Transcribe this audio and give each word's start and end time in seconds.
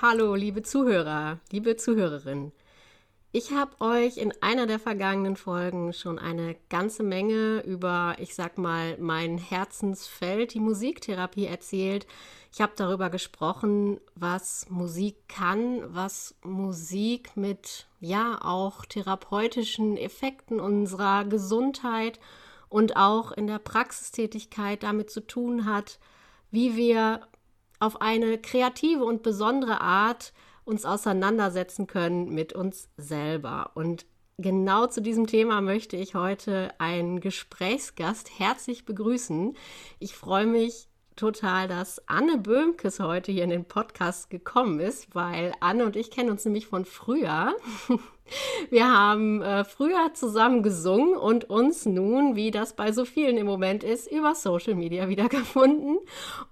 Hallo, 0.00 0.36
liebe 0.36 0.62
Zuhörer, 0.62 1.40
liebe 1.50 1.74
Zuhörerinnen. 1.74 2.52
Ich 3.32 3.50
habe 3.50 3.80
euch 3.80 4.16
in 4.16 4.32
einer 4.40 4.68
der 4.68 4.78
vergangenen 4.78 5.34
Folgen 5.34 5.92
schon 5.92 6.20
eine 6.20 6.54
ganze 6.68 7.02
Menge 7.02 7.64
über, 7.66 8.14
ich 8.20 8.36
sag 8.36 8.58
mal, 8.58 8.96
mein 8.98 9.38
Herzensfeld, 9.38 10.54
die 10.54 10.60
Musiktherapie 10.60 11.46
erzählt. 11.46 12.06
Ich 12.52 12.60
habe 12.60 12.74
darüber 12.76 13.10
gesprochen, 13.10 13.98
was 14.14 14.66
Musik 14.70 15.16
kann, 15.26 15.82
was 15.92 16.36
Musik 16.44 17.36
mit, 17.36 17.88
ja, 17.98 18.38
auch 18.40 18.84
therapeutischen 18.84 19.96
Effekten 19.96 20.60
unserer 20.60 21.24
Gesundheit 21.24 22.20
und 22.68 22.96
auch 22.96 23.32
in 23.32 23.48
der 23.48 23.58
Praxistätigkeit 23.58 24.84
damit 24.84 25.10
zu 25.10 25.26
tun 25.26 25.64
hat, 25.64 25.98
wie 26.52 26.76
wir 26.76 27.22
auf 27.80 28.00
eine 28.00 28.38
kreative 28.38 29.04
und 29.04 29.22
besondere 29.22 29.80
Art 29.80 30.32
uns 30.64 30.84
auseinandersetzen 30.84 31.86
können 31.86 32.34
mit 32.34 32.52
uns 32.52 32.88
selber. 32.96 33.70
Und 33.74 34.06
genau 34.36 34.86
zu 34.86 35.00
diesem 35.00 35.26
Thema 35.26 35.60
möchte 35.60 35.96
ich 35.96 36.14
heute 36.14 36.72
einen 36.78 37.20
Gesprächsgast 37.20 38.38
herzlich 38.38 38.84
begrüßen. 38.84 39.56
Ich 39.98 40.14
freue 40.14 40.46
mich 40.46 40.88
total, 41.18 41.68
dass 41.68 42.00
Anne 42.08 42.38
Böhmkes 42.38 43.00
heute 43.00 43.32
hier 43.32 43.44
in 43.44 43.50
den 43.50 43.64
Podcast 43.64 44.30
gekommen 44.30 44.78
ist, 44.80 45.14
weil 45.14 45.52
Anne 45.60 45.84
und 45.84 45.96
ich 45.96 46.10
kennen 46.10 46.30
uns 46.30 46.44
nämlich 46.44 46.66
von 46.66 46.84
früher. 46.84 47.54
Wir 48.70 48.92
haben 48.92 49.40
äh, 49.40 49.64
früher 49.64 50.12
zusammen 50.12 50.62
gesungen 50.62 51.16
und 51.16 51.48
uns 51.48 51.86
nun, 51.86 52.36
wie 52.36 52.50
das 52.50 52.76
bei 52.76 52.92
so 52.92 53.06
vielen 53.06 53.38
im 53.38 53.46
Moment 53.46 53.82
ist, 53.82 54.06
über 54.12 54.34
Social 54.34 54.74
Media 54.74 55.08
wiedergefunden. 55.08 55.98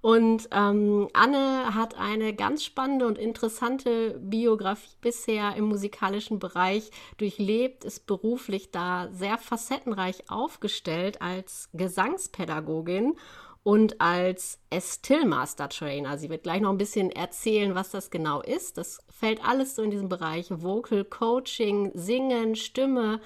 Und 0.01 0.49
ähm, 0.51 1.07
Anne 1.13 1.75
hat 1.75 1.97
eine 1.99 2.33
ganz 2.33 2.63
spannende 2.63 3.05
und 3.05 3.19
interessante 3.19 4.19
Biografie 4.19 4.95
bisher 5.01 5.55
im 5.55 5.65
musikalischen 5.65 6.39
Bereich 6.39 6.89
durchlebt, 7.17 7.85
ist 7.85 8.07
beruflich 8.07 8.71
da 8.71 9.07
sehr 9.11 9.37
facettenreich 9.37 10.29
aufgestellt 10.29 11.21
als 11.21 11.69
Gesangspädagogin 11.73 13.13
und 13.63 13.99
als 13.99 14.59
Still-Master 14.73 15.69
Trainer. 15.69 16.17
Sie 16.17 16.29
wird 16.29 16.43
gleich 16.43 16.61
noch 16.61 16.69
ein 16.69 16.77
bisschen 16.77 17.11
erzählen, 17.11 17.75
was 17.75 17.91
das 17.91 18.09
genau 18.09 18.41
ist. 18.41 18.77
Das 18.77 18.99
fällt 19.09 19.43
alles 19.45 19.75
so 19.75 19.81
in 19.81 19.91
diesem 19.91 20.09
Bereich 20.09 20.47
Vocal 20.49 21.03
Coaching, 21.03 21.91
Singen, 21.93 22.55
Stimme. 22.55 23.19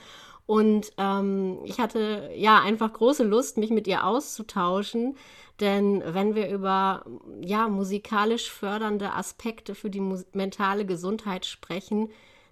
Und 0.46 0.92
ähm, 0.98 1.60
ich 1.64 1.80
hatte 1.80 2.32
ja 2.36 2.60
einfach 2.60 2.92
große 2.92 3.24
Lust, 3.24 3.58
mich 3.58 3.70
mit 3.70 3.88
ihr 3.88 4.06
auszutauschen. 4.06 5.16
Denn 5.60 6.02
wenn 6.06 6.34
wir 6.34 6.50
über 6.50 7.06
ja, 7.42 7.68
musikalisch 7.68 8.50
fördernde 8.50 9.14
Aspekte 9.14 9.76
für 9.76 9.92
die 9.92 10.02
mentale 10.34 10.86
Gesundheit 10.86 11.46
sprechen, 11.46 12.10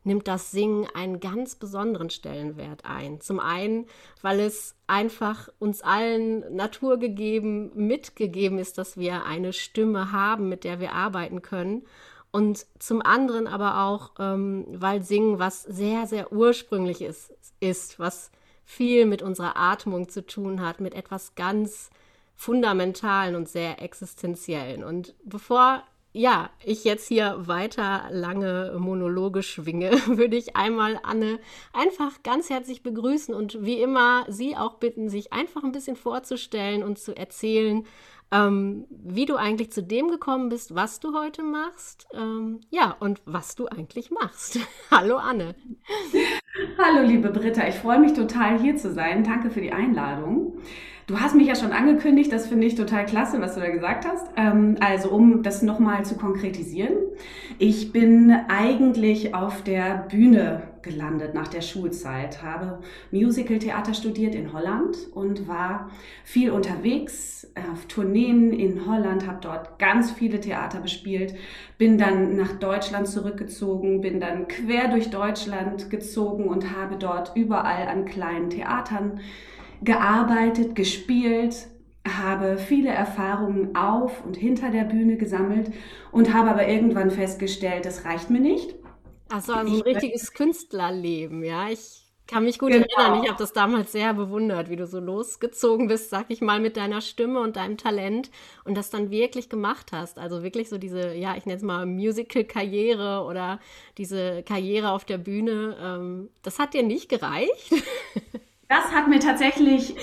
nimmt 0.10 0.28
das 0.28 0.50
Singen 0.50 0.88
einen 0.94 1.20
ganz 1.20 1.56
besonderen 1.56 2.10
Stellenwert 2.10 2.84
ein. 2.84 3.22
Zum 3.22 3.40
einen, 3.40 3.86
weil 4.24 4.40
es 4.40 4.76
einfach 4.88 5.50
uns 5.60 5.84
allen 5.84 6.56
naturgegeben 6.56 7.72
mitgegeben 7.76 8.58
ist, 8.58 8.80
dass 8.80 8.98
wir 8.98 9.26
eine 9.26 9.54
Stimme 9.54 10.12
haben, 10.12 10.50
mit 10.50 10.64
der 10.64 10.80
wir 10.80 10.94
arbeiten 10.94 11.44
können. 11.44 11.84
Und 12.32 12.66
zum 12.80 13.04
anderen 13.04 13.46
aber 13.46 13.84
auch, 13.84 14.14
ähm, 14.20 14.66
weil 14.70 15.04
Singen 15.04 15.38
was 15.38 15.62
sehr, 15.62 16.08
sehr 16.08 16.34
ursprüngliches 16.34 17.32
ist, 17.60 18.00
was 18.00 18.32
viel 18.66 19.06
mit 19.06 19.22
unserer 19.22 19.58
Atmung 19.58 20.10
zu 20.10 20.26
tun 20.26 20.62
hat, 20.62 20.80
mit 20.82 20.96
etwas 20.96 21.36
ganz 21.36 21.92
Fundamentalen 22.36 23.36
und 23.36 23.48
sehr 23.48 23.80
Existenziellen. 23.80 24.84
Und 24.84 25.14
bevor 25.24 25.84
ja, 26.12 26.50
ich 26.64 26.84
jetzt 26.86 27.08
hier 27.08 27.36
weiter 27.40 28.06
lange 28.12 28.76
Monologe 28.80 29.44
schwinge, 29.44 29.92
würde 30.08 30.38
ich 30.38 30.56
einmal 30.56 31.00
Anne 31.04 31.40
einfach 31.72 32.24
ganz 32.24 32.50
herzlich 32.50 32.82
begrüßen 32.82 33.34
und 33.34 33.64
wie 33.64 33.82
immer 33.82 34.26
Sie 34.28 34.56
auch 34.58 34.76
bitten, 34.76 35.10
sich 35.10 35.34
einfach 35.34 35.64
ein 35.64 35.72
bisschen 35.72 35.96
vorzustellen 35.96 36.84
und 36.84 36.98
zu 36.98 37.16
erzählen, 37.16 37.86
ähm, 38.32 38.86
wie 38.90 39.26
du 39.26 39.36
eigentlich 39.36 39.72
zu 39.72 39.82
dem 39.82 40.10
gekommen 40.10 40.50
bist, 40.50 40.76
was 40.76 41.00
du 41.00 41.14
heute 41.16 41.42
machst. 41.44 42.08
Ähm, 42.14 42.62
ja, 42.70 42.96
und 43.00 43.22
was 43.26 43.56
du 43.56 43.68
eigentlich 43.68 44.12
machst. 44.12 44.60
Hallo 44.92 45.18
Anne. 45.18 45.56
Hallo 46.78 47.08
liebe 47.08 47.30
Britta, 47.30 47.68
ich 47.68 47.76
freue 47.76 48.00
mich 48.00 48.14
total 48.14 48.60
hier 48.60 48.76
zu 48.78 48.94
sein. 48.94 49.24
Danke 49.24 49.50
für 49.50 49.62
die 49.62 49.72
Einladung. 49.72 50.60
Du 51.10 51.20
hast 51.20 51.34
mich 51.34 51.48
ja 51.48 51.56
schon 51.56 51.72
angekündigt, 51.72 52.32
das 52.32 52.46
finde 52.46 52.68
ich 52.68 52.76
total 52.76 53.04
klasse, 53.04 53.42
was 53.42 53.56
du 53.56 53.62
da 53.62 53.70
gesagt 53.70 54.06
hast. 54.08 54.28
Ähm, 54.38 54.76
also 54.80 55.10
um 55.10 55.42
das 55.42 55.64
nochmal 55.64 56.06
zu 56.06 56.16
konkretisieren. 56.16 56.94
Ich 57.58 57.92
bin 57.92 58.32
eigentlich 58.48 59.34
auf 59.34 59.64
der 59.64 60.06
Bühne 60.08 60.62
gelandet 60.84 61.34
nach 61.34 61.48
der 61.48 61.62
Schulzeit, 61.62 62.44
habe 62.44 62.78
Musical-Theater 63.10 63.96
studiert 63.96 64.36
in 64.36 64.54
Holland 64.54 64.98
und 65.12 65.48
war 65.48 65.90
viel 66.24 66.52
unterwegs 66.52 67.52
auf 67.74 67.88
Tourneen 67.88 68.54
in 68.54 68.86
Holland, 68.86 69.26
habe 69.26 69.40
dort 69.42 69.80
ganz 69.80 70.12
viele 70.12 70.40
Theater 70.40 70.80
bespielt, 70.80 71.34
bin 71.80 71.98
dann 71.98 72.36
nach 72.36 72.52
Deutschland 72.52 73.08
zurückgezogen, 73.08 74.02
bin 74.02 74.20
dann 74.20 74.48
quer 74.48 74.90
durch 74.90 75.10
Deutschland 75.10 75.90
gezogen 75.90 76.44
und 76.44 76.78
habe 76.78 76.98
dort 76.98 77.36
überall 77.36 77.88
an 77.88 78.06
kleinen 78.06 78.52
Theatern 78.52 79.20
gearbeitet, 79.82 80.76
gespielt, 80.76 81.68
habe 82.08 82.58
viele 82.58 82.90
Erfahrungen 82.90 83.76
auf 83.76 84.26
und 84.26 84.36
hinter 84.38 84.72
der 84.72 84.84
Bühne 84.84 85.18
gesammelt 85.18 85.72
und 86.12 86.34
habe 86.34 86.50
aber 86.50 86.68
irgendwann 86.68 87.12
festgestellt, 87.12 87.86
das 87.86 88.06
reicht 88.06 88.30
mir 88.30 88.40
nicht. 88.40 88.76
Also 89.30 89.54
ein 89.54 89.68
ich, 89.68 89.86
richtiges 89.86 90.34
Künstlerleben, 90.34 91.44
ja. 91.44 91.70
Ich 91.70 92.06
kann 92.26 92.44
mich 92.44 92.60
gut 92.60 92.72
genau. 92.72 92.86
erinnern. 92.98 93.24
Ich 93.24 93.30
habe 93.30 93.40
das 93.40 93.54
damals 93.54 93.92
sehr 93.92 94.14
bewundert, 94.14 94.70
wie 94.70 94.76
du 94.76 94.86
so 94.86 95.00
losgezogen 95.00 95.88
bist, 95.88 96.10
sag 96.10 96.26
ich 96.30 96.42
mal, 96.42 96.60
mit 96.60 96.78
deiner 96.78 97.02
Stimme 97.02 97.40
und 97.40 97.56
deinem 97.56 97.78
Talent 97.78 98.30
und 98.66 98.76
das 98.76 98.90
dann 98.90 99.12
wirklich 99.12 99.50
gemacht 99.50 99.92
hast. 99.92 100.20
Also 100.20 100.44
wirklich 100.44 100.70
so 100.70 100.78
diese, 100.78 101.14
ja, 101.14 101.36
ich 101.36 101.46
nenne 101.46 101.58
es 101.58 101.64
mal 101.64 101.86
Musical-Karriere 101.86 103.24
oder 103.24 103.60
diese 103.98 104.44
Karriere 104.44 104.92
auf 104.92 105.06
der 105.06 105.18
Bühne. 105.18 105.76
Ähm, 105.82 106.30
das 106.44 106.60
hat 106.60 106.74
dir 106.74 106.84
nicht 106.84 107.10
gereicht? 107.10 107.74
Das 108.70 108.94
hat 108.94 109.10
mir 109.10 109.20
tatsächlich 109.20 109.96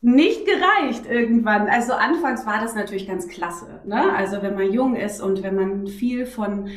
nicht 0.00 0.46
gereicht 0.46 1.06
irgendwann. 1.06 1.68
Also 1.68 1.94
anfangs 1.94 2.46
war 2.46 2.60
das 2.60 2.74
natürlich 2.74 3.08
ganz 3.08 3.28
klasse. 3.28 3.80
Ne? 3.84 4.12
Also 4.14 4.42
wenn 4.42 4.54
man 4.54 4.72
jung 4.72 4.94
ist 4.94 5.20
und 5.20 5.42
wenn 5.42 5.56
man 5.56 5.86
viel 5.88 6.26
von 6.26 6.68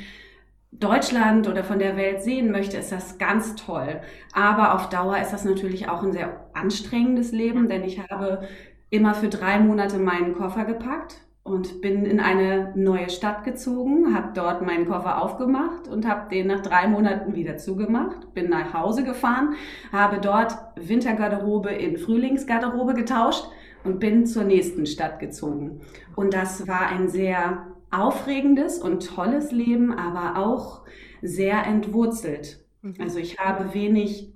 Deutschland 0.72 1.48
oder 1.48 1.64
von 1.64 1.80
der 1.80 1.98
Welt 1.98 2.24
sehen 2.24 2.52
möchte, 2.52 2.78
ist 2.78 2.92
das 2.92 3.18
ganz 3.18 3.56
toll. 3.56 4.02
Aber 4.34 4.74
auf 4.74 4.90
Dauer 4.90 5.20
ist 5.20 5.32
das 5.32 5.46
natürlich 5.46 5.90
auch 5.90 6.02
ein 6.02 6.14
sehr 6.14 6.50
anstrengendes 6.54 7.32
Leben, 7.32 7.68
denn 7.68 7.84
ich 7.84 8.00
habe 8.00 8.48
immer 8.90 9.14
für 9.14 9.30
drei 9.30 9.60
Monate 9.60 10.00
meinen 10.00 10.34
Koffer 10.34 10.66
gepackt 10.66 11.22
und 11.44 11.82
bin 11.82 12.06
in 12.06 12.20
eine 12.20 12.72
neue 12.76 13.10
Stadt 13.10 13.44
gezogen, 13.44 14.14
habe 14.14 14.32
dort 14.36 14.62
meinen 14.62 14.88
Koffer 14.88 15.22
aufgemacht 15.22 15.88
und 15.88 16.08
habe 16.08 16.30
den 16.30 16.48
nach 16.48 16.62
drei 16.62 16.88
Monaten 16.88 17.34
wieder 17.34 17.58
zugemacht, 17.58 18.34
bin 18.34 18.50
nach 18.50 18.74
Hause 18.74 19.04
gefahren, 19.04 19.56
habe 19.92 20.20
dort 20.20 20.56
Wintergarderobe 20.76 21.72
in 21.72 21.98
Frühlingsgarderobe 21.98 22.94
getauscht 22.94 23.46
und 23.84 24.00
bin 24.00 24.28
zur 24.28 24.44
nächsten 24.44 24.86
Stadt 24.86 25.20
gezogen. 25.20 25.82
Und 26.16 26.36
das 26.36 26.68
war 26.68 26.88
ein 26.88 27.10
sehr 27.10 27.66
aufregendes 27.90 28.78
und 28.78 29.06
tolles 29.06 29.52
Leben, 29.52 29.94
aber 29.94 30.40
auch 30.40 30.82
sehr 31.24 31.66
entwurzelt. 31.66 32.64
Mhm. 32.84 32.96
Also 33.00 33.18
ich 33.18 33.40
habe 33.40 33.74
wenig 33.74 34.32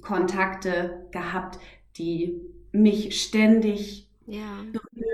Kontakte 0.00 1.06
gehabt, 1.12 1.58
die 1.98 2.40
mich 2.72 3.22
ständig 3.22 4.08
ja. 4.26 4.62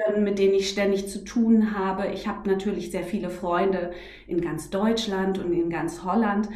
Berühren, 0.07 0.25
mit 0.25 0.39
denen 0.39 0.55
ich 0.55 0.71
ständig 0.71 1.09
zu 1.09 1.25
tun 1.25 1.77
habe. 1.77 2.07
Ich 2.09 2.27
habe 2.27 2.49
natürlich 2.49 2.91
sehr 2.91 3.05
viele 3.05 3.31
Freunde 3.31 3.91
in 4.27 4.41
ganz 4.41 4.71
Deutschland 4.71 5.39
und 5.39 5.53
in 5.53 5.71
ganz 5.71 6.05
Holland. 6.05 6.49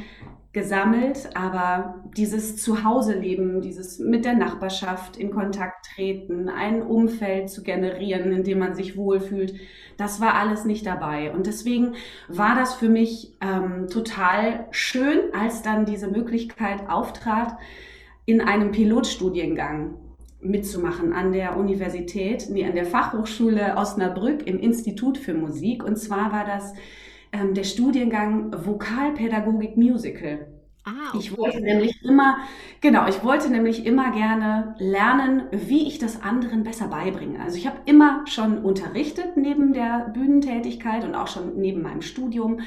gesammelt, 0.52 1.30
aber 1.34 2.02
dieses 2.16 2.56
Zuhause-Leben, 2.56 3.60
dieses 3.60 4.00
mit 4.00 4.24
der 4.24 4.34
Nachbarschaft 4.34 5.16
in 5.16 5.30
Kontakt 5.30 5.86
treten, 5.94 6.48
ein 6.48 6.82
Umfeld 6.82 7.48
zu 7.48 7.62
generieren, 7.62 8.32
in 8.32 8.42
dem 8.42 8.58
man 8.58 8.74
sich 8.74 8.96
wohlfühlt, 8.96 9.54
das 9.96 10.20
war 10.20 10.34
alles 10.34 10.64
nicht 10.64 10.84
dabei. 10.86 11.32
Und 11.32 11.46
deswegen 11.46 11.94
war 12.26 12.56
das 12.56 12.74
für 12.74 12.88
mich 12.88 13.36
ähm, 13.40 13.86
total 13.86 14.66
schön, 14.72 15.32
als 15.32 15.62
dann 15.62 15.84
diese 15.84 16.08
Möglichkeit 16.08 16.88
auftrat, 16.88 17.56
in 18.26 18.40
einem 18.40 18.72
Pilotstudiengang 18.72 19.94
mitzumachen 20.42 21.12
an 21.12 21.32
der 21.32 21.56
Universität, 21.56 22.48
nee, 22.50 22.64
an 22.64 22.74
der 22.74 22.86
Fachhochschule 22.86 23.74
Osnabrück 23.76 24.46
im 24.46 24.58
Institut 24.58 25.18
für 25.18 25.34
Musik. 25.34 25.84
Und 25.84 25.96
zwar 25.96 26.32
war 26.32 26.44
das 26.44 26.74
ähm, 27.32 27.54
der 27.54 27.64
Studiengang 27.64 28.52
Vokalpädagogik 28.64 29.76
Musical. 29.76 30.46
Ah, 30.84 31.10
okay. 31.10 31.18
Ich 31.18 31.36
wollte 31.36 31.60
nämlich 31.60 32.02
immer, 32.02 32.38
genau, 32.80 33.06
ich 33.06 33.22
wollte 33.22 33.50
nämlich 33.50 33.84
immer 33.84 34.12
gerne 34.12 34.74
lernen, 34.78 35.42
wie 35.52 35.86
ich 35.86 35.98
das 35.98 36.22
anderen 36.22 36.62
besser 36.62 36.88
beibringe. 36.88 37.40
Also 37.40 37.58
ich 37.58 37.66
habe 37.66 37.76
immer 37.84 38.24
schon 38.26 38.58
unterrichtet 38.58 39.36
neben 39.36 39.74
der 39.74 40.10
Bühnentätigkeit 40.14 41.04
und 41.04 41.14
auch 41.14 41.28
schon 41.28 41.60
neben 41.60 41.82
meinem 41.82 42.02
Studium 42.02 42.60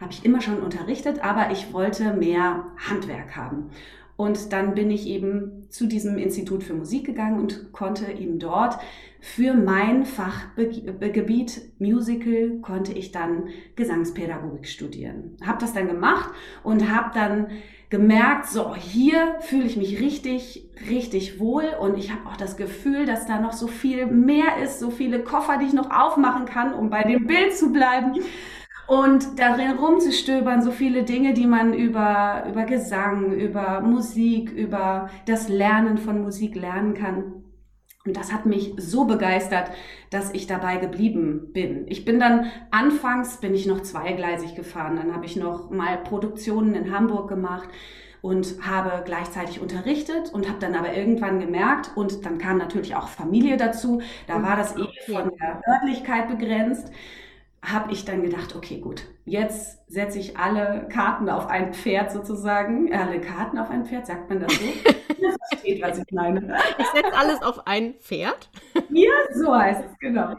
habe 0.00 0.12
ich 0.12 0.24
immer 0.24 0.40
schon 0.40 0.60
unterrichtet, 0.60 1.24
aber 1.24 1.50
ich 1.50 1.72
wollte 1.72 2.12
mehr 2.12 2.66
Handwerk 2.88 3.34
haben. 3.34 3.70
Und 4.16 4.52
dann 4.52 4.74
bin 4.74 4.90
ich 4.90 5.06
eben 5.06 5.66
zu 5.68 5.86
diesem 5.86 6.16
Institut 6.16 6.62
für 6.62 6.74
Musik 6.74 7.04
gegangen 7.04 7.38
und 7.38 7.72
konnte 7.72 8.10
eben 8.12 8.38
dort 8.38 8.78
für 9.20 9.54
mein 9.54 10.04
Fachgebiet 10.04 11.60
Musical 11.80 12.60
konnte 12.62 12.92
ich 12.92 13.10
dann 13.10 13.48
Gesangspädagogik 13.74 14.68
studieren. 14.68 15.36
Habe 15.44 15.58
das 15.58 15.74
dann 15.74 15.88
gemacht 15.88 16.30
und 16.62 16.90
habe 16.94 17.10
dann 17.12 17.48
gemerkt, 17.90 18.46
so 18.46 18.74
hier 18.74 19.36
fühle 19.40 19.64
ich 19.64 19.76
mich 19.76 20.00
richtig, 20.00 20.68
richtig 20.88 21.40
wohl 21.40 21.64
und 21.80 21.98
ich 21.98 22.12
habe 22.12 22.28
auch 22.28 22.36
das 22.36 22.56
Gefühl, 22.56 23.04
dass 23.04 23.26
da 23.26 23.40
noch 23.40 23.52
so 23.52 23.66
viel 23.66 24.06
mehr 24.06 24.58
ist, 24.62 24.78
so 24.78 24.90
viele 24.90 25.24
Koffer, 25.24 25.58
die 25.58 25.66
ich 25.66 25.72
noch 25.72 25.90
aufmachen 25.90 26.46
kann, 26.46 26.72
um 26.72 26.88
bei 26.88 27.02
dem 27.02 27.26
Bild 27.26 27.56
zu 27.56 27.72
bleiben 27.72 28.14
und 28.86 29.38
darin 29.38 29.72
rumzustöbern, 29.72 30.62
so 30.62 30.70
viele 30.70 31.02
Dinge, 31.02 31.34
die 31.34 31.46
man 31.46 31.74
über, 31.74 32.44
über 32.48 32.64
Gesang, 32.64 33.32
über 33.32 33.80
Musik, 33.80 34.50
über 34.50 35.10
das 35.26 35.48
Lernen 35.48 35.98
von 35.98 36.22
Musik 36.22 36.54
lernen 36.54 36.94
kann. 36.94 37.44
Und 38.04 38.16
das 38.16 38.32
hat 38.32 38.46
mich 38.46 38.72
so 38.76 39.04
begeistert, 39.04 39.70
dass 40.10 40.32
ich 40.32 40.46
dabei 40.46 40.76
geblieben 40.76 41.52
bin. 41.52 41.86
Ich 41.88 42.04
bin 42.04 42.20
dann 42.20 42.46
anfangs 42.70 43.38
bin 43.38 43.52
ich 43.54 43.66
noch 43.66 43.80
zweigleisig 43.82 44.54
gefahren, 44.54 44.96
dann 44.96 45.12
habe 45.12 45.26
ich 45.26 45.36
noch 45.36 45.70
mal 45.70 45.98
Produktionen 45.98 46.74
in 46.74 46.94
Hamburg 46.94 47.28
gemacht 47.28 47.68
und 48.22 48.56
habe 48.62 49.02
gleichzeitig 49.04 49.60
unterrichtet 49.60 50.32
und 50.32 50.48
habe 50.48 50.60
dann 50.60 50.76
aber 50.76 50.94
irgendwann 50.94 51.40
gemerkt 51.40 51.90
und 51.96 52.24
dann 52.24 52.38
kam 52.38 52.58
natürlich 52.58 52.94
auch 52.94 53.08
Familie 53.08 53.56
dazu, 53.56 54.00
da 54.28 54.42
war 54.42 54.56
das 54.56 54.76
eh 54.76 55.12
von 55.12 55.32
der 55.36 55.60
Örtlichkeit 55.68 56.28
begrenzt 56.28 56.92
habe 57.66 57.92
ich 57.92 58.04
dann 58.04 58.22
gedacht, 58.22 58.54
okay, 58.54 58.78
gut, 58.78 59.02
jetzt 59.24 59.90
setze 59.90 60.20
ich 60.20 60.38
alle 60.38 60.86
Karten 60.88 61.28
auf 61.28 61.48
ein 61.48 61.74
Pferd 61.74 62.12
sozusagen. 62.12 62.92
Alle 62.94 63.20
Karten 63.20 63.58
auf 63.58 63.70
ein 63.70 63.84
Pferd, 63.84 64.06
sagt 64.06 64.28
man 64.28 64.40
das 64.40 64.52
so? 64.54 64.64
Ihr 65.20 65.36
versteht, 65.48 65.82
was 65.82 65.98
ich 65.98 66.12
meine. 66.12 66.56
Ich 66.78 66.86
setze 66.86 67.12
alles 67.16 67.42
auf 67.42 67.66
ein 67.66 67.94
Pferd. 67.94 68.50
Ja, 68.90 69.10
so 69.34 69.54
heißt 69.54 69.84
es, 69.84 69.98
genau. 69.98 70.36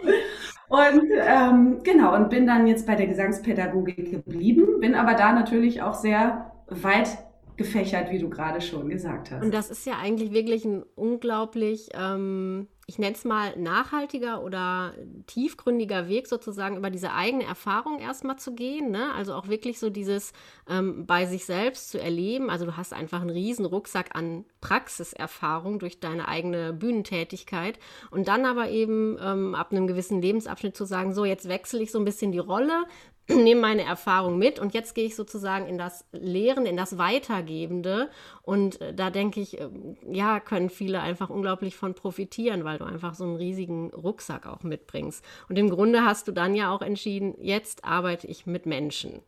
Und 0.70 1.10
ähm, 1.22 1.80
genau, 1.84 2.16
und 2.16 2.30
bin 2.30 2.48
dann 2.48 2.66
jetzt 2.66 2.88
bei 2.88 2.96
der 2.96 3.08
Gesangspädagogik 3.08 4.12
geblieben, 4.12 4.80
bin 4.80 4.96
aber 4.96 5.14
da 5.14 5.34
natürlich 5.34 5.82
auch 5.82 5.94
sehr 5.94 6.52
weit 6.68 7.18
gefächert, 7.58 8.12
wie 8.12 8.20
du 8.20 8.30
gerade 8.30 8.62
schon 8.62 8.90
gesagt 8.90 9.32
hast. 9.32 9.44
Und 9.44 9.54
das 9.54 9.70
ist 9.70 9.86
ja 9.86 9.98
eigentlich 9.98 10.32
wirklich 10.32 10.64
ein 10.64 10.84
unglaublich 10.96 11.90
ähm, 11.94 12.68
ich 12.90 12.98
nenne 13.00 13.16
es 13.16 13.26
mal, 13.26 13.54
nachhaltiger 13.58 14.42
oder 14.42 14.94
tiefgründiger 15.26 16.08
Weg 16.08 16.26
sozusagen 16.26 16.78
über 16.78 16.90
diese 16.90 17.12
eigene 17.12 17.44
Erfahrung 17.44 18.00
erstmal 18.00 18.40
zu 18.40 18.56
gehen. 18.56 18.92
Ne? 18.92 19.14
Also 19.14 19.34
auch 19.34 19.50
wirklich 19.50 19.78
so 19.78 19.90
dieses 19.90 20.32
ähm, 20.70 21.06
bei 21.06 21.26
sich 21.26 21.46
selbst 21.46 21.92
zu 21.92 22.00
erleben. 22.00 22.50
Also 22.50 22.66
du 22.66 22.78
hast 22.78 22.94
einfach 22.94 23.20
einen 23.20 23.30
riesen 23.30 23.66
Rucksack 23.66 24.16
an 24.16 24.46
Praxiserfahrung 24.62 25.80
durch 25.80 26.00
deine 26.00 26.30
eigene 26.30 26.72
Bühnentätigkeit 26.72 27.78
und 28.10 28.30
dann 28.30 28.46
aber 28.46 28.70
eben 28.70 29.18
ähm, 29.22 29.54
ab 29.54 29.74
einem 29.74 29.88
gewissen 29.88 30.22
Lebensabschnitt 30.22 30.78
zu 30.78 30.86
sagen, 30.86 31.14
so 31.14 31.26
jetzt 31.26 31.50
wechsle 31.50 31.84
ich 31.84 31.92
so 31.92 32.00
ein 32.00 32.06
bisschen 32.06 32.32
die 32.32 32.40
Rolle, 32.40 32.86
nehme 33.36 33.62
meine 33.62 33.84
Erfahrung 33.84 34.38
mit 34.38 34.60
und 34.60 34.74
jetzt 34.74 34.96
gehe 34.96 35.06
ich 35.06 35.16
sozusagen 35.16 35.68
in 35.68 35.78
das 35.78 36.06
Lehren, 36.12 36.66
in 36.66 36.78
das 36.78 36.98
Weitergebende. 36.98 38.10
Und 38.48 38.80
äh, 38.80 38.94
da 38.94 39.10
denke 39.10 39.42
ich, 39.42 39.60
ähm, 39.60 39.98
ja, 40.10 40.40
können 40.40 40.70
viele 40.70 41.02
einfach 41.02 41.30
unglaublich 41.30 41.76
von 41.76 41.94
profitieren, 41.94 42.64
weil 42.64 42.78
du 42.78 42.86
einfach 42.86 43.14
so 43.14 43.26
einen 43.26 43.36
riesigen 43.36 43.90
Rucksack 43.90 44.48
auch 44.48 44.64
mitbringst. 44.64 45.22
Und 45.50 45.60
im 45.60 45.70
Grunde 45.70 46.06
hast 46.06 46.30
du 46.30 46.32
dann 46.32 46.56
ja 46.56 46.74
auch 46.74 46.82
entschieden, 46.82 47.36
jetzt 47.42 47.84
arbeite 47.84 48.26
ich 48.28 48.46
mit 48.46 48.66
Menschen. 48.66 49.20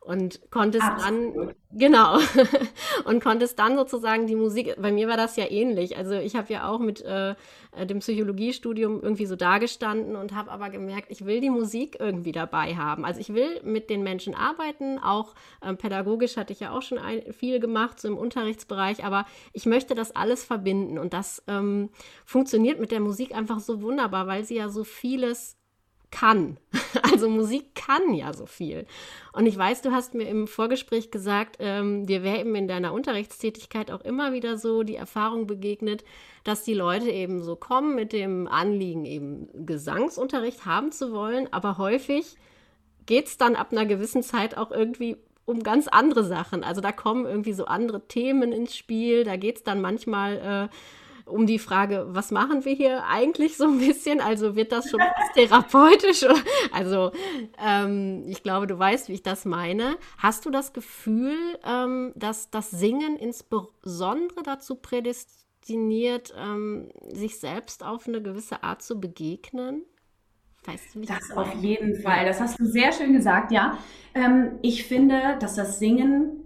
Und 0.00 0.40
konntest 0.50 0.84
Absolut. 0.84 1.48
dann 1.48 1.54
genau. 1.72 2.18
Und 3.04 3.22
konntest 3.22 3.58
dann 3.58 3.76
sozusagen 3.76 4.26
die 4.26 4.34
Musik 4.34 4.74
bei 4.80 4.90
mir 4.92 5.08
war 5.08 5.18
das 5.18 5.36
ja 5.36 5.50
ähnlich. 5.50 5.98
Also 5.98 6.14
ich 6.14 6.36
habe 6.36 6.50
ja 6.50 6.68
auch 6.70 6.78
mit 6.78 7.02
äh, 7.02 7.34
dem 7.84 7.98
Psychologiestudium 7.98 9.02
irgendwie 9.02 9.26
so 9.26 9.36
dagestanden 9.36 10.16
und 10.16 10.34
habe 10.34 10.50
aber 10.50 10.70
gemerkt 10.70 11.10
ich 11.10 11.26
will 11.26 11.42
die 11.42 11.50
Musik 11.50 11.98
irgendwie 12.00 12.32
dabei 12.32 12.76
haben. 12.76 13.04
Also 13.04 13.20
ich 13.20 13.34
will 13.34 13.60
mit 13.62 13.90
den 13.90 14.02
Menschen 14.02 14.34
arbeiten. 14.34 14.98
Auch 14.98 15.34
ähm, 15.62 15.76
pädagogisch 15.76 16.38
hatte 16.38 16.54
ich 16.54 16.60
ja 16.60 16.70
auch 16.70 16.82
schon 16.82 16.98
ein, 16.98 17.30
viel 17.34 17.60
gemacht 17.60 18.00
so 18.00 18.08
im 18.08 18.16
Unterrichtsbereich 18.60 19.04
aber 19.04 19.26
ich 19.52 19.66
möchte 19.66 19.94
das 19.94 20.14
alles 20.14 20.44
verbinden 20.44 20.98
und 20.98 21.12
das 21.12 21.42
ähm, 21.46 21.90
funktioniert 22.24 22.80
mit 22.80 22.90
der 22.90 23.00
Musik 23.00 23.34
einfach 23.34 23.60
so 23.60 23.82
wunderbar 23.82 24.26
weil 24.26 24.44
sie 24.44 24.56
ja 24.56 24.68
so 24.68 24.84
vieles 24.84 25.56
kann. 26.10 26.58
Also 27.02 27.28
Musik 27.28 27.74
kann 27.74 28.14
ja 28.14 28.32
so 28.32 28.46
viel. 28.46 28.86
Und 29.32 29.46
ich 29.46 29.56
weiß, 29.56 29.82
du 29.82 29.90
hast 29.90 30.14
mir 30.14 30.28
im 30.28 30.46
Vorgespräch 30.46 31.10
gesagt, 31.10 31.56
ähm, 31.58 32.06
dir 32.06 32.22
wäre 32.22 32.40
eben 32.40 32.54
in 32.54 32.66
deiner 32.66 32.92
Unterrichtstätigkeit 32.92 33.90
auch 33.90 34.00
immer 34.00 34.32
wieder 34.32 34.56
so 34.56 34.84
die 34.84 34.96
Erfahrung 34.96 35.46
begegnet, 35.46 36.04
dass 36.44 36.62
die 36.62 36.74
Leute 36.74 37.10
eben 37.10 37.42
so 37.42 37.56
kommen 37.56 37.94
mit 37.94 38.12
dem 38.12 38.48
Anliegen, 38.48 39.04
eben 39.04 39.66
Gesangsunterricht 39.66 40.66
haben 40.66 40.92
zu 40.92 41.12
wollen, 41.12 41.52
aber 41.52 41.78
häufig 41.78 42.36
geht 43.06 43.26
es 43.26 43.38
dann 43.38 43.56
ab 43.56 43.72
einer 43.72 43.86
gewissen 43.86 44.22
Zeit 44.22 44.56
auch 44.56 44.70
irgendwie 44.70 45.16
um 45.50 45.62
ganz 45.62 45.88
andere 45.88 46.24
Sachen. 46.24 46.64
Also 46.64 46.80
da 46.80 46.92
kommen 46.92 47.26
irgendwie 47.26 47.52
so 47.52 47.66
andere 47.66 48.06
Themen 48.06 48.52
ins 48.52 48.76
Spiel, 48.76 49.24
da 49.24 49.36
geht 49.36 49.56
es 49.56 49.62
dann 49.62 49.80
manchmal 49.80 50.68
äh, 50.70 50.74
um 51.30 51.46
die 51.46 51.58
Frage, 51.58 52.06
was 52.08 52.30
machen 52.30 52.64
wir 52.64 52.74
hier 52.74 53.06
eigentlich 53.06 53.56
so 53.56 53.64
ein 53.64 53.78
bisschen? 53.78 54.20
Also 54.20 54.56
wird 54.56 54.72
das 54.72 54.90
schon 54.90 55.00
therapeutisch? 55.34 56.24
Also 56.72 57.12
ähm, 57.58 58.24
ich 58.28 58.42
glaube, 58.42 58.66
du 58.66 58.78
weißt, 58.78 59.08
wie 59.08 59.14
ich 59.14 59.22
das 59.22 59.44
meine. 59.44 59.96
Hast 60.18 60.46
du 60.46 60.50
das 60.50 60.72
Gefühl, 60.72 61.36
ähm, 61.64 62.12
dass 62.14 62.50
das 62.50 62.70
Singen 62.70 63.16
insbesondere 63.16 64.42
dazu 64.42 64.76
prädestiniert, 64.76 66.34
ähm, 66.36 66.90
sich 67.08 67.38
selbst 67.38 67.84
auf 67.84 68.06
eine 68.06 68.22
gewisse 68.22 68.62
Art 68.62 68.82
zu 68.82 69.00
begegnen? 69.00 69.84
Weißt 70.66 70.94
du, 70.94 71.00
das 71.00 71.30
auf 71.34 71.54
jeden 71.54 72.00
Fall. 72.02 72.26
Das 72.26 72.40
hast 72.40 72.60
du 72.60 72.66
sehr 72.66 72.92
schön 72.92 73.12
gesagt, 73.12 73.50
ja. 73.50 73.78
Ähm, 74.14 74.58
ich 74.62 74.84
finde, 74.84 75.36
dass 75.40 75.54
das 75.54 75.78
Singen 75.78 76.40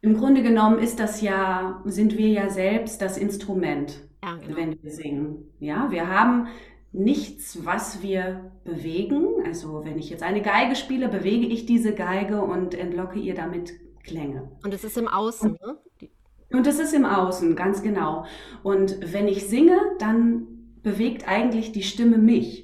im 0.00 0.16
Grunde 0.16 0.42
genommen 0.42 0.78
ist 0.78 0.98
das 0.98 1.20
ja, 1.20 1.80
sind 1.84 2.18
wir 2.18 2.28
ja 2.28 2.50
selbst 2.50 3.00
das 3.00 3.16
Instrument, 3.16 4.00
ja, 4.22 4.34
genau. 4.36 4.56
wenn 4.56 4.82
wir 4.82 4.90
singen. 4.90 5.44
Ja, 5.60 5.90
wir 5.90 6.08
haben 6.08 6.48
nichts, 6.90 7.64
was 7.64 8.02
wir 8.02 8.50
bewegen. 8.64 9.26
Also 9.46 9.84
wenn 9.84 9.98
ich 9.98 10.10
jetzt 10.10 10.24
eine 10.24 10.42
Geige 10.42 10.74
spiele, 10.74 11.08
bewege 11.08 11.46
ich 11.46 11.66
diese 11.66 11.94
Geige 11.94 12.42
und 12.42 12.74
entlocke 12.74 13.20
ihr 13.20 13.34
damit 13.34 13.72
Klänge. 14.02 14.50
Und 14.64 14.74
es 14.74 14.82
ist 14.82 14.98
im 14.98 15.06
Außen, 15.06 15.52
und, 15.52 15.60
ne? 15.60 16.08
Und 16.50 16.66
es 16.66 16.80
ist 16.80 16.92
im 16.92 17.04
Außen, 17.04 17.54
ganz 17.54 17.82
genau. 17.82 18.26
Und 18.64 18.98
wenn 19.12 19.28
ich 19.28 19.46
singe, 19.46 19.78
dann 19.98 20.46
bewegt 20.82 21.28
eigentlich 21.28 21.70
die 21.70 21.84
Stimme 21.84 22.18
mich. 22.18 22.61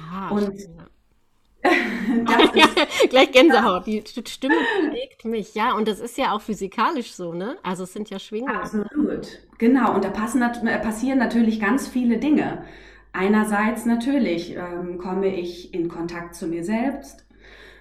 Ah, 0.00 0.30
und 0.30 0.52
Gleich 3.10 3.32
Gänsehaut. 3.32 3.86
Die 3.86 4.02
Stimme 4.06 4.54
bewegt 4.80 5.24
mich, 5.24 5.54
ja. 5.54 5.74
Und 5.74 5.88
das 5.88 6.00
ist 6.00 6.16
ja 6.16 6.32
auch 6.32 6.40
physikalisch 6.40 7.12
so, 7.12 7.32
ne? 7.32 7.56
Also 7.62 7.84
es 7.84 7.92
sind 7.92 8.10
ja 8.10 8.18
Schwingungen. 8.18 8.56
Absolut. 8.56 9.28
Genau. 9.58 9.94
Und 9.94 10.04
da 10.04 10.10
passen, 10.10 10.42
äh, 10.42 10.78
passieren 10.78 11.18
natürlich 11.18 11.60
ganz 11.60 11.88
viele 11.88 12.18
Dinge. 12.18 12.64
Einerseits 13.12 13.86
natürlich 13.86 14.54
ähm, 14.56 14.98
komme 14.98 15.34
ich 15.34 15.74
in 15.74 15.88
Kontakt 15.88 16.34
zu 16.34 16.46
mir 16.46 16.62
selbst 16.62 17.26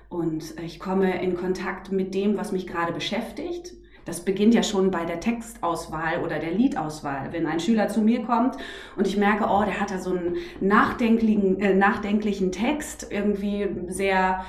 und 0.10 0.56
ich 0.64 0.80
komme 0.80 1.22
in 1.22 1.36
Kontakt 1.36 1.92
mit 1.92 2.16
dem, 2.16 2.38
was 2.38 2.52
mich 2.52 2.66
gerade 2.66 2.94
beschäftigt 2.94 3.74
das 4.08 4.22
beginnt 4.22 4.54
ja 4.54 4.64
schon 4.64 4.90
bei 4.90 5.04
der 5.04 5.20
Textauswahl 5.20 6.24
oder 6.24 6.40
der 6.40 6.52
Liedauswahl. 6.52 7.34
Wenn 7.34 7.46
ein 7.46 7.60
Schüler 7.60 7.90
zu 7.90 8.00
mir 8.00 8.24
kommt 8.24 8.56
und 8.96 9.06
ich 9.06 9.18
merke, 9.18 9.46
oh, 9.50 9.64
der 9.66 9.82
hat 9.82 9.92
da 9.92 10.00
so 10.00 10.12
einen 10.12 10.38
nachdenklichen, 10.62 11.60
äh, 11.60 11.76
nachdenklichen 11.76 12.54
Text, 12.54 13.08
irgendwie 13.12 13.68
sehr, 13.90 14.46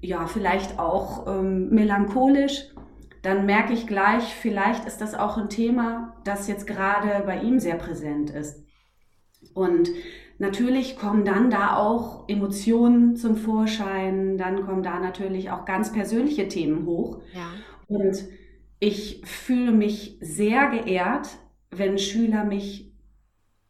ja, 0.00 0.26
vielleicht 0.26 0.80
auch 0.80 1.28
ähm, 1.28 1.70
melancholisch, 1.70 2.64
dann 3.22 3.46
merke 3.46 3.72
ich 3.72 3.86
gleich, 3.86 4.34
vielleicht 4.34 4.86
ist 4.86 5.00
das 5.00 5.14
auch 5.14 5.36
ein 5.36 5.48
Thema, 5.48 6.16
das 6.24 6.48
jetzt 6.48 6.66
gerade 6.66 7.22
bei 7.24 7.40
ihm 7.42 7.60
sehr 7.60 7.76
präsent 7.76 8.30
ist. 8.30 8.64
Und 9.54 9.88
natürlich 10.38 10.98
kommen 10.98 11.24
dann 11.24 11.48
da 11.48 11.76
auch 11.76 12.28
Emotionen 12.28 13.14
zum 13.14 13.36
Vorschein, 13.36 14.36
dann 14.36 14.66
kommen 14.66 14.82
da 14.82 14.98
natürlich 14.98 15.52
auch 15.52 15.64
ganz 15.64 15.92
persönliche 15.92 16.48
Themen 16.48 16.86
hoch. 16.86 17.20
Ja. 17.32 17.52
Und 17.86 18.24
ich 18.80 19.20
fühle 19.24 19.72
mich 19.72 20.16
sehr 20.20 20.68
geehrt, 20.70 21.28
wenn 21.70 21.98
Schüler 21.98 22.44
mich 22.44 22.90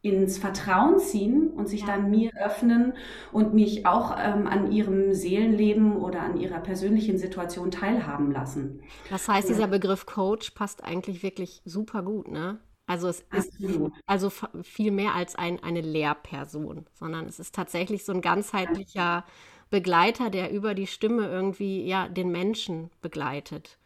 ins 0.03 0.39
Vertrauen 0.39 0.99
ziehen 0.99 1.51
und 1.51 1.69
sich 1.69 1.83
ja. 1.83 1.89
dann 1.89 2.09
mir 2.09 2.31
öffnen 2.43 2.95
und 3.33 3.53
mich 3.53 3.85
auch 3.85 4.17
ähm, 4.19 4.47
an 4.47 4.73
ihrem 4.73 5.13
Seelenleben 5.13 5.97
oder 5.97 6.23
an 6.23 6.39
ihrer 6.39 6.61
persönlichen 6.61 7.19
Situation 7.19 7.71
teilhaben 7.71 8.31
lassen. 8.31 8.83
Das 9.11 9.29
heißt, 9.29 9.51
dieser 9.51 9.67
Begriff 9.67 10.07
Coach 10.07 10.53
passt 10.53 10.83
eigentlich 10.83 11.23
wirklich 11.23 11.61
super 11.67 12.03
gut, 12.03 12.29
ne? 12.29 12.61
Also 12.87 13.09
es 13.09 13.25
Absolut. 13.31 13.93
ist 13.93 14.03
also 14.07 14.33
viel 14.63 14.91
mehr 14.91 15.15
als 15.15 15.37
ein, 15.37 15.63
eine 15.63 15.81
Lehrperson, 15.81 16.87
sondern 16.95 17.27
es 17.27 17.39
ist 17.39 17.55
tatsächlich 17.55 18.05
so 18.05 18.13
ein 18.13 18.23
ganzheitlicher 18.23 19.25
Begleiter, 19.69 20.31
der 20.31 20.51
über 20.51 20.75
die 20.75 20.89
Stimme 20.89 21.29
irgendwie 21.29 21.87
ja 21.87 22.09
den 22.09 22.33
Menschen 22.33 22.91
begleitet. 23.03 23.79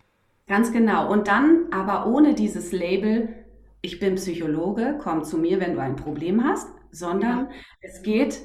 Ganz 0.47 0.73
genau. 0.73 1.11
Und 1.11 1.29
dann 1.29 1.67
aber 1.71 2.07
ohne 2.07 2.35
dieses 2.35 2.73
Label 2.73 3.45
ich 3.85 4.01
bin 4.01 4.15
Psychologe, 4.15 4.99
komm 4.99 5.25
zu 5.25 5.37
mir, 5.37 5.61
wenn 5.61 5.75
du 5.75 5.81
ein 5.83 5.95
Problem 5.95 6.43
hast, 6.43 6.73
sondern 6.91 7.41
ja. 7.41 7.51
es 7.83 8.03
geht 8.03 8.41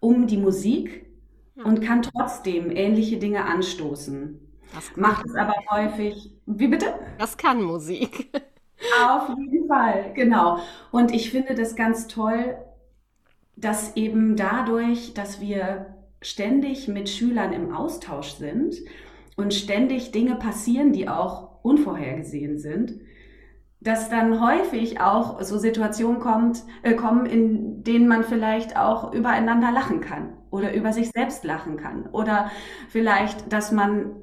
um 0.00 0.26
die 0.26 0.36
Musik 0.36 1.06
ja. 1.54 1.62
und 1.62 1.80
kann 1.80 2.02
trotzdem 2.02 2.72
ähnliche 2.72 3.18
Dinge 3.18 3.44
anstoßen. 3.44 4.40
Macht 4.96 5.24
es 5.26 5.36
aber 5.36 5.54
häufig. 5.70 6.32
Wie 6.46 6.66
bitte? 6.66 6.86
Das 7.18 7.36
kann 7.36 7.62
Musik. 7.62 8.30
Auf 9.00 9.28
jeden 9.28 9.68
Fall, 9.68 10.12
genau. 10.14 10.58
Und 10.90 11.14
ich 11.14 11.30
finde 11.30 11.54
das 11.54 11.76
ganz 11.76 12.08
toll, 12.08 12.56
dass 13.54 13.94
eben 13.96 14.34
dadurch, 14.34 15.14
dass 15.14 15.40
wir 15.40 15.94
ständig 16.20 16.88
mit 16.88 17.08
Schülern 17.08 17.52
im 17.52 17.72
Austausch 17.72 18.32
sind 18.32 18.74
und 19.38 19.54
ständig 19.54 20.10
Dinge 20.10 20.34
passieren, 20.34 20.92
die 20.92 21.08
auch 21.08 21.62
unvorhergesehen 21.62 22.58
sind, 22.58 22.94
dass 23.80 24.10
dann 24.10 24.44
häufig 24.44 25.00
auch 25.00 25.40
so 25.42 25.58
Situationen 25.58 26.18
kommt, 26.18 26.64
äh, 26.82 26.94
kommen, 26.94 27.24
in 27.24 27.84
denen 27.84 28.08
man 28.08 28.24
vielleicht 28.24 28.76
auch 28.76 29.14
übereinander 29.14 29.70
lachen 29.70 30.00
kann 30.00 30.32
oder 30.50 30.74
über 30.74 30.92
sich 30.92 31.10
selbst 31.10 31.44
lachen 31.44 31.76
kann 31.76 32.06
oder 32.10 32.50
vielleicht, 32.88 33.52
dass 33.52 33.70
man 33.70 34.16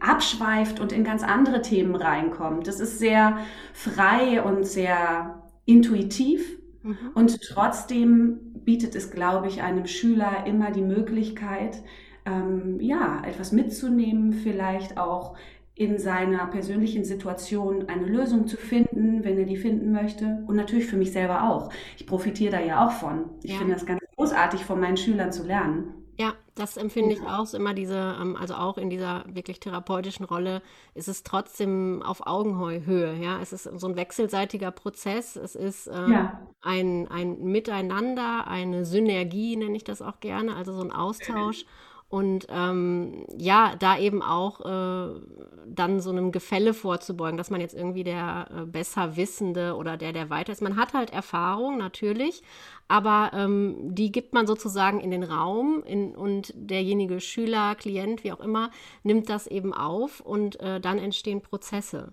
abschweift 0.00 0.80
und 0.80 0.90
in 0.90 1.04
ganz 1.04 1.22
andere 1.22 1.60
Themen 1.60 1.94
reinkommt. 1.94 2.66
Das 2.66 2.80
ist 2.80 2.98
sehr 2.98 3.36
frei 3.74 4.42
und 4.42 4.66
sehr 4.66 5.42
intuitiv 5.66 6.58
mhm. 6.82 6.96
und 7.12 7.42
trotzdem 7.42 8.38
bietet 8.64 8.94
es, 8.94 9.10
glaube 9.10 9.48
ich, 9.48 9.60
einem 9.60 9.86
Schüler 9.86 10.46
immer 10.46 10.70
die 10.70 10.80
Möglichkeit, 10.80 11.82
ähm, 12.24 12.80
ja, 12.80 13.22
etwas 13.24 13.52
mitzunehmen, 13.52 14.32
vielleicht 14.32 14.98
auch 14.98 15.36
in 15.74 15.98
seiner 15.98 16.46
persönlichen 16.46 17.04
Situation 17.04 17.88
eine 17.88 18.06
Lösung 18.06 18.46
zu 18.46 18.56
finden, 18.56 19.24
wenn 19.24 19.38
er 19.38 19.46
die 19.46 19.56
finden 19.56 19.92
möchte. 19.92 20.44
Und 20.46 20.56
natürlich 20.56 20.86
für 20.86 20.96
mich 20.96 21.12
selber 21.12 21.44
auch. 21.44 21.70
Ich 21.96 22.06
profitiere 22.06 22.52
da 22.52 22.60
ja 22.60 22.86
auch 22.86 22.92
von. 22.92 23.24
Ich 23.42 23.52
ja. 23.52 23.58
finde 23.58 23.74
das 23.74 23.86
ganz 23.86 24.00
großartig, 24.16 24.64
von 24.64 24.78
meinen 24.78 24.96
Schülern 24.96 25.32
zu 25.32 25.44
lernen. 25.44 25.94
Ja, 26.18 26.34
das 26.54 26.76
empfinde 26.76 27.14
ich 27.14 27.22
auch 27.22 27.46
so 27.46 27.56
immer 27.56 27.72
diese, 27.72 28.16
ähm, 28.20 28.36
also 28.36 28.54
auch 28.54 28.76
in 28.76 28.90
dieser 28.90 29.24
wirklich 29.26 29.60
therapeutischen 29.60 30.26
Rolle 30.26 30.60
ist 30.94 31.08
es 31.08 31.22
trotzdem 31.22 32.02
auf 32.02 32.26
Augenhöhe, 32.26 33.14
ja. 33.14 33.40
Es 33.40 33.54
ist 33.54 33.64
so 33.64 33.88
ein 33.88 33.96
wechselseitiger 33.96 34.70
Prozess, 34.70 35.36
es 35.36 35.54
ist 35.54 35.86
äh, 35.86 36.10
ja. 36.10 36.42
ein, 36.60 37.08
ein 37.08 37.42
Miteinander, 37.42 38.46
eine 38.46 38.84
Synergie, 38.84 39.56
nenne 39.56 39.74
ich 39.74 39.84
das 39.84 40.02
auch 40.02 40.20
gerne, 40.20 40.54
also 40.54 40.74
so 40.74 40.82
ein 40.82 40.92
Austausch. 40.92 41.64
Und 42.12 42.46
ähm, 42.50 43.24
ja, 43.38 43.74
da 43.78 43.96
eben 43.96 44.20
auch 44.20 44.60
äh, 44.60 45.18
dann 45.66 45.98
so 45.98 46.10
einem 46.10 46.30
Gefälle 46.30 46.74
vorzubeugen, 46.74 47.38
dass 47.38 47.48
man 47.48 47.62
jetzt 47.62 47.74
irgendwie 47.74 48.04
der 48.04 48.48
äh, 48.54 48.66
besser 48.66 49.16
Wissende 49.16 49.76
oder 49.76 49.96
der, 49.96 50.12
der 50.12 50.28
weiter 50.28 50.52
ist. 50.52 50.60
Man 50.60 50.76
hat 50.76 50.92
halt 50.92 51.10
Erfahrung 51.10 51.78
natürlich, 51.78 52.42
aber 52.86 53.30
ähm, 53.32 53.94
die 53.94 54.12
gibt 54.12 54.34
man 54.34 54.46
sozusagen 54.46 55.00
in 55.00 55.10
den 55.10 55.22
Raum 55.22 55.82
in, 55.86 56.14
und 56.14 56.52
derjenige 56.54 57.18
Schüler, 57.18 57.74
Klient, 57.76 58.24
wie 58.24 58.32
auch 58.32 58.40
immer, 58.40 58.70
nimmt 59.02 59.30
das 59.30 59.46
eben 59.46 59.72
auf 59.72 60.20
und 60.20 60.60
äh, 60.60 60.82
dann 60.82 60.98
entstehen 60.98 61.40
Prozesse. 61.40 62.12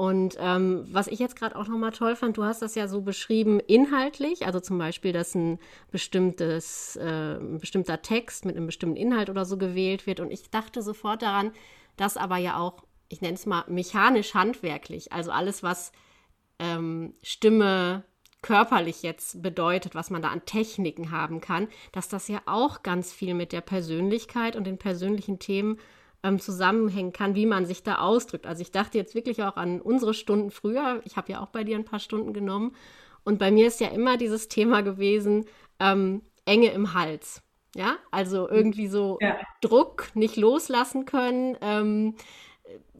Und 0.00 0.38
ähm, 0.40 0.86
was 0.90 1.08
ich 1.08 1.18
jetzt 1.18 1.36
gerade 1.36 1.54
auch 1.56 1.68
nochmal 1.68 1.90
toll 1.90 2.16
fand, 2.16 2.38
du 2.38 2.44
hast 2.44 2.62
das 2.62 2.74
ja 2.74 2.88
so 2.88 3.02
beschrieben 3.02 3.60
inhaltlich, 3.60 4.46
also 4.46 4.58
zum 4.58 4.78
Beispiel, 4.78 5.12
dass 5.12 5.34
ein 5.34 5.58
bestimmtes, 5.90 6.96
äh, 6.96 7.34
ein 7.34 7.58
bestimmter 7.58 8.00
Text 8.00 8.46
mit 8.46 8.56
einem 8.56 8.64
bestimmten 8.64 8.96
Inhalt 8.96 9.28
oder 9.28 9.44
so 9.44 9.58
gewählt 9.58 10.06
wird. 10.06 10.20
Und 10.20 10.30
ich 10.30 10.48
dachte 10.48 10.80
sofort 10.80 11.20
daran, 11.20 11.52
dass 11.98 12.16
aber 12.16 12.38
ja 12.38 12.56
auch, 12.56 12.82
ich 13.10 13.20
nenne 13.20 13.34
es 13.34 13.44
mal 13.44 13.64
mechanisch 13.68 14.32
handwerklich, 14.32 15.12
also 15.12 15.32
alles, 15.32 15.62
was 15.62 15.92
ähm, 16.58 17.12
Stimme 17.22 18.02
körperlich 18.40 19.02
jetzt 19.02 19.42
bedeutet, 19.42 19.94
was 19.94 20.08
man 20.08 20.22
da 20.22 20.28
an 20.28 20.46
Techniken 20.46 21.10
haben 21.10 21.42
kann, 21.42 21.68
dass 21.92 22.08
das 22.08 22.26
ja 22.26 22.40
auch 22.46 22.82
ganz 22.82 23.12
viel 23.12 23.34
mit 23.34 23.52
der 23.52 23.60
Persönlichkeit 23.60 24.56
und 24.56 24.64
den 24.64 24.78
persönlichen 24.78 25.38
Themen 25.40 25.78
ähm, 26.22 26.38
zusammenhängen 26.38 27.12
kann, 27.12 27.34
wie 27.34 27.46
man 27.46 27.66
sich 27.66 27.82
da 27.82 27.98
ausdrückt. 27.98 28.46
Also 28.46 28.62
ich 28.62 28.70
dachte 28.70 28.98
jetzt 28.98 29.14
wirklich 29.14 29.42
auch 29.42 29.56
an 29.56 29.80
unsere 29.80 30.14
Stunden 30.14 30.50
früher. 30.50 31.00
Ich 31.04 31.16
habe 31.16 31.32
ja 31.32 31.40
auch 31.40 31.48
bei 31.48 31.64
dir 31.64 31.76
ein 31.76 31.84
paar 31.84 32.00
Stunden 32.00 32.32
genommen. 32.32 32.74
Und 33.24 33.38
bei 33.38 33.50
mir 33.50 33.66
ist 33.66 33.80
ja 33.80 33.88
immer 33.88 34.16
dieses 34.16 34.48
Thema 34.48 34.82
gewesen, 34.82 35.46
ähm, 35.78 36.22
Enge 36.44 36.70
im 36.72 36.94
Hals. 36.94 37.42
Ja, 37.76 37.98
also 38.10 38.48
irgendwie 38.48 38.88
so 38.88 39.18
ja. 39.20 39.38
Druck 39.60 40.08
nicht 40.14 40.36
loslassen 40.36 41.04
können. 41.04 41.56
Ähm, 41.60 42.16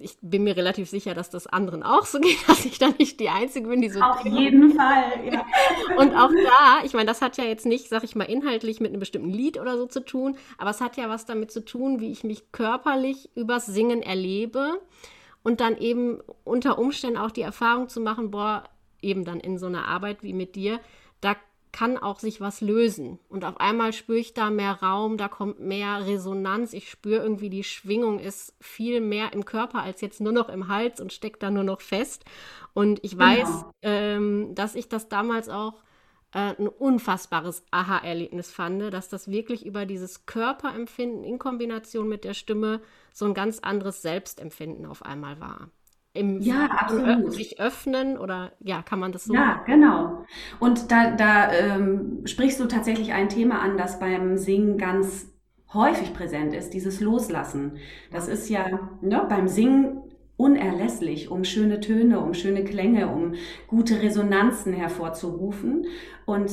ich 0.01 0.17
bin 0.21 0.45
mir 0.45 0.57
relativ 0.57 0.89
sicher, 0.89 1.15
dass 1.15 1.31
das 1.31 1.47
anderen 1.47 1.83
auch 1.83 2.05
so 2.07 2.19
geht, 2.21 2.49
dass 2.49 2.65
ich 2.65 2.79
da 2.79 2.89
nicht 2.99 3.21
die 3.21 3.29
Einzige 3.29 3.69
bin, 3.69 3.81
die 3.81 3.91
so. 3.91 4.01
Auf 4.01 4.25
jeden 4.25 4.75
Fall, 4.75 5.25
ja. 5.31 5.45
Und 5.97 6.15
auch 6.15 6.31
da, 6.31 6.85
ich 6.85 6.93
meine, 6.93 7.07
das 7.07 7.23
hat 7.23 7.37
ja 7.37 7.45
jetzt 7.45 7.67
nicht, 7.67 7.89
sag 7.89 8.05
ich 8.05 8.17
mal, 8.17 8.25
inhaltlich 8.25 8.81
mit 8.81 8.91
einem 8.91 9.01
bestimmten 9.01 9.31
Lied 9.31 9.59
oder 9.59 9.77
so 9.77 9.87
zu 9.87 10.05
tun, 10.05 10.37
aber 10.59 10.71
es 10.71 10.81
hat 10.81 10.97
ja 10.97 11.09
was 11.09 11.27
damit 11.27 11.51
zu 11.51 11.65
tun, 11.65 12.01
wie 12.01 12.13
ich 12.13 12.25
mich 12.25 12.53
körperlich 12.53 13.31
übers 13.35 13.67
Singen 13.67 14.03
erlebe 14.03 14.81
und 15.43 15.61
dann 15.61 15.77
eben 15.79 16.21
unter 16.45 16.79
Umständen 16.79 17.19
auch 17.19 17.31
die 17.31 17.43
Erfahrung 17.43 17.89
zu 17.89 18.01
machen, 18.01 18.31
boah, 18.31 18.65
eben 19.03 19.25
dann 19.25 19.41
in 19.41 19.59
so 19.59 19.67
einer 19.67 19.87
Arbeit 19.87 20.23
wie 20.23 20.33
mit 20.33 20.57
dir, 20.57 20.81
da 21.21 21.37
kann 21.73 21.97
auch 21.99 22.19
sich 22.19 22.41
was 22.41 22.61
lösen. 22.61 23.19
Und 23.29 23.45
auf 23.45 23.61
einmal 23.61 23.93
spüre 23.93 24.19
ich 24.19 24.35
da 24.35 24.51
mehr 24.51 24.83
Raum, 24.83 25.17
da 25.17 25.29
kommt 25.29 25.61
mehr 25.61 26.07
Resonanz. 26.07 26.73
Ich 26.73 26.91
spüre 26.91 27.23
irgendwie, 27.23 27.51
die 27.51 27.65
Schwingung 27.65 28.19
ist 28.19 28.55
viel 28.61 29.01
mehr 29.01 29.33
im 29.33 29.45
Körper 29.45 29.83
als 29.83 30.01
jetzt 30.01 30.21
nur 30.21 30.33
noch 30.33 30.49
im 30.49 30.69
Hals 30.69 31.01
und 31.01 31.13
steckt 31.13 31.43
da 31.43 31.51
nur 31.51 31.65
noch 31.65 31.81
fest. 31.81 32.25
Und 32.75 33.01
ich 33.05 33.17
weiß, 33.17 33.49
genau. 33.49 33.73
ähm, 33.83 34.55
dass 34.55 34.75
ich 34.75 34.89
das 34.89 35.09
damals 35.09 35.49
auch 35.49 35.83
äh, 36.33 36.55
ein 36.59 36.69
unfassbares 36.69 37.65
Aha-Erlebnis 37.71 38.51
fand, 38.51 38.93
dass 38.93 39.09
das 39.09 39.29
wirklich 39.29 39.67
über 39.67 39.87
dieses 39.87 40.27
Körperempfinden 40.27 41.25
in 41.25 41.39
Kombination 41.39 42.09
mit 42.09 42.25
der 42.25 42.35
Stimme 42.35 42.81
so 43.13 43.25
ein 43.27 43.35
ganz 43.35 43.59
anderes 43.61 44.03
Selbstempfinden 44.03 44.87
auf 44.87 45.05
einmal 45.05 45.41
war 45.41 45.71
im 46.13 46.41
ja, 46.41 46.67
absolut. 46.67 47.33
sich 47.33 47.61
öffnen 47.61 48.19
oder 48.19 48.53
ja, 48.61 48.83
kann 48.83 48.99
man 48.99 49.13
das 49.13 49.25
so? 49.25 49.35
Ja, 49.35 49.63
genau. 49.65 50.25
Und 50.59 50.91
da, 50.91 51.13
da 51.13 51.53
ähm, 51.53 52.23
sprichst 52.25 52.59
du 52.59 52.67
tatsächlich 52.67 53.13
ein 53.13 53.29
Thema 53.29 53.61
an, 53.61 53.77
das 53.77 54.01
beim 54.01 54.37
Singen 54.37 54.77
ganz 54.77 55.33
häufig 55.73 56.13
präsent 56.13 56.53
ist, 56.53 56.71
dieses 56.71 57.01
Loslassen. 57.01 57.79
Das 58.11 58.27
ist 58.27 58.49
ja 58.49 58.91
ne, 59.01 59.25
beim 59.29 59.47
Singen 59.47 60.03
unerlässlich, 60.37 61.31
um 61.31 61.45
schöne 61.45 61.81
Töne, 61.81 62.19
um 62.21 62.35
schöne 62.35 62.65
Klänge, 62.65 63.09
um 63.09 63.35
gute 63.69 64.03
Resonanzen 64.03 64.73
hervorzurufen. 64.73 65.87
Und 66.27 66.51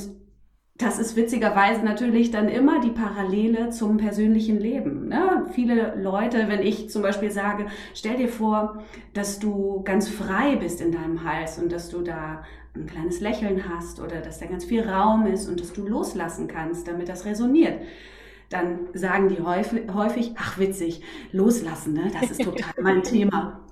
das 0.78 1.00
ist 1.00 1.16
witzigerweise 1.16 1.84
natürlich 1.84 2.30
dann 2.30 2.50
immer 2.50 2.80
die 2.80 2.92
Parallele 2.92 3.72
zum 3.72 3.98
persönlichen 3.98 4.60
Leben. 4.60 5.08
Ne? 5.08 5.48
Viele 5.52 5.96
Leute, 5.96 6.48
wenn 6.50 6.62
ich 6.62 6.90
zum 6.90 7.02
Beispiel 7.02 7.32
sage, 7.32 7.66
stell 7.96 8.18
dir 8.18 8.30
vor, 8.30 8.84
dass 9.14 9.40
du 9.40 9.82
ganz 9.84 10.08
frei 10.08 10.56
bist 10.56 10.80
in 10.80 10.92
deinem 10.92 11.24
Hals 11.24 11.58
und 11.58 11.72
dass 11.72 11.90
du 11.90 12.02
da 12.02 12.44
ein 12.76 12.86
kleines 12.86 13.22
Lächeln 13.22 13.64
hast 13.68 14.00
oder 14.00 14.22
dass 14.22 14.40
da 14.40 14.46
ganz 14.46 14.66
viel 14.66 14.88
Raum 14.88 15.26
ist 15.26 15.50
und 15.50 15.60
dass 15.60 15.74
du 15.74 15.88
loslassen 15.88 16.48
kannst, 16.48 16.88
damit 16.88 17.10
das 17.10 17.26
resoniert. 17.26 17.82
Dann 18.50 18.80
sagen 18.94 19.30
die 19.30 19.42
häufig, 19.42 19.92
häufig 19.92 20.34
ach 20.38 20.60
witzig, 20.60 21.02
loslassen, 21.32 21.94
ne? 21.94 22.12
das 22.14 22.32
ist 22.32 22.44
total 22.44 22.74
mein 22.82 23.02
Thema. 23.02 23.67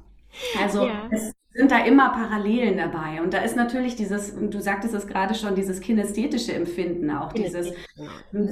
Also 0.61 0.85
ja. 0.85 1.07
es 1.11 1.33
sind 1.55 1.71
da 1.71 1.85
immer 1.85 2.09
Parallelen 2.09 2.77
dabei. 2.77 3.21
Und 3.21 3.33
da 3.33 3.39
ist 3.39 3.55
natürlich 3.55 3.95
dieses, 3.95 4.35
du 4.35 4.59
sagtest 4.59 4.93
es 4.93 5.07
gerade 5.07 5.35
schon, 5.35 5.55
dieses 5.55 5.79
kinästhetische 5.79 6.53
Empfinden 6.53 7.09
auch, 7.11 7.31
dieses 7.31 7.71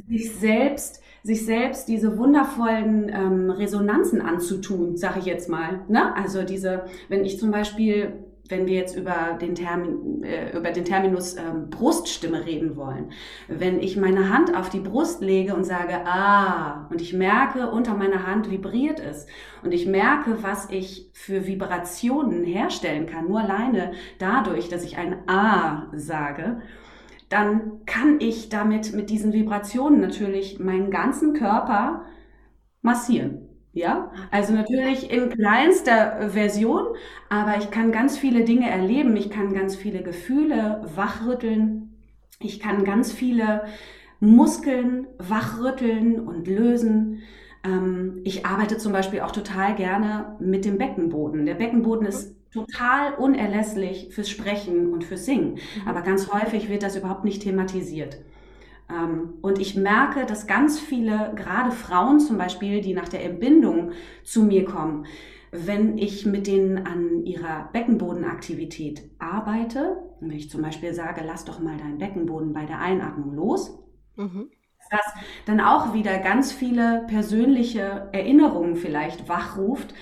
sich 0.07 0.33
selbst, 0.35 1.01
sich 1.21 1.45
selbst 1.45 1.89
diese 1.89 2.17
wundervollen 2.17 3.09
ähm, 3.09 3.49
Resonanzen 3.49 4.21
anzutun, 4.21 4.95
sage 4.95 5.19
ich 5.19 5.25
jetzt 5.25 5.49
mal. 5.49 5.81
Ne? 5.89 6.15
Also 6.15 6.43
diese, 6.43 6.85
wenn 7.09 7.25
ich 7.25 7.39
zum 7.39 7.51
Beispiel 7.51 8.13
wenn 8.49 8.65
wir 8.67 8.75
jetzt 8.75 8.95
über 8.97 9.37
den, 9.39 9.55
Termin, 9.55 10.23
äh, 10.23 10.55
über 10.55 10.71
den 10.71 10.83
Terminus 10.83 11.37
ähm, 11.37 11.69
Bruststimme 11.69 12.45
reden 12.45 12.75
wollen, 12.75 13.11
wenn 13.47 13.79
ich 13.79 13.95
meine 13.95 14.29
Hand 14.29 14.55
auf 14.55 14.69
die 14.69 14.81
Brust 14.81 15.21
lege 15.21 15.55
und 15.55 15.63
sage, 15.63 16.05
ah, 16.05 16.87
und 16.89 17.01
ich 17.01 17.13
merke, 17.13 17.71
unter 17.71 17.95
meiner 17.95 18.27
Hand 18.27 18.51
vibriert 18.51 18.99
es 18.99 19.27
und 19.63 19.73
ich 19.73 19.85
merke, 19.85 20.43
was 20.43 20.69
ich 20.69 21.09
für 21.13 21.47
Vibrationen 21.47 22.43
herstellen 22.43 23.05
kann, 23.05 23.27
nur 23.29 23.39
alleine 23.39 23.93
dadurch, 24.19 24.67
dass 24.67 24.83
ich 24.83 24.97
ein 24.97 25.27
ah 25.27 25.87
sage, 25.93 26.61
dann 27.29 27.85
kann 27.85 28.19
ich 28.19 28.49
damit 28.49 28.93
mit 28.93 29.09
diesen 29.09 29.31
Vibrationen 29.31 30.01
natürlich 30.01 30.59
meinen 30.59 30.91
ganzen 30.91 31.33
Körper 31.33 32.05
massieren. 32.81 33.52
Ja, 33.75 34.11
also 34.29 34.53
natürlich 34.53 35.11
in 35.11 35.29
kleinster 35.31 36.29
Version, 36.29 36.95
aber 37.29 37.57
ich 37.57 37.71
kann 37.71 37.91
ganz 37.91 38.19
viele 38.19 38.43
Dinge 38.43 38.69
erleben. 38.69 39.15
Ich 39.17 39.31
kann 39.31 39.53
ganz 39.53 39.75
viele 39.75 40.03
Gefühle 40.03 40.81
wachrütteln. 40.95 41.99
Ich 42.39 42.59
kann 42.59 42.83
ganz 42.83 43.11
viele 43.11 43.63
Muskeln 44.19 45.07
wachrütteln 45.17 46.19
und 46.19 46.47
lösen. 46.47 47.23
Ähm, 47.63 48.21
ich 48.23 48.45
arbeite 48.45 48.77
zum 48.77 48.93
Beispiel 48.93 49.21
auch 49.21 49.31
total 49.31 49.73
gerne 49.73 50.35
mit 50.39 50.65
dem 50.65 50.77
Beckenboden. 50.77 51.47
Der 51.47 51.55
Beckenboden 51.55 52.05
ist 52.05 52.35
total 52.53 53.15
unerlässlich 53.15 54.09
fürs 54.13 54.29
Sprechen 54.29 54.93
und 54.93 55.03
fürs 55.03 55.25
Singen, 55.25 55.53
mhm. 55.53 55.87
aber 55.87 56.03
ganz 56.03 56.31
häufig 56.31 56.69
wird 56.69 56.83
das 56.83 56.95
überhaupt 56.95 57.23
nicht 57.23 57.41
thematisiert. 57.41 58.19
Ähm, 58.89 59.35
und 59.41 59.59
ich 59.59 59.75
merke, 59.75 60.25
dass 60.25 60.47
ganz 60.47 60.79
viele, 60.79 61.33
gerade 61.35 61.71
Frauen 61.71 62.19
zum 62.19 62.37
Beispiel, 62.37 62.81
die 62.81 62.93
nach 62.93 63.09
der 63.09 63.23
Entbindung 63.23 63.91
zu 64.23 64.43
mir 64.43 64.65
kommen, 64.65 65.05
wenn 65.51 65.99
ich 65.99 66.25
mit 66.25 66.47
denen 66.47 66.87
an 66.87 67.25
ihrer 67.25 67.69
Beckenbodenaktivität 67.71 69.03
arbeite, 69.19 69.97
wenn 70.19 70.31
ich 70.31 70.49
zum 70.49 70.63
Beispiel 70.63 70.93
sage, 70.93 71.21
lass 71.25 71.45
doch 71.45 71.59
mal 71.59 71.77
deinen 71.77 71.99
Beckenboden 71.99 72.53
bei 72.53 72.65
der 72.65 72.79
Einatmung 72.79 73.35
los, 73.35 73.77
mhm. 74.15 74.49
dass 74.89 75.05
dann 75.45 75.61
auch 75.61 75.93
wieder 75.93 76.17
ganz 76.17 76.51
viele 76.51 77.05
persönliche 77.07 78.09
Erinnerungen 78.13 78.75
vielleicht 78.75 79.29
wachruft, 79.29 79.93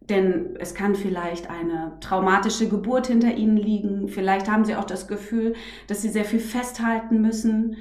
denn 0.00 0.56
es 0.58 0.74
kann 0.74 0.96
vielleicht 0.96 1.50
eine 1.50 1.98
traumatische 2.00 2.68
Geburt 2.68 3.06
hinter 3.06 3.34
ihnen 3.34 3.56
liegen, 3.56 4.08
vielleicht 4.08 4.50
haben 4.50 4.64
sie 4.64 4.74
auch 4.74 4.84
das 4.84 5.06
Gefühl, 5.06 5.54
dass 5.86 6.02
sie 6.02 6.08
sehr 6.08 6.24
viel 6.24 6.40
festhalten 6.40 7.20
müssen 7.20 7.76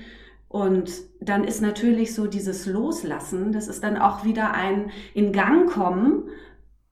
und 0.56 0.90
dann 1.20 1.44
ist 1.44 1.62
natürlich 1.62 2.16
so 2.16 2.28
dieses 2.28 2.66
Loslassen, 2.66 3.52
das 3.52 3.68
ist 3.68 3.84
dann 3.84 3.98
auch 3.98 4.24
wieder 4.24 4.54
ein 4.54 4.90
in 5.14 5.34
Gang 5.34 5.70
kommen 5.70 6.30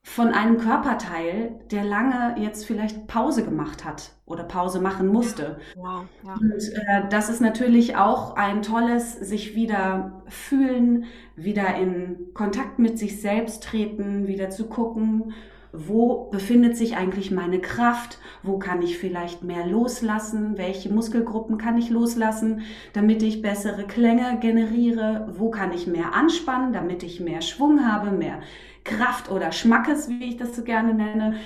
von 0.01 0.33
einem 0.33 0.57
Körperteil, 0.57 1.61
der 1.71 1.85
lange 1.85 2.35
jetzt 2.41 2.65
vielleicht 2.65 3.07
Pause 3.07 3.45
gemacht 3.45 3.85
hat 3.85 4.11
oder 4.25 4.43
Pause 4.43 4.81
machen 4.81 5.07
musste. 5.07 5.61
Wow, 5.77 6.03
ja. 6.25 6.33
Und 6.33 6.73
äh, 6.73 7.07
das 7.09 7.29
ist 7.29 7.39
natürlich 7.39 7.95
auch 7.95 8.35
ein 8.35 8.63
tolles, 8.63 9.13
sich 9.13 9.55
wieder 9.55 10.23
fühlen, 10.27 11.05
wieder 11.37 11.73
in 11.75 12.33
Kontakt 12.33 12.79
mit 12.79 12.99
sich 12.99 13.21
selbst 13.21 13.63
treten, 13.63 14.27
wieder 14.27 14.49
zu 14.49 14.67
gucken, 14.67 15.31
wo 15.75 16.29
befindet 16.29 16.77
sich 16.77 16.95
eigentlich 16.95 17.31
meine 17.31 17.59
Kraft, 17.59 18.19
wo 18.43 18.59
kann 18.59 18.83
ich 18.83 18.99
vielleicht 18.99 19.43
mehr 19.43 19.65
loslassen, 19.65 20.55
welche 20.55 20.93
Muskelgruppen 20.93 21.57
kann 21.57 21.79
ich 21.79 21.89
loslassen, 21.89 22.61
damit 22.93 23.23
ich 23.23 23.41
bessere 23.41 23.87
Klänge 23.87 24.37
generiere, 24.39 25.33
wo 25.35 25.49
kann 25.49 25.73
ich 25.73 25.87
mehr 25.87 26.13
anspannen, 26.13 26.73
damit 26.73 27.01
ich 27.01 27.19
mehr 27.19 27.41
Schwung 27.41 27.87
habe, 27.91 28.11
mehr 28.11 28.39
Kraft 28.83 29.31
oder 29.31 29.51
Schmackes, 29.51 30.09
wie 30.09 30.25
ich 30.25 30.37
das 30.37 30.55
so 30.55 30.63
gerne 30.63 30.93
nenne. 30.93 31.37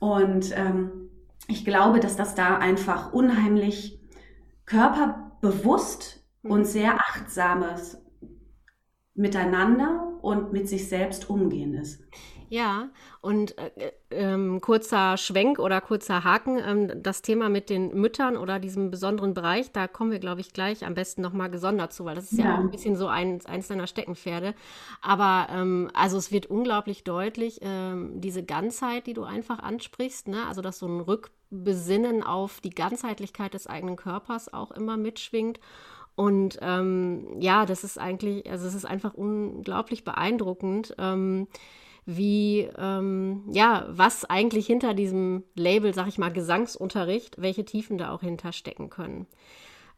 Und 0.00 0.52
ähm, 0.56 1.10
ich 1.46 1.64
glaube, 1.64 2.00
dass 2.00 2.16
das 2.16 2.34
da 2.34 2.58
einfach 2.58 3.12
unheimlich 3.12 4.00
körperbewusst 4.66 6.26
und 6.42 6.66
sehr 6.66 6.94
achtsames 6.94 8.02
Miteinander 9.14 10.18
und 10.20 10.52
mit 10.52 10.68
sich 10.68 10.88
selbst 10.88 11.30
umgehen 11.30 11.74
ist. 11.74 12.02
Ja, 12.50 12.88
und 13.20 13.58
äh, 13.58 13.92
ähm, 14.10 14.60
kurzer 14.60 15.18
Schwenk 15.18 15.58
oder 15.58 15.80
kurzer 15.80 16.24
Haken, 16.24 16.58
ähm, 16.58 17.02
das 17.02 17.20
Thema 17.20 17.48
mit 17.48 17.68
den 17.68 17.94
Müttern 17.94 18.36
oder 18.36 18.58
diesem 18.58 18.90
besonderen 18.90 19.34
Bereich, 19.34 19.70
da 19.70 19.86
kommen 19.86 20.10
wir, 20.10 20.18
glaube 20.18 20.40
ich, 20.40 20.52
gleich 20.54 20.86
am 20.86 20.94
besten 20.94 21.20
nochmal 21.20 21.50
gesondert 21.50 21.92
zu, 21.92 22.06
weil 22.06 22.14
das 22.14 22.32
ist 22.32 22.38
ja, 22.38 22.46
ja 22.46 22.54
auch 22.54 22.60
ein 22.60 22.70
bisschen 22.70 22.96
so 22.96 23.06
ein, 23.08 23.44
eins 23.44 23.68
deiner 23.68 23.86
Steckenpferde. 23.86 24.54
Aber 25.02 25.48
ähm, 25.52 25.90
also 25.92 26.16
es 26.16 26.32
wird 26.32 26.46
unglaublich 26.46 27.04
deutlich, 27.04 27.58
ähm, 27.62 28.20
diese 28.20 28.42
Ganzheit, 28.42 29.06
die 29.06 29.14
du 29.14 29.24
einfach 29.24 29.58
ansprichst, 29.58 30.28
ne? 30.28 30.46
also 30.46 30.62
dass 30.62 30.78
so 30.78 30.86
ein 30.86 31.00
Rückbesinnen 31.00 32.22
auf 32.22 32.60
die 32.60 32.70
Ganzheitlichkeit 32.70 33.52
des 33.52 33.66
eigenen 33.66 33.96
Körpers 33.96 34.52
auch 34.52 34.70
immer 34.70 34.96
mitschwingt. 34.96 35.60
Und 36.14 36.58
ähm, 36.62 37.40
ja, 37.40 37.64
das 37.64 37.84
ist 37.84 37.96
eigentlich, 37.96 38.50
also 38.50 38.66
es 38.66 38.74
ist 38.74 38.84
einfach 38.84 39.14
unglaublich 39.14 40.02
beeindruckend. 40.02 40.94
Ähm, 40.98 41.46
wie, 42.10 42.66
ähm, 42.78 43.44
ja, 43.52 43.86
was 43.90 44.24
eigentlich 44.24 44.66
hinter 44.66 44.94
diesem 44.94 45.44
Label, 45.54 45.92
sag 45.92 46.08
ich 46.08 46.16
mal, 46.16 46.32
Gesangsunterricht, 46.32 47.38
welche 47.38 47.66
Tiefen 47.66 47.98
da 47.98 48.12
auch 48.12 48.22
hinterstecken 48.22 48.88
können. 48.88 49.26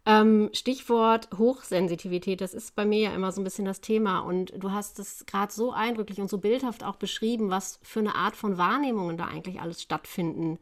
Ähm, 0.05 0.51
Stichwort 0.53 1.29
Hochsensitivität, 1.39 2.41
das 2.41 2.53
ist 2.53 2.75
bei 2.75 2.85
mir 2.85 2.99
ja 2.99 3.15
immer 3.15 3.31
so 3.31 3.41
ein 3.41 3.45
bisschen 3.45 3.65
das 3.65 3.81
Thema 3.81 4.21
und 4.21 4.53
du 4.59 4.73
hast 4.73 4.99
es 4.99 5.25
gerade 5.25 5.53
so 5.53 5.71
eindrücklich 5.71 6.21
und 6.21 6.29
so 6.29 6.39
bildhaft 6.39 6.83
auch 6.83 6.97
beschrieben, 6.97 7.51
was 7.51 7.79
für 7.85 8.01
eine 8.01 8.17
Art 8.17 8.35
von 8.35 8.59
Wahrnehmungen 8.59 9.17
da 9.17 9.27
eigentlich 9.27 9.61
alles 9.61 9.81
stattfinden 9.81 10.59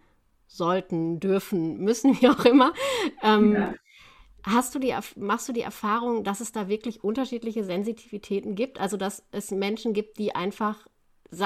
sollten, 0.48 1.18
dürfen, 1.18 1.78
müssen, 1.82 2.20
wie 2.20 2.28
auch 2.28 2.44
immer. 2.44 2.74
Ähm, 3.22 3.54
ja. 3.54 3.74
Hast 4.42 4.74
du 4.74 4.78
die, 4.78 4.94
machst 5.16 5.48
du 5.48 5.54
die 5.54 5.62
Erfahrung, 5.62 6.24
dass 6.24 6.40
es 6.40 6.52
da 6.52 6.68
wirklich 6.68 7.02
unterschiedliche 7.02 7.64
Sensitivitäten 7.64 8.54
gibt? 8.54 8.78
Also, 8.80 8.98
dass 8.98 9.24
es 9.32 9.50
Menschen 9.50 9.94
gibt, 9.94 10.18
die 10.18 10.34
einfach 10.34 10.86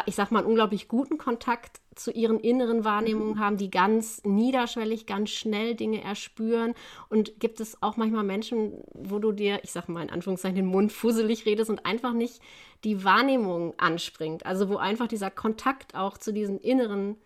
ich 0.07 0.14
sag 0.14 0.31
mal, 0.31 0.40
einen 0.40 0.49
unglaublich 0.49 0.88
guten 0.88 1.18
Kontakt 1.18 1.81
zu 1.95 2.12
ihren 2.12 2.38
inneren 2.38 2.85
Wahrnehmungen 2.85 3.38
haben, 3.38 3.57
die 3.57 3.71
ganz 3.71 4.23
niederschwellig, 4.25 5.07
ganz 5.07 5.31
schnell 5.31 5.75
Dinge 5.75 6.03
erspüren. 6.03 6.75
Und 7.09 7.40
gibt 7.40 7.61
es 7.61 7.83
auch 7.83 7.97
manchmal 7.97 8.25
Menschen, 8.25 8.85
wo 8.95 9.18
du 9.18 9.33
dir, 9.33 9.61
ich 9.64 9.73
sag 9.73 9.88
mal 9.88 10.03
in 10.03 10.11
Anführungszeichen, 10.11 10.57
den 10.57 10.66
Mund 10.66 10.92
fusselig 10.92 11.47
redest 11.47 11.68
und 11.68 11.85
einfach 11.85 12.12
nicht 12.12 12.40
die 12.85 13.05
Wahrnehmung 13.05 13.75
anspringt. 13.79 14.47
Also 14.47 14.68
wo 14.68 14.77
einfach 14.77 15.09
dieser 15.09 15.31
Kontakt 15.31 15.95
auch 15.95 16.16
zu 16.16 16.33
diesen 16.33 16.59
inneren 16.59 17.16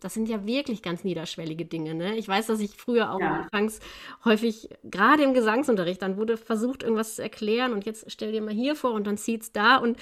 das 0.00 0.12
sind 0.12 0.28
ja 0.28 0.46
wirklich 0.46 0.82
ganz 0.82 1.04
niederschwellige 1.04 1.64
Dinge. 1.64 1.94
Ne? 1.94 2.16
Ich 2.16 2.28
weiß, 2.28 2.46
dass 2.46 2.60
ich 2.60 2.72
früher 2.76 3.12
auch 3.12 3.20
ja. 3.20 3.40
anfangs 3.42 3.80
häufig, 4.24 4.68
gerade 4.84 5.22
im 5.22 5.32
Gesangsunterricht, 5.32 6.02
dann 6.02 6.18
wurde 6.18 6.36
versucht, 6.36 6.82
irgendwas 6.82 7.16
zu 7.16 7.22
erklären 7.22 7.72
und 7.72 7.86
jetzt 7.86 8.10
stell 8.10 8.30
dir 8.30 8.42
mal 8.42 8.52
hier 8.52 8.76
vor 8.76 8.92
und 8.92 9.06
dann 9.06 9.16
zieht 9.16 9.42
es 9.42 9.52
da 9.52 9.76
und 9.76 9.96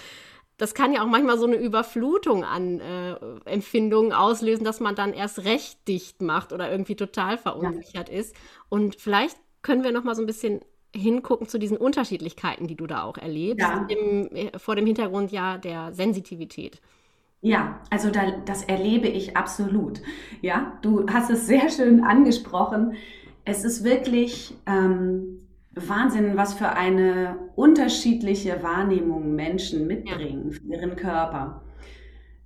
das 0.56 0.74
kann 0.74 0.92
ja 0.92 1.02
auch 1.02 1.08
manchmal 1.08 1.38
so 1.38 1.46
eine 1.46 1.56
Überflutung 1.56 2.44
an 2.44 2.80
äh, 2.80 3.16
Empfindungen 3.44 4.12
auslösen, 4.12 4.64
dass 4.64 4.80
man 4.80 4.94
dann 4.94 5.12
erst 5.12 5.44
recht 5.44 5.86
dicht 5.88 6.22
macht 6.22 6.52
oder 6.52 6.70
irgendwie 6.70 6.94
total 6.94 7.38
verunsichert 7.38 8.08
ja. 8.08 8.18
ist. 8.18 8.36
Und 8.68 8.96
vielleicht 8.96 9.36
können 9.62 9.82
wir 9.82 9.92
noch 9.92 10.04
mal 10.04 10.14
so 10.14 10.22
ein 10.22 10.26
bisschen 10.26 10.60
hingucken 10.94 11.48
zu 11.48 11.58
diesen 11.58 11.76
Unterschiedlichkeiten, 11.76 12.68
die 12.68 12.76
du 12.76 12.86
da 12.86 13.02
auch 13.02 13.18
erlebst, 13.18 13.66
ja. 13.66 13.86
im, 13.88 14.28
äh, 14.30 14.58
vor 14.58 14.76
dem 14.76 14.86
Hintergrund 14.86 15.32
ja 15.32 15.58
der 15.58 15.92
Sensitivität. 15.92 16.80
Ja, 17.40 17.80
also 17.90 18.10
da, 18.10 18.30
das 18.46 18.62
erlebe 18.64 19.08
ich 19.08 19.36
absolut. 19.36 20.00
Ja, 20.40 20.78
du 20.82 21.06
hast 21.08 21.30
es 21.30 21.46
sehr 21.46 21.68
schön 21.68 22.02
angesprochen. 22.02 22.94
Es 23.44 23.64
ist 23.64 23.84
wirklich 23.84 24.54
ähm, 24.66 25.43
Wahnsinn, 25.74 26.36
was 26.36 26.54
für 26.54 26.70
eine 26.70 27.36
unterschiedliche 27.56 28.62
Wahrnehmung 28.62 29.34
Menschen 29.34 29.86
mitbringen 29.86 30.52
für 30.52 30.62
ihren 30.62 30.96
Körper. 30.96 31.62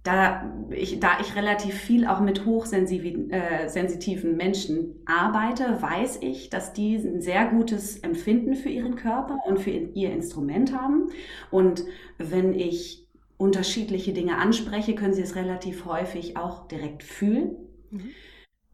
Da 0.05 0.55
ich, 0.71 1.01
da 1.01 1.21
ich 1.21 1.37
relativ 1.37 1.75
viel 1.75 2.07
auch 2.07 2.21
mit 2.21 2.47
hochsensitiven 2.47 3.31
äh, 3.31 4.37
Menschen 4.37 4.95
arbeite, 5.05 5.83
weiß 5.83 6.21
ich, 6.23 6.49
dass 6.49 6.73
die 6.73 6.97
ein 6.97 7.21
sehr 7.21 7.47
gutes 7.47 7.99
Empfinden 7.99 8.55
für 8.55 8.71
ihren 8.71 8.97
Körper 8.97 9.37
und 9.47 9.61
für 9.61 9.71
ihr 9.71 10.13
Instrument 10.13 10.75
haben. 10.75 11.11
Und 11.51 11.85
wenn 12.17 12.55
ich 12.55 13.07
unterschiedliche 13.37 14.13
Dinge 14.13 14.39
anspreche, 14.39 14.95
können 14.95 15.15
sie 15.15 15.23
es 15.23 15.37
relativ 15.37 15.85
häufig 15.85 16.37
auch 16.37 16.69
direkt 16.69 17.03
fühlen. 17.03 17.57
Mhm. 17.91 18.11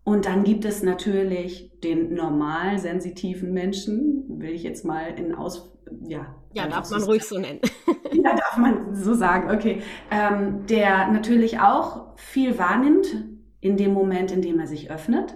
Und 0.04 0.26
dann 0.26 0.44
gibt 0.44 0.66
es 0.66 0.82
natürlich 0.82 1.72
den 1.82 2.14
normal 2.14 2.78
sensitiven 2.78 3.52
Menschen, 3.52 4.24
will 4.28 4.50
ich 4.50 4.62
jetzt 4.62 4.84
mal 4.84 5.18
in 5.18 5.34
Aus... 5.34 5.72
Ja, 6.06 6.34
ja 6.52 6.68
darf 6.68 6.90
man 6.90 7.02
ruhig 7.02 7.24
so 7.24 7.38
nennen. 7.38 7.60
ja, 8.12 8.36
darf 8.36 8.58
man 8.58 8.94
so 8.94 9.14
sagen, 9.14 9.50
okay. 9.50 9.80
Ähm, 10.10 10.66
der 10.66 11.08
natürlich 11.08 11.58
auch 11.60 12.16
viel 12.16 12.58
wahrnimmt 12.58 13.24
in 13.60 13.78
dem 13.78 13.94
Moment, 13.94 14.30
in 14.30 14.42
dem 14.42 14.60
er 14.60 14.66
sich 14.66 14.90
öffnet. 14.90 15.34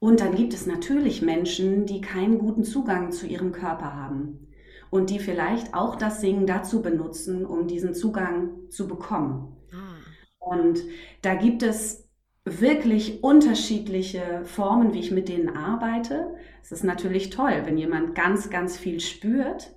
Und 0.00 0.20
dann 0.20 0.34
gibt 0.34 0.52
es 0.52 0.66
natürlich 0.66 1.22
Menschen, 1.22 1.86
die 1.86 2.00
keinen 2.00 2.38
guten 2.38 2.64
Zugang 2.64 3.12
zu 3.12 3.26
ihrem 3.26 3.52
Körper 3.52 3.94
haben 3.94 4.48
und 4.90 5.10
die 5.10 5.20
vielleicht 5.20 5.74
auch 5.74 5.96
das 5.96 6.20
Singen 6.20 6.46
dazu 6.46 6.82
benutzen, 6.82 7.46
um 7.46 7.66
diesen 7.66 7.94
Zugang 7.94 8.68
zu 8.68 8.88
bekommen. 8.88 9.56
Ah. 9.72 9.96
Und 10.38 10.80
da 11.22 11.34
gibt 11.34 11.62
es 11.62 12.05
wirklich 12.46 13.24
unterschiedliche 13.24 14.42
Formen, 14.44 14.94
wie 14.94 15.00
ich 15.00 15.10
mit 15.10 15.28
denen 15.28 15.56
arbeite. 15.56 16.34
Es 16.62 16.70
ist 16.70 16.84
natürlich 16.84 17.30
toll, 17.30 17.62
wenn 17.64 17.76
jemand 17.76 18.14
ganz, 18.14 18.50
ganz 18.50 18.78
viel 18.78 19.00
spürt. 19.00 19.72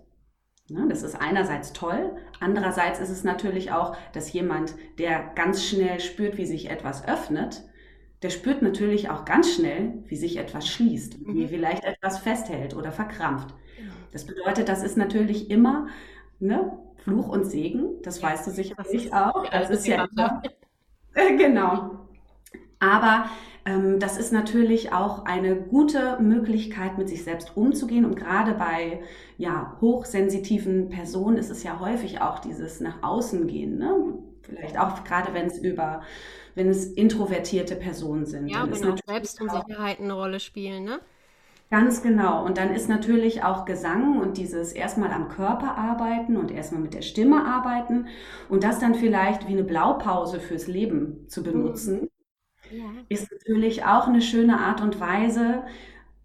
Ne, 0.69 0.86
das 0.88 1.01
ist 1.01 1.19
einerseits 1.19 1.73
toll, 1.73 2.15
andererseits 2.39 2.99
ist 2.99 3.10
es 3.10 3.23
natürlich 3.23 3.71
auch, 3.71 3.97
dass 4.13 4.32
jemand, 4.32 4.75
der 4.99 5.32
ganz 5.34 5.65
schnell 5.65 5.99
spürt, 5.99 6.38
wie 6.38 6.45
sich 6.45 6.69
etwas 6.69 7.08
öffnet, 7.08 7.63
der 8.21 8.29
spürt 8.29 8.62
natürlich 8.62 9.10
auch 9.10 9.25
ganz 9.25 9.51
schnell, 9.51 10.03
wie 10.05 10.15
sich 10.15 10.38
etwas 10.38 10.67
schließt, 10.67 11.25
mhm. 11.25 11.34
wie 11.34 11.47
vielleicht 11.47 11.86
etwas 11.86 12.19
festhält 12.19 12.75
oder 12.75 12.91
verkrampft. 12.91 13.49
Genau. 13.77 13.93
Das 14.12 14.27
bedeutet, 14.27 14.69
das 14.69 14.84
ist 14.84 14.95
natürlich 14.95 15.49
immer 15.49 15.88
ne, 16.39 16.77
Fluch 16.97 17.29
und 17.29 17.45
Segen, 17.45 18.01
das 18.03 18.21
weißt 18.21 18.45
du 18.45 18.51
sicherlich 18.51 19.12
auch. 19.12 19.49
Das 19.49 19.71
ist 19.71 19.88
ja 19.88 20.08
immer, 20.12 20.43
genau. 21.38 22.08
Aber 22.79 23.29
ähm, 23.65 23.99
das 23.99 24.17
ist 24.17 24.31
natürlich 24.31 24.93
auch 24.93 25.25
eine 25.25 25.55
gute 25.55 26.17
Möglichkeit, 26.19 26.97
mit 26.97 27.09
sich 27.09 27.23
selbst 27.23 27.55
umzugehen. 27.55 28.05
Und 28.05 28.15
gerade 28.15 28.53
bei 28.53 29.01
ja, 29.37 29.77
hochsensitiven 29.81 30.89
Personen 30.89 31.37
ist 31.37 31.49
es 31.49 31.63
ja 31.63 31.79
häufig 31.79 32.21
auch 32.21 32.39
dieses 32.39 32.79
nach 32.79 33.03
außen 33.03 33.47
gehen. 33.47 33.77
Ne? 33.77 33.93
Vielleicht 34.41 34.79
auch 34.79 35.03
gerade 35.03 35.33
wenn 35.33 35.45
es 35.45 35.57
über, 35.59 36.01
wenn 36.55 36.69
es 36.69 36.85
introvertierte 36.85 37.75
Personen 37.75 38.25
sind. 38.25 38.47
Ja, 38.47 38.65
wenn 38.69 38.91
auch 38.91 38.97
Selbstunsicherheiten 39.05 40.05
eine 40.05 40.13
Rolle 40.13 40.39
spielen, 40.39 40.85
ne? 40.85 40.99
Ganz 41.71 42.01
genau. 42.01 42.43
Und 42.43 42.57
dann 42.57 42.73
ist 42.73 42.89
natürlich 42.89 43.43
auch 43.43 43.65
Gesang 43.65 44.19
und 44.19 44.37
dieses 44.37 44.73
erstmal 44.73 45.11
am 45.11 45.29
Körper 45.29 45.77
arbeiten 45.77 46.35
und 46.35 46.49
erstmal 46.49 46.81
mit 46.81 46.95
der 46.95 47.03
Stimme 47.03 47.45
arbeiten 47.45 48.07
und 48.49 48.63
das 48.63 48.79
dann 48.79 48.95
vielleicht 48.95 49.47
wie 49.47 49.51
eine 49.51 49.63
Blaupause 49.63 50.39
fürs 50.39 50.65
Leben 50.65 51.27
zu 51.27 51.43
benutzen. 51.43 52.09
Ja. 52.71 52.86
ist 53.10 53.32
natürlich 53.32 53.84
auch 53.84 54.08
eine 54.08 54.21
schöne 54.21 54.60
Art 54.60 54.82
und 54.82 54.99
Weise, 54.99 55.63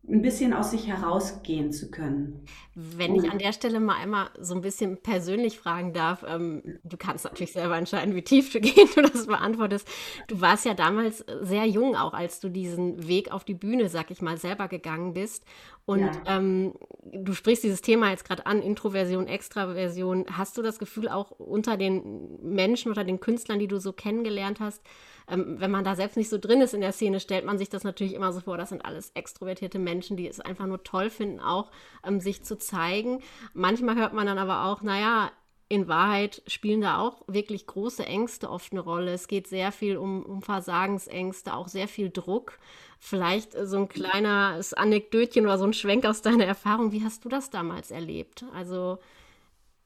ein 0.06 0.20
bisschen 0.20 0.52
aus 0.52 0.70
sich 0.70 0.86
herausgehen 0.86 1.72
zu 1.72 1.90
können. 1.90 2.44
Wenn 2.74 3.14
ich 3.14 3.30
an 3.30 3.38
der 3.38 3.52
Stelle 3.52 3.80
mal 3.80 3.96
einmal 3.96 4.28
so 4.38 4.54
ein 4.54 4.60
bisschen 4.60 4.98
persönlich 5.00 5.58
fragen 5.58 5.94
darf, 5.94 6.24
ähm, 6.28 6.78
du 6.84 6.98
kannst 6.98 7.24
natürlich 7.24 7.52
selber 7.52 7.78
entscheiden, 7.78 8.14
wie 8.14 8.22
tief 8.22 8.52
du 8.52 8.60
gehen 8.60 8.88
du 8.94 9.00
das 9.00 9.26
beantwortest. 9.26 9.88
Du 10.28 10.42
warst 10.42 10.66
ja 10.66 10.74
damals 10.74 11.24
sehr 11.40 11.64
jung, 11.64 11.96
auch 11.96 12.12
als 12.12 12.40
du 12.40 12.50
diesen 12.50 13.08
Weg 13.08 13.32
auf 13.32 13.44
die 13.44 13.54
Bühne, 13.54 13.88
sag 13.88 14.10
ich 14.10 14.20
mal, 14.20 14.36
selber 14.36 14.68
gegangen 14.68 15.14
bist. 15.14 15.44
Und 15.86 16.00
ja. 16.00 16.12
ähm, 16.26 16.74
du 17.12 17.32
sprichst 17.32 17.64
dieses 17.64 17.80
Thema 17.80 18.10
jetzt 18.10 18.26
gerade 18.26 18.44
an, 18.44 18.60
Introversion, 18.60 19.26
Extraversion. 19.26 20.26
Hast 20.30 20.58
du 20.58 20.62
das 20.62 20.78
Gefühl, 20.78 21.08
auch 21.08 21.30
unter 21.30 21.78
den 21.78 22.42
Menschen 22.42 22.92
oder 22.92 23.04
den 23.04 23.20
Künstlern, 23.20 23.58
die 23.58 23.68
du 23.68 23.80
so 23.80 23.94
kennengelernt 23.94 24.60
hast, 24.60 24.82
ähm, 25.28 25.56
wenn 25.58 25.70
man 25.70 25.84
da 25.84 25.94
selbst 25.94 26.16
nicht 26.16 26.28
so 26.28 26.38
drin 26.38 26.60
ist 26.60 26.74
in 26.74 26.80
der 26.80 26.92
Szene, 26.92 27.20
stellt 27.20 27.44
man 27.44 27.58
sich 27.58 27.68
das 27.68 27.84
natürlich 27.84 28.14
immer 28.14 28.32
so 28.32 28.40
vor, 28.40 28.56
das 28.56 28.68
sind 28.68 28.84
alles 28.84 29.10
extrovertierte 29.14 29.78
Menschen, 29.78 30.16
die 30.16 30.28
es 30.28 30.40
einfach 30.40 30.66
nur 30.66 30.82
toll 30.82 31.10
finden, 31.10 31.40
auch 31.40 31.70
ähm, 32.04 32.20
sich 32.20 32.44
zu 32.44 32.56
zeigen. 32.56 33.20
Manchmal 33.52 33.96
hört 33.96 34.12
man 34.12 34.26
dann 34.26 34.38
aber 34.38 34.64
auch, 34.64 34.82
naja, 34.82 35.30
in 35.68 35.88
Wahrheit 35.88 36.42
spielen 36.46 36.82
da 36.82 36.98
auch 36.98 37.22
wirklich 37.26 37.66
große 37.66 38.04
Ängste 38.04 38.50
oft 38.50 38.72
eine 38.72 38.80
Rolle. 38.80 39.12
Es 39.12 39.28
geht 39.28 39.46
sehr 39.46 39.72
viel 39.72 39.96
um, 39.96 40.22
um 40.22 40.42
Versagensängste, 40.42 41.54
auch 41.54 41.68
sehr 41.68 41.88
viel 41.88 42.10
Druck. 42.10 42.58
Vielleicht 42.98 43.52
so 43.52 43.78
ein 43.78 43.88
kleines 43.88 44.74
Anekdötchen 44.74 45.44
oder 45.44 45.58
so 45.58 45.64
ein 45.64 45.72
Schwenk 45.72 46.04
aus 46.04 46.22
deiner 46.22 46.44
Erfahrung. 46.44 46.92
Wie 46.92 47.02
hast 47.02 47.24
du 47.24 47.28
das 47.28 47.50
damals 47.50 47.90
erlebt? 47.90 48.44
Also 48.54 48.98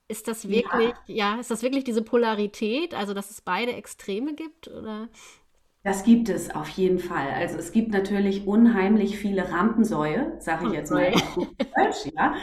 ist 0.09 0.27
das 0.27 0.49
wirklich, 0.49 0.94
ja. 1.07 1.35
ja, 1.35 1.40
ist 1.40 1.51
das 1.51 1.62
wirklich 1.62 1.85
diese 1.85 2.03
Polarität, 2.03 2.94
also 2.94 3.14
dass 3.14 3.31
es 3.31 3.40
beide 3.42 3.73
Extreme 3.75 4.35
gibt? 4.35 4.68
Oder? 4.68 5.09
Das 5.85 6.03
gibt 6.03 6.29
es 6.29 6.55
auf 6.55 6.68
jeden 6.71 6.99
Fall. 6.99 7.29
Also 7.35 7.57
es 7.57 7.73
gibt 7.73 7.92
natürlich 7.92 8.47
unheimlich 8.47 9.16
viele 9.16 9.51
Rampensäue, 9.51 10.33
sage 10.38 10.66
ich 10.66 10.73
jetzt 10.73 10.90
mal 10.90 11.12
Deutsch, 11.12 12.12
ja. 12.14 12.35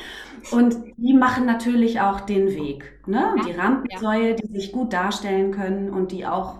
Und 0.51 0.77
die 0.97 1.13
machen 1.13 1.45
natürlich 1.45 1.99
auch 1.99 2.21
den 2.21 2.47
Weg. 2.47 2.99
Ne? 3.07 3.35
Die 3.45 3.51
Rampensäue, 3.51 4.35
die 4.35 4.47
sich 4.47 4.71
gut 4.71 4.93
darstellen 4.93 5.51
können 5.51 5.89
und 5.89 6.11
die 6.11 6.25
auch 6.25 6.59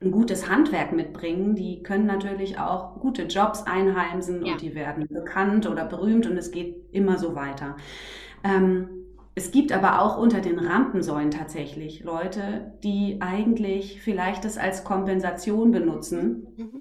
ein 0.00 0.10
gutes 0.10 0.50
Handwerk 0.50 0.92
mitbringen, 0.92 1.54
die 1.54 1.82
können 1.82 2.06
natürlich 2.06 2.58
auch 2.58 3.00
gute 3.00 3.22
Jobs 3.22 3.62
einheimsen 3.62 4.44
ja. 4.44 4.52
und 4.52 4.60
die 4.60 4.74
werden 4.74 5.08
bekannt 5.08 5.66
oder 5.66 5.86
berühmt 5.86 6.26
und 6.26 6.36
es 6.36 6.50
geht 6.50 6.92
immer 6.92 7.16
so 7.16 7.34
weiter. 7.34 7.76
Ähm, 8.44 8.95
es 9.38 9.50
gibt 9.50 9.70
aber 9.70 10.00
auch 10.00 10.16
unter 10.16 10.40
den 10.40 10.58
Rampensäulen 10.58 11.30
tatsächlich 11.30 12.02
Leute, 12.02 12.72
die 12.82 13.18
eigentlich 13.20 14.00
vielleicht 14.00 14.46
das 14.46 14.56
als 14.56 14.82
Kompensation 14.82 15.72
benutzen 15.72 16.46
mhm. 16.56 16.80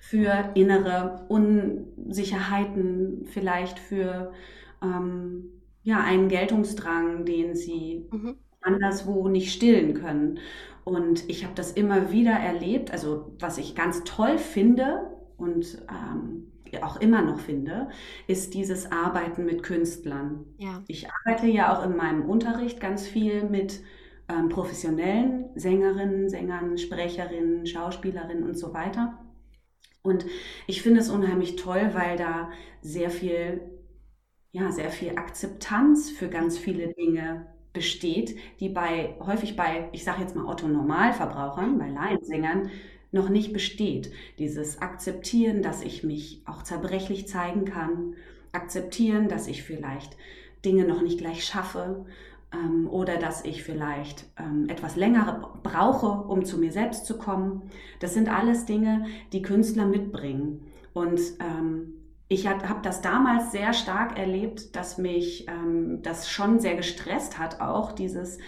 für 0.00 0.50
innere 0.54 1.24
Unsicherheiten, 1.28 3.24
vielleicht 3.26 3.78
für 3.78 4.32
ähm, 4.82 5.44
ja, 5.84 6.00
einen 6.00 6.28
Geltungsdrang, 6.28 7.24
den 7.24 7.54
sie 7.54 8.04
mhm. 8.10 8.34
anderswo 8.60 9.28
nicht 9.28 9.52
stillen 9.52 9.94
können. 9.94 10.40
Und 10.82 11.30
ich 11.30 11.44
habe 11.44 11.54
das 11.54 11.70
immer 11.70 12.10
wieder 12.10 12.32
erlebt. 12.32 12.90
Also 12.90 13.32
was 13.38 13.58
ich 13.58 13.76
ganz 13.76 14.02
toll 14.02 14.38
finde 14.38 15.08
und 15.36 15.86
ähm, 15.88 16.50
auch 16.82 17.00
immer 17.00 17.22
noch 17.22 17.40
finde, 17.40 17.88
ist 18.26 18.54
dieses 18.54 18.90
Arbeiten 18.92 19.44
mit 19.44 19.62
Künstlern. 19.62 20.44
Ja. 20.58 20.82
Ich 20.88 21.06
arbeite 21.10 21.46
ja 21.46 21.76
auch 21.76 21.84
in 21.84 21.96
meinem 21.96 22.22
Unterricht 22.28 22.80
ganz 22.80 23.06
viel 23.06 23.44
mit 23.44 23.80
ähm, 24.28 24.48
professionellen 24.48 25.46
Sängerinnen, 25.54 26.28
Sängern, 26.28 26.78
Sprecherinnen, 26.78 27.66
Schauspielerinnen 27.66 28.44
und 28.44 28.58
so 28.58 28.74
weiter. 28.74 29.18
Und 30.02 30.24
ich 30.66 30.82
finde 30.82 31.00
es 31.00 31.10
unheimlich 31.10 31.56
toll, 31.56 31.90
weil 31.92 32.16
da 32.16 32.50
sehr 32.80 33.10
viel, 33.10 33.60
ja, 34.52 34.70
sehr 34.70 34.90
viel 34.90 35.16
Akzeptanz 35.16 36.10
für 36.10 36.28
ganz 36.28 36.58
viele 36.58 36.94
Dinge 36.94 37.46
besteht, 37.72 38.36
die 38.60 38.68
bei 38.68 39.16
häufig 39.20 39.54
bei, 39.56 39.88
ich 39.92 40.04
sage 40.04 40.22
jetzt 40.22 40.34
mal 40.34 40.46
Otto 40.46 40.66
Normalverbrauchern, 40.66 41.78
bei 41.78 41.90
Laiensängern 41.90 42.70
noch 43.16 43.28
nicht 43.28 43.52
besteht. 43.52 44.12
Dieses 44.38 44.80
Akzeptieren, 44.80 45.62
dass 45.62 45.82
ich 45.82 46.04
mich 46.04 46.42
auch 46.44 46.62
zerbrechlich 46.62 47.26
zeigen 47.26 47.64
kann, 47.64 48.14
akzeptieren, 48.52 49.28
dass 49.28 49.48
ich 49.48 49.64
vielleicht 49.64 50.16
Dinge 50.64 50.84
noch 50.84 51.02
nicht 51.02 51.18
gleich 51.18 51.44
schaffe 51.44 52.06
ähm, 52.52 52.88
oder 52.88 53.16
dass 53.16 53.44
ich 53.44 53.64
vielleicht 53.64 54.26
ähm, 54.38 54.68
etwas 54.68 54.96
länger 54.96 55.52
brauche, 55.62 56.06
um 56.06 56.44
zu 56.44 56.58
mir 56.58 56.72
selbst 56.72 57.06
zu 57.06 57.18
kommen. 57.18 57.62
Das 58.00 58.14
sind 58.14 58.28
alles 58.28 58.64
Dinge, 58.66 59.06
die 59.32 59.42
Künstler 59.42 59.86
mitbringen. 59.86 60.66
Und 60.92 61.20
ähm, 61.40 61.94
ich 62.28 62.48
habe 62.48 62.80
das 62.82 63.02
damals 63.02 63.52
sehr 63.52 63.72
stark 63.72 64.18
erlebt, 64.18 64.74
dass 64.74 64.98
mich 64.98 65.46
ähm, 65.48 66.02
das 66.02 66.28
schon 66.28 66.58
sehr 66.58 66.74
gestresst 66.74 67.38
hat, 67.38 67.60
auch 67.60 67.92
dieses 67.92 68.38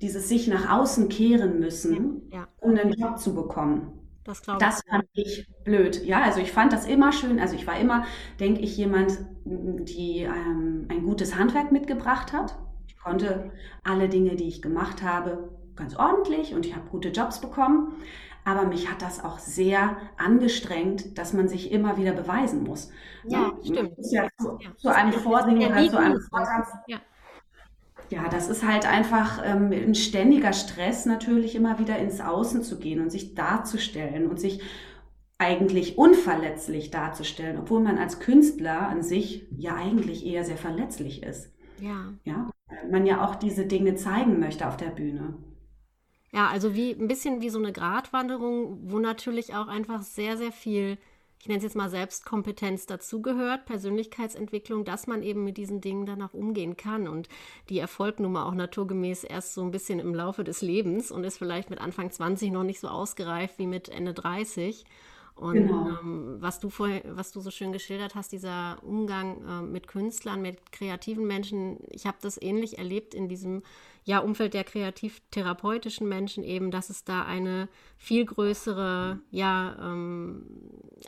dieses 0.00 0.28
sich 0.28 0.48
nach 0.48 0.70
außen 0.70 1.08
kehren 1.08 1.60
müssen, 1.60 2.22
ja. 2.32 2.48
um 2.58 2.70
einen 2.70 2.92
Job 2.92 3.18
zu 3.18 3.34
bekommen. 3.34 4.00
Das, 4.24 4.42
das 4.42 4.82
fand 4.88 5.06
ich 5.12 5.48
blöd. 5.64 6.04
Ja, 6.04 6.22
also 6.22 6.40
ich 6.40 6.52
fand 6.52 6.72
das 6.72 6.86
immer 6.86 7.12
schön. 7.12 7.40
Also 7.40 7.54
ich 7.54 7.66
war 7.66 7.78
immer, 7.78 8.04
denke 8.38 8.60
ich, 8.60 8.76
jemand, 8.76 9.18
die 9.44 10.20
ähm, 10.20 10.86
ein 10.88 11.02
gutes 11.04 11.36
Handwerk 11.36 11.72
mitgebracht 11.72 12.32
hat. 12.32 12.56
Ich 12.86 12.96
konnte 12.98 13.50
alle 13.82 14.08
Dinge, 14.08 14.36
die 14.36 14.46
ich 14.46 14.62
gemacht 14.62 15.02
habe, 15.02 15.50
ganz 15.74 15.96
ordentlich 15.96 16.54
und 16.54 16.66
ich 16.66 16.76
habe 16.76 16.88
gute 16.90 17.08
Jobs 17.08 17.40
bekommen. 17.40 17.94
Aber 18.44 18.64
mich 18.64 18.90
hat 18.90 19.02
das 19.02 19.22
auch 19.22 19.38
sehr 19.38 19.96
angestrengt, 20.16 21.18
dass 21.18 21.32
man 21.32 21.48
sich 21.48 21.72
immer 21.72 21.96
wieder 21.96 22.12
beweisen 22.12 22.62
muss. 22.62 22.90
Ja, 23.24 23.48
ja 23.48 23.52
stimmt. 23.64 23.92
Ja 24.10 24.28
zu, 24.38 24.58
ja. 24.60 24.76
zu 24.76 24.88
einem 24.94 25.12
Vorsinger, 25.12 25.68
zu 25.88 25.98
einem 25.98 26.20
Vortrag. 26.20 26.66
Ja 26.86 27.00
ja, 28.10 28.28
das 28.28 28.48
ist 28.48 28.66
halt 28.66 28.86
einfach 28.86 29.40
ähm, 29.44 29.70
ein 29.72 29.94
ständiger 29.94 30.52
Stress, 30.52 31.06
natürlich 31.06 31.54
immer 31.54 31.78
wieder 31.78 31.98
ins 31.98 32.20
Außen 32.20 32.62
zu 32.62 32.78
gehen 32.78 33.00
und 33.00 33.10
sich 33.10 33.34
darzustellen 33.34 34.28
und 34.28 34.40
sich 34.40 34.60
eigentlich 35.38 35.96
unverletzlich 35.96 36.90
darzustellen, 36.90 37.56
obwohl 37.58 37.80
man 37.80 37.98
als 37.98 38.20
Künstler 38.20 38.88
an 38.88 39.02
sich 39.02 39.46
ja 39.56 39.74
eigentlich 39.74 40.26
eher 40.26 40.44
sehr 40.44 40.58
verletzlich 40.58 41.22
ist. 41.22 41.50
Ja. 41.80 42.12
Ja, 42.24 42.50
man 42.90 43.06
ja 43.06 43.24
auch 43.24 43.36
diese 43.36 43.64
Dinge 43.64 43.94
zeigen 43.94 44.38
möchte 44.38 44.68
auf 44.68 44.76
der 44.76 44.90
Bühne. 44.90 45.34
Ja, 46.32 46.48
also 46.48 46.74
wie 46.74 46.92
ein 46.92 47.08
bisschen 47.08 47.40
wie 47.40 47.48
so 47.48 47.58
eine 47.58 47.72
Gratwanderung, 47.72 48.90
wo 48.90 48.98
natürlich 48.98 49.54
auch 49.54 49.68
einfach 49.68 50.02
sehr, 50.02 50.36
sehr 50.36 50.52
viel 50.52 50.98
ich 51.40 51.48
nenne 51.48 51.56
es 51.56 51.64
jetzt 51.64 51.76
mal 51.76 51.88
Selbstkompetenz 51.88 52.84
dazugehört, 52.84 53.64
Persönlichkeitsentwicklung, 53.64 54.84
dass 54.84 55.06
man 55.06 55.22
eben 55.22 55.42
mit 55.42 55.56
diesen 55.56 55.80
Dingen 55.80 56.04
dann 56.04 56.20
auch 56.20 56.34
umgehen 56.34 56.76
kann 56.76 57.08
und 57.08 57.28
die 57.70 57.78
Erfolgnummer 57.78 58.44
auch 58.44 58.54
naturgemäß 58.54 59.24
erst 59.24 59.54
so 59.54 59.62
ein 59.62 59.70
bisschen 59.70 60.00
im 60.00 60.14
Laufe 60.14 60.44
des 60.44 60.60
Lebens 60.60 61.10
und 61.10 61.24
ist 61.24 61.38
vielleicht 61.38 61.70
mit 61.70 61.80
Anfang 61.80 62.10
20 62.10 62.52
noch 62.52 62.62
nicht 62.62 62.78
so 62.78 62.88
ausgereift 62.88 63.58
wie 63.58 63.66
mit 63.66 63.88
Ende 63.88 64.12
30. 64.12 64.84
Und 65.34 65.54
genau. 65.54 65.88
ähm, 66.02 66.36
was 66.40 66.60
du 66.60 66.68
vorher, 66.68 67.02
was 67.16 67.32
du 67.32 67.40
so 67.40 67.50
schön 67.50 67.72
geschildert 67.72 68.14
hast, 68.14 68.32
dieser 68.32 68.76
Umgang 68.82 69.42
äh, 69.46 69.62
mit 69.62 69.88
Künstlern, 69.88 70.42
mit 70.42 70.70
kreativen 70.72 71.26
Menschen, 71.26 71.78
ich 71.88 72.04
habe 72.04 72.18
das 72.20 72.40
ähnlich 72.42 72.76
erlebt 72.76 73.14
in 73.14 73.26
diesem 73.26 73.62
ja, 74.04 74.18
Umfeld 74.18 74.52
der 74.52 74.64
kreativ-therapeutischen 74.64 76.06
Menschen 76.06 76.44
eben, 76.44 76.70
dass 76.70 76.90
es 76.90 77.04
da 77.04 77.24
eine 77.24 77.70
viel 78.02 78.24
größere, 78.24 79.20
ja, 79.30 79.76
ähm, 79.78 80.46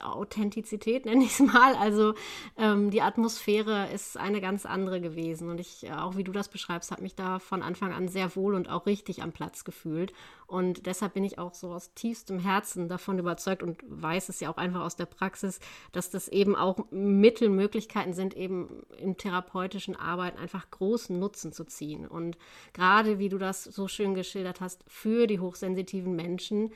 Authentizität, 0.03 1.05
nenne 1.07 1.25
ich 1.25 1.33
es 1.33 1.41
mal. 1.41 1.75
Also 1.75 2.15
ähm, 2.59 2.91
die 2.91 3.01
Atmosphäre 3.01 3.89
ist 3.93 4.19
eine 4.19 4.43
ganz 4.43 4.67
andere 4.67 5.01
gewesen. 5.01 5.49
Und 5.49 5.59
ich, 5.59 5.91
auch 5.91 6.17
wie 6.17 6.25
du 6.25 6.33
das 6.33 6.51
beschreibst, 6.51 6.91
habe 6.91 7.03
mich 7.03 7.15
da 7.15 7.39
von 7.39 7.63
Anfang 7.63 7.93
an 7.93 8.09
sehr 8.09 8.37
wohl 8.37 8.55
und 8.55 8.69
auch 8.69 8.85
richtig 8.85 9.23
am 9.23 9.33
Platz 9.33 9.65
gefühlt. 9.65 10.13
Und 10.47 10.85
deshalb 10.85 11.15
bin 11.15 11.25
ich 11.25 11.39
auch 11.39 11.55
so 11.55 11.73
aus 11.73 11.95
tiefstem 11.95 12.39
Herzen 12.39 12.89
davon 12.89 13.19
überzeugt 13.19 13.63
und 13.63 13.83
weiß 13.89 14.29
es 14.29 14.41
ja 14.41 14.51
auch 14.51 14.59
einfach 14.59 14.83
aus 14.83 14.95
der 14.95 15.07
Praxis, 15.07 15.61
dass 15.93 16.11
das 16.11 16.29
eben 16.29 16.55
auch 16.55 16.91
Mittelmöglichkeiten 16.91 18.13
sind, 18.13 18.37
eben 18.37 18.83
in 18.99 19.17
therapeutischen 19.17 19.97
Arbeiten 19.97 20.39
einfach 20.39 20.71
großen 20.71 21.19
Nutzen 21.19 21.53
zu 21.53 21.65
ziehen. 21.65 22.07
Und 22.07 22.37
gerade 22.75 23.19
wie 23.19 23.31
du 23.31 23.39
das 23.39 23.65
so 23.65 23.89
schön 23.89 24.15
geschildert 24.15 24.61
hast, 24.61 24.85
für 24.87 25.27
die 25.27 25.41
hochsensitiven 25.41 26.15
Menschen 26.15 26.71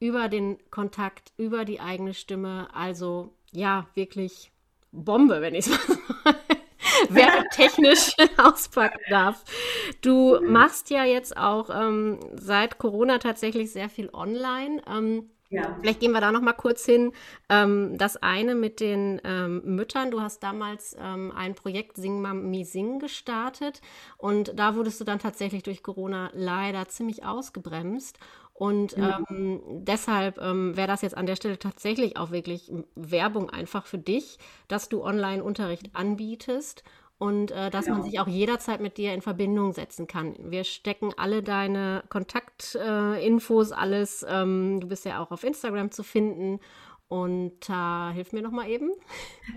über 0.00 0.28
den 0.28 0.58
Kontakt, 0.70 1.32
über 1.36 1.64
die 1.64 1.80
eigene 1.80 2.14
Stimme. 2.14 2.68
Also 2.74 3.32
ja, 3.52 3.86
wirklich 3.94 4.50
Bombe, 4.90 5.40
wenn 5.40 5.54
ich 5.54 5.68
es 5.68 5.88
mal 6.24 6.34
werbetechnisch 7.08 8.14
auspacken 8.36 9.00
darf. 9.08 9.44
Du 10.00 10.40
machst 10.42 10.90
ja 10.90 11.04
jetzt 11.04 11.36
auch 11.36 11.70
ähm, 11.70 12.18
seit 12.34 12.78
Corona 12.78 13.18
tatsächlich 13.18 13.72
sehr 13.72 13.88
viel 13.88 14.10
online. 14.12 14.82
Ähm, 14.86 15.30
ja. 15.50 15.76
Vielleicht 15.80 15.98
gehen 15.98 16.12
wir 16.12 16.20
da 16.20 16.30
noch 16.30 16.42
mal 16.42 16.52
kurz 16.52 16.84
hin. 16.84 17.12
Ähm, 17.48 17.98
das 17.98 18.16
eine 18.16 18.54
mit 18.54 18.78
den 18.78 19.20
ähm, 19.24 19.62
Müttern. 19.64 20.12
Du 20.12 20.20
hast 20.20 20.42
damals 20.44 20.96
ähm, 20.98 21.32
ein 21.34 21.56
Projekt 21.56 21.96
Sing 21.96 22.20
Mami 22.20 22.64
Sing 22.64 23.00
gestartet 23.00 23.80
und 24.16 24.52
da 24.56 24.76
wurdest 24.76 25.00
du 25.00 25.04
dann 25.04 25.18
tatsächlich 25.18 25.64
durch 25.64 25.82
Corona 25.82 26.30
leider 26.34 26.88
ziemlich 26.88 27.24
ausgebremst. 27.24 28.18
Und 28.60 28.94
ja. 28.94 29.22
ähm, 29.30 29.62
deshalb 29.68 30.36
ähm, 30.36 30.76
wäre 30.76 30.86
das 30.86 31.00
jetzt 31.00 31.16
an 31.16 31.24
der 31.24 31.34
Stelle 31.34 31.58
tatsächlich 31.58 32.18
auch 32.18 32.30
wirklich 32.30 32.70
Werbung 32.94 33.48
einfach 33.48 33.86
für 33.86 33.96
dich, 33.96 34.36
dass 34.68 34.90
du 34.90 35.02
Online-Unterricht 35.02 35.96
anbietest 35.96 36.84
und 37.16 37.52
äh, 37.52 37.70
dass 37.70 37.86
ja. 37.86 37.94
man 37.94 38.02
sich 38.02 38.20
auch 38.20 38.26
jederzeit 38.26 38.82
mit 38.82 38.98
dir 38.98 39.14
in 39.14 39.22
Verbindung 39.22 39.72
setzen 39.72 40.06
kann. 40.06 40.34
Wir 40.40 40.64
stecken 40.64 41.14
alle 41.16 41.42
deine 41.42 42.04
Kontaktinfos, 42.10 43.70
äh, 43.70 43.74
alles. 43.74 44.26
Ähm, 44.28 44.80
du 44.80 44.88
bist 44.88 45.06
ja 45.06 45.22
auch 45.22 45.30
auf 45.30 45.42
Instagram 45.42 45.90
zu 45.90 46.02
finden 46.02 46.60
und 47.08 47.68
äh, 47.70 48.12
hilf 48.12 48.34
mir 48.34 48.42
noch 48.42 48.52
mal 48.52 48.68
eben. 48.68 48.90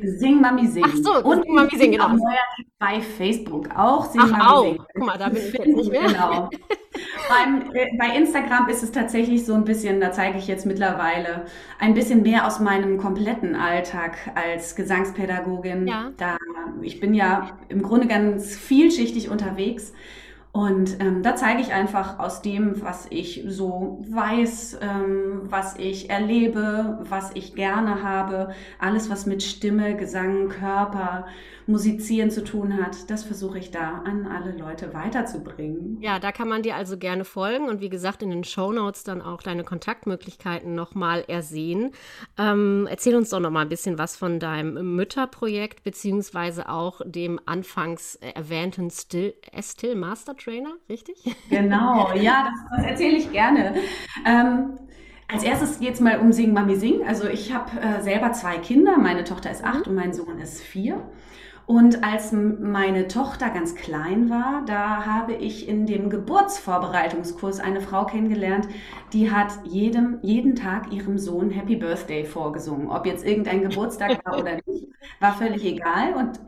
Sing 0.01 0.39
Mami 0.39 0.65
Sing. 0.65 0.85
Ach 0.87 0.95
so, 0.95 1.21
und 1.23 1.43
Sing 1.43 1.53
Mami 1.53 1.77
Sing, 1.77 1.91
genau. 1.91 2.17
Bei 2.79 3.01
Facebook 3.01 3.69
auch 3.75 4.05
Sing 4.05 4.21
Ach, 4.23 4.29
Mami 4.29 4.43
auch. 4.43 4.63
Sing. 4.63 4.83
Guck 4.95 5.05
mal, 5.05 5.17
da 5.17 5.27
bin 5.27 5.41
ich 5.45 5.53
jetzt 5.53 5.67
nicht 5.75 5.91
mehr. 5.91 6.07
Genau. 6.07 6.49
Beim, 7.29 7.71
äh, 7.73 7.87
bei 7.97 8.15
Instagram 8.15 8.67
ist 8.69 8.83
es 8.83 8.91
tatsächlich 8.91 9.45
so 9.45 9.53
ein 9.53 9.63
bisschen, 9.63 9.99
da 9.99 10.11
zeige 10.11 10.37
ich 10.37 10.47
jetzt 10.47 10.65
mittlerweile 10.65 11.45
ein 11.79 11.93
bisschen 11.93 12.21
mehr 12.21 12.45
aus 12.47 12.59
meinem 12.59 12.97
kompletten 12.97 13.55
Alltag 13.55 14.17
als 14.35 14.75
Gesangspädagogin. 14.75 15.87
Ja. 15.87 16.11
Da, 16.17 16.37
ich 16.81 16.99
bin 16.99 17.13
ja 17.13 17.57
im 17.69 17.81
Grunde 17.81 18.07
ganz 18.07 18.55
vielschichtig 18.55 19.29
unterwegs. 19.29 19.93
Und 20.53 21.01
ähm, 21.01 21.23
da 21.23 21.35
zeige 21.35 21.61
ich 21.61 21.73
einfach 21.73 22.19
aus 22.19 22.43
dem, 22.43 22.79
was 22.83 23.07
ich 23.09 23.43
so 23.47 24.05
weiß, 24.07 24.77
ähm, 24.83 25.41
was 25.45 25.75
ich 25.79 26.11
erlebe, 26.11 26.99
was 27.09 27.31
ich 27.33 27.55
gerne 27.55 28.03
habe, 28.03 28.53
alles, 28.77 29.09
was 29.09 29.25
mit 29.25 29.41
Stimme, 29.41 29.97
Gesang, 29.97 30.49
Körper, 30.49 31.25
Musizieren 31.67 32.29
zu 32.29 32.43
tun 32.43 32.77
hat, 32.77 33.09
das 33.09 33.23
versuche 33.23 33.57
ich 33.57 33.71
da 33.71 34.01
an 34.05 34.27
alle 34.27 34.57
Leute 34.57 34.93
weiterzubringen. 34.93 35.97
Ja, 36.01 36.19
da 36.19 36.31
kann 36.31 36.49
man 36.49 36.61
dir 36.61 36.75
also 36.75 36.97
gerne 36.97 37.25
folgen 37.25 37.69
und 37.69 37.81
wie 37.81 37.89
gesagt 37.89 38.21
in 38.21 38.29
den 38.29 38.43
Show 38.43 38.71
Notes 38.71 39.03
dann 39.03 39.21
auch 39.21 39.41
deine 39.41 39.63
Kontaktmöglichkeiten 39.63 40.75
nochmal 40.75 41.23
ersehen. 41.27 41.91
Ähm, 42.37 42.87
erzähl 42.89 43.15
uns 43.15 43.29
doch 43.29 43.39
noch 43.39 43.51
mal 43.51 43.61
ein 43.61 43.69
bisschen 43.69 43.97
was 43.97 44.17
von 44.17 44.39
deinem 44.39 44.95
Mütterprojekt 44.95 45.83
beziehungsweise 45.83 46.69
auch 46.69 47.01
dem 47.05 47.39
anfangs 47.45 48.15
erwähnten 48.15 48.89
Still, 48.89 49.33
Still 49.61 49.95
Master 49.95 50.35
Trainer, 50.35 50.73
richtig? 50.89 51.15
Genau, 51.49 52.13
ja, 52.15 52.49
das, 52.49 52.77
das 52.77 52.91
erzähle 52.91 53.17
ich 53.17 53.31
gerne. 53.31 53.75
Ähm, 54.25 54.77
als 55.31 55.43
erstes 55.43 55.79
geht 55.79 55.93
es 55.93 55.99
mal 55.99 56.19
um 56.19 56.31
Sing 56.31 56.53
Mami 56.53 56.75
Sing. 56.75 57.07
Also 57.07 57.27
ich 57.27 57.53
habe 57.53 57.79
äh, 57.79 58.01
selber 58.01 58.33
zwei 58.33 58.57
Kinder. 58.57 58.97
Meine 58.97 59.23
Tochter 59.23 59.49
ist 59.49 59.63
acht 59.63 59.87
und 59.87 59.95
mein 59.95 60.13
Sohn 60.13 60.39
ist 60.39 60.61
vier. 60.61 61.01
Und 61.65 62.03
als 62.03 62.33
meine 62.33 63.07
Tochter 63.07 63.49
ganz 63.49 63.75
klein 63.75 64.29
war, 64.29 64.63
da 64.65 65.05
habe 65.05 65.33
ich 65.33 65.67
in 65.67 65.85
dem 65.85 66.09
Geburtsvorbereitungskurs 66.09 67.61
eine 67.61 67.79
Frau 67.79 68.05
kennengelernt, 68.05 68.67
die 69.13 69.31
hat 69.31 69.53
jedem, 69.63 70.19
jeden 70.21 70.55
Tag 70.55 70.91
ihrem 70.91 71.17
Sohn 71.17 71.51
Happy 71.51 71.77
Birthday 71.77 72.25
vorgesungen. 72.25 72.89
Ob 72.89 73.05
jetzt 73.05 73.25
irgendein 73.25 73.61
Geburtstag 73.61 74.19
war 74.25 74.39
oder 74.39 74.59
nicht, 74.65 74.89
war 75.21 75.37
völlig 75.37 75.63
egal. 75.63 76.15
Und 76.15 76.41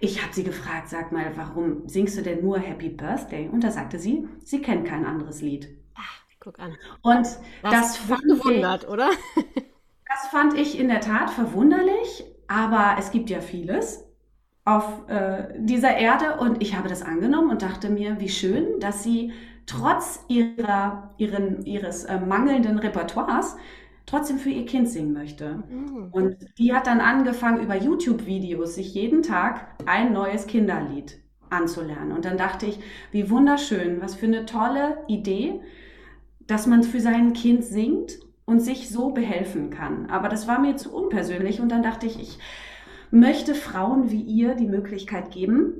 ich 0.00 0.22
habe 0.22 0.32
sie 0.32 0.42
gefragt, 0.42 0.88
sag 0.88 1.12
mal, 1.12 1.32
warum 1.36 1.86
singst 1.86 2.16
du 2.16 2.22
denn 2.22 2.42
nur 2.42 2.58
Happy 2.58 2.88
Birthday? 2.88 3.48
Und 3.48 3.62
da 3.62 3.70
sagte 3.70 3.98
sie, 3.98 4.26
sie 4.42 4.62
kennt 4.62 4.86
kein 4.86 5.04
anderes 5.04 5.42
Lied. 5.42 5.68
Ach, 5.96 6.22
guck 6.40 6.58
an. 6.58 6.74
Und 7.02 7.26
das, 7.26 7.38
das 7.62 7.96
fand 7.98 8.22
gewundert, 8.22 8.84
ich, 8.84 8.88
oder? 8.88 9.10
das 10.08 10.28
fand 10.30 10.54
ich 10.54 10.80
in 10.80 10.88
der 10.88 11.02
Tat 11.02 11.28
verwunderlich, 11.28 12.24
aber 12.48 12.96
es 12.98 13.10
gibt 13.10 13.28
ja 13.28 13.42
vieles 13.42 14.08
auf 14.64 15.08
äh, 15.08 15.54
dieser 15.58 15.96
Erde 15.96 16.38
und 16.38 16.62
ich 16.62 16.76
habe 16.76 16.88
das 16.88 17.02
angenommen 17.02 17.50
und 17.50 17.62
dachte 17.62 17.90
mir, 17.90 18.20
wie 18.20 18.28
schön, 18.28 18.78
dass 18.80 19.02
sie 19.02 19.32
trotz 19.66 20.24
ihrer, 20.28 21.14
ihren, 21.16 21.64
ihres 21.64 22.04
äh, 22.04 22.20
mangelnden 22.20 22.78
Repertoires 22.78 23.56
trotzdem 24.06 24.38
für 24.38 24.50
ihr 24.50 24.66
Kind 24.66 24.88
singen 24.88 25.12
möchte. 25.12 25.62
Mhm. 25.68 26.08
Und 26.10 26.36
die 26.58 26.74
hat 26.74 26.86
dann 26.86 27.00
angefangen, 27.00 27.62
über 27.62 27.76
YouTube-Videos 27.76 28.74
sich 28.74 28.94
jeden 28.94 29.22
Tag 29.22 29.66
ein 29.86 30.12
neues 30.12 30.46
Kinderlied 30.46 31.18
anzulernen. 31.50 32.12
Und 32.12 32.24
dann 32.24 32.36
dachte 32.36 32.66
ich, 32.66 32.78
wie 33.10 33.30
wunderschön, 33.30 34.00
was 34.00 34.14
für 34.14 34.26
eine 34.26 34.46
tolle 34.46 34.98
Idee, 35.06 35.60
dass 36.46 36.66
man 36.66 36.82
für 36.82 37.00
sein 37.00 37.32
Kind 37.32 37.64
singt 37.64 38.18
und 38.44 38.60
sich 38.60 38.90
so 38.90 39.10
behelfen 39.10 39.70
kann. 39.70 40.06
Aber 40.10 40.28
das 40.28 40.48
war 40.48 40.60
mir 40.60 40.76
zu 40.76 40.94
unpersönlich 40.94 41.60
und 41.60 41.70
dann 41.70 41.82
dachte 41.82 42.06
ich, 42.06 42.20
ich 42.20 42.38
möchte 43.12 43.54
Frauen 43.54 44.10
wie 44.10 44.22
ihr 44.22 44.54
die 44.54 44.66
Möglichkeit 44.66 45.30
geben, 45.30 45.74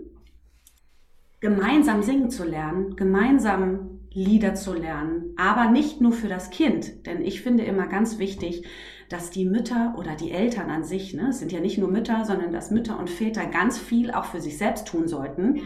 gemeinsam 1.40 2.02
singen 2.02 2.30
zu 2.30 2.44
lernen, 2.44 2.94
gemeinsam 2.94 3.98
Lieder 4.12 4.54
zu 4.54 4.74
lernen, 4.74 5.34
aber 5.36 5.70
nicht 5.70 6.00
nur 6.02 6.12
für 6.12 6.28
das 6.28 6.50
Kind, 6.50 7.06
denn 7.06 7.22
ich 7.22 7.40
finde 7.40 7.64
immer 7.64 7.86
ganz 7.86 8.18
wichtig, 8.18 8.66
dass 9.08 9.30
die 9.30 9.46
Mütter 9.46 9.94
oder 9.96 10.14
die 10.14 10.30
Eltern 10.30 10.68
an 10.68 10.84
sich, 10.84 11.14
ne, 11.14 11.30
es 11.30 11.38
sind 11.38 11.50
ja 11.50 11.60
nicht 11.60 11.78
nur 11.78 11.90
Mütter, 11.90 12.26
sondern 12.26 12.52
dass 12.52 12.70
Mütter 12.70 12.98
und 12.98 13.08
Väter 13.08 13.46
ganz 13.46 13.78
viel 13.78 14.10
auch 14.10 14.26
für 14.26 14.40
sich 14.40 14.58
selbst 14.58 14.86
tun 14.86 15.08
sollten, 15.08 15.62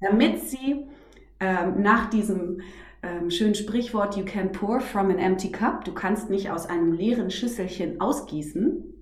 damit 0.00 0.42
sie 0.42 0.84
ähm, 1.40 1.80
nach 1.80 2.10
diesem 2.10 2.60
ähm, 3.02 3.30
schönen 3.30 3.54
Sprichwort, 3.54 4.16
you 4.16 4.24
can 4.26 4.52
pour 4.52 4.80
from 4.80 5.10
an 5.10 5.18
empty 5.18 5.50
cup, 5.50 5.86
du 5.86 5.92
kannst 5.92 6.28
nicht 6.28 6.50
aus 6.50 6.66
einem 6.66 6.92
leeren 6.92 7.30
Schüsselchen 7.30 8.02
ausgießen, 8.02 8.95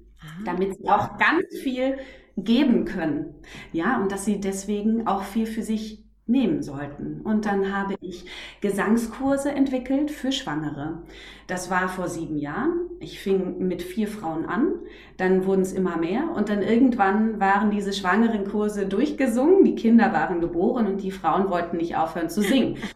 damit 0.45 0.79
sie 0.79 0.89
auch 0.89 1.19
ganz 1.19 1.47
viel 1.63 1.99
geben 2.37 2.85
können. 2.85 3.35
Ja, 3.73 4.01
und 4.01 4.11
dass 4.11 4.25
sie 4.25 4.41
deswegen 4.41 5.07
auch 5.07 5.23
viel 5.23 5.47
für 5.47 5.63
sich 5.63 6.05
nehmen 6.27 6.63
sollten. 6.63 7.21
Und 7.23 7.45
dann 7.45 7.77
habe 7.77 7.97
ich 8.01 8.25
Gesangskurse 8.63 9.51
entwickelt 9.51 10.11
für 10.11 10.33
Schwangere. 10.33 11.03
Das 11.47 11.71
war 11.71 11.89
vor 11.89 12.09
sieben 12.09 12.39
Jahren. 12.39 12.89
Ich 12.99 13.21
fing 13.21 13.59
mit 13.59 13.83
vier 13.83 14.09
Frauen 14.09 14.47
an, 14.47 14.73
dann 15.19 15.45
wurden 15.45 15.61
es 15.61 15.75
immer 15.75 15.99
mehr 15.99 16.31
und 16.35 16.49
dann 16.49 16.63
irgendwann 16.63 17.41
waren 17.41 17.71
diese 17.71 17.93
schwangeren 17.93 18.49
Kurse 18.49 18.87
durchgesungen, 18.87 19.65
die 19.65 19.75
Kinder 19.75 20.13
waren 20.13 20.41
geboren 20.41 20.87
und 20.87 21.03
die 21.03 21.11
Frauen 21.11 21.51
wollten 21.51 21.77
nicht 21.77 21.97
aufhören 21.97 22.31
zu 22.31 22.41
singen. 22.41 22.79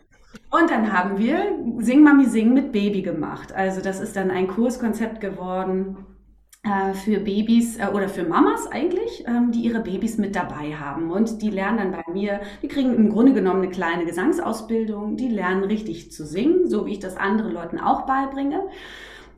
Und 0.51 0.71
dann 0.71 0.95
haben 0.95 1.19
wir 1.19 1.59
Sing 1.79 2.03
Mami 2.03 2.25
Sing 2.25 2.55
mit 2.55 2.73
Baby 2.73 3.03
gemacht. 3.03 3.53
Also 3.53 3.83
das 3.83 4.01
ist 4.01 4.17
dann 4.17 4.31
ein 4.31 4.47
Kurskonzept 4.47 5.21
geworden, 5.21 5.99
für 6.95 7.21
Babys 7.21 7.79
äh, 7.79 7.89
oder 7.93 8.09
für 8.09 8.25
Mamas 8.25 8.67
eigentlich, 8.67 9.25
ähm, 9.27 9.53
die 9.53 9.61
ihre 9.61 9.81
Babys 9.81 10.19
mit 10.19 10.35
dabei 10.35 10.75
haben. 10.75 11.11
Und 11.11 11.41
die 11.41 11.51
lernen 11.51 11.79
dann 11.79 11.93
bei 11.93 12.13
mir, 12.13 12.41
die 12.63 12.69
kriegen 12.69 12.95
im 12.95 13.11
Grunde 13.11 13.33
genommen 13.33 13.63
eine 13.63 13.71
kleine 13.71 14.05
Gesangsausbildung, 14.05 15.17
die 15.17 15.29
lernen 15.29 15.65
richtig 15.65 16.13
zu 16.13 16.27
singen, 16.27 16.69
so 16.69 16.87
wie 16.87 16.93
ich 16.93 16.99
das 16.99 17.17
anderen 17.17 17.53
Leuten 17.53 17.79
auch 17.79 18.03
beibringe. 18.07 18.69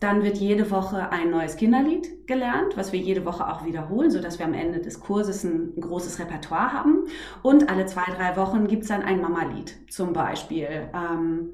Dann 0.01 0.23
wird 0.23 0.39
jede 0.39 0.71
Woche 0.71 1.13
ein 1.13 1.31
neues 1.31 1.57
Kinderlied 1.57 2.27
gelernt, 2.27 2.75
was 2.79 2.91
wir 2.91 2.99
jede 2.99 3.27
Woche 3.27 3.47
auch 3.47 3.67
wiederholen, 3.67 4.11
sodass 4.11 4.39
wir 4.39 4.47
am 4.47 4.55
Ende 4.55 4.81
des 4.81 4.99
Kurses 5.01 5.45
ein 5.45 5.75
großes 5.79 6.19
Repertoire 6.19 6.73
haben. 6.73 7.05
Und 7.43 7.69
alle 7.69 7.85
zwei, 7.85 8.11
drei 8.17 8.35
Wochen 8.37 8.67
gibt 8.67 8.85
es 8.85 8.89
dann 8.89 9.03
ein 9.03 9.21
Mama-Lied, 9.21 9.77
zum 9.91 10.15
Beispiel. 10.15 10.89
Ähm, 10.95 11.51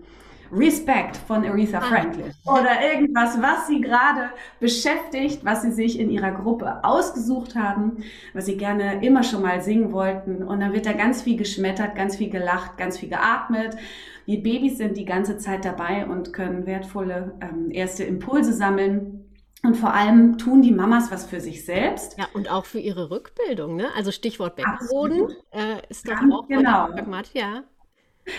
Respect 0.53 1.17
von 1.17 1.45
Aretha. 1.45 1.81
Franklin 1.81 2.33
oder 2.45 2.83
irgendwas, 2.93 3.41
was 3.41 3.67
sie 3.67 3.81
gerade 3.81 4.31
beschäftigt, 4.61 5.45
was 5.45 5.63
sie 5.63 5.73
sich 5.73 5.99
in 5.99 6.11
ihrer 6.11 6.33
Gruppe 6.33 6.85
ausgesucht 6.85 7.55
haben, 7.55 8.05
was 8.33 8.47
sie 8.47 8.57
gerne 8.57 9.05
immer 9.05 9.23
schon 9.23 9.43
mal 9.43 9.61
singen 9.61 9.93
wollten. 9.93 10.43
Und 10.43 10.61
dann 10.61 10.73
wird 10.73 10.87
da 10.87 10.93
ganz 10.93 11.23
viel 11.23 11.37
geschmettert, 11.37 11.95
ganz 11.95 12.17
viel 12.17 12.31
gelacht, 12.31 12.77
ganz 12.77 12.99
viel 12.99 13.09
geatmet. 13.09 13.77
Die 14.27 14.39
Babys 14.39 14.79
sind 14.79 14.97
die 14.97 15.05
ganze 15.05 15.39
Zeit 15.39 15.65
dabei 15.65 16.07
und 16.07 16.33
können 16.33 16.67
wertvolle 16.67 17.35
ähm, 17.41 17.71
erste 17.71 18.05
Impulse 18.05 18.53
sammeln. 18.53 19.23
Und 19.63 19.77
vor 19.77 19.93
allem 19.95 20.39
tun 20.39 20.63
die 20.63 20.71
Mamas 20.71 21.11
was 21.11 21.27
für 21.27 21.41
sich 21.41 21.65
selbst. 21.65 22.17
Ja, 22.19 22.29
und 22.35 22.51
auch 22.51 22.67
für 22.67 22.79
ihre 22.79 23.11
Rückbildung. 23.11 23.77
Ne? 23.77 23.89
Also 23.97 24.13
Stichwort 24.13 24.57
Beckenboden 24.57 25.33
äh, 25.51 25.81
ist 25.89 26.09
doch 26.09 26.15
Ganz 26.15 26.33
auch 26.33 26.47
genau. 26.47 26.87
Pragmat, 26.87 27.31
ja. 27.35 27.65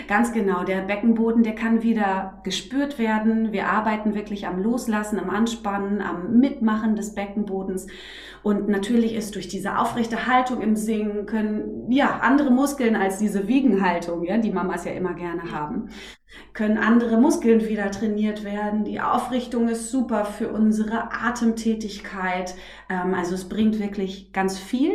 Ganz 0.09 0.33
genau, 0.33 0.65
der 0.65 0.81
Beckenboden, 0.81 1.43
der 1.43 1.55
kann 1.55 1.81
wieder 1.81 2.41
gespürt 2.43 2.99
werden. 2.99 3.53
Wir 3.53 3.69
arbeiten 3.69 4.15
wirklich 4.15 4.45
am 4.45 4.61
Loslassen, 4.61 5.17
am 5.17 5.29
Anspannen, 5.29 6.01
am 6.01 6.39
Mitmachen 6.39 6.97
des 6.97 7.15
Beckenbodens. 7.15 7.87
Und 8.43 8.67
natürlich 8.67 9.15
ist 9.15 9.35
durch 9.35 9.47
diese 9.47 9.77
aufrechte 9.77 10.27
Haltung 10.27 10.61
im 10.61 10.75
Singen 10.75 11.25
können, 11.25 11.89
ja, 11.89 12.19
andere 12.19 12.51
Muskeln 12.51 12.97
als 12.97 13.17
diese 13.17 13.47
Wiegenhaltung, 13.47 14.25
ja, 14.25 14.37
die 14.37 14.51
Mamas 14.51 14.83
ja 14.83 14.91
immer 14.91 15.13
gerne 15.13 15.51
haben, 15.53 15.89
können 16.53 16.77
andere 16.77 17.17
Muskeln 17.17 17.65
wieder 17.69 17.89
trainiert 17.89 18.43
werden. 18.43 18.83
Die 18.83 18.99
Aufrichtung 18.99 19.69
ist 19.69 19.89
super 19.89 20.25
für 20.25 20.49
unsere 20.49 21.13
Atemtätigkeit. 21.13 22.55
Ähm, 22.89 23.13
also 23.13 23.35
es 23.35 23.47
bringt 23.47 23.79
wirklich 23.79 24.33
ganz 24.33 24.57
viel 24.59 24.91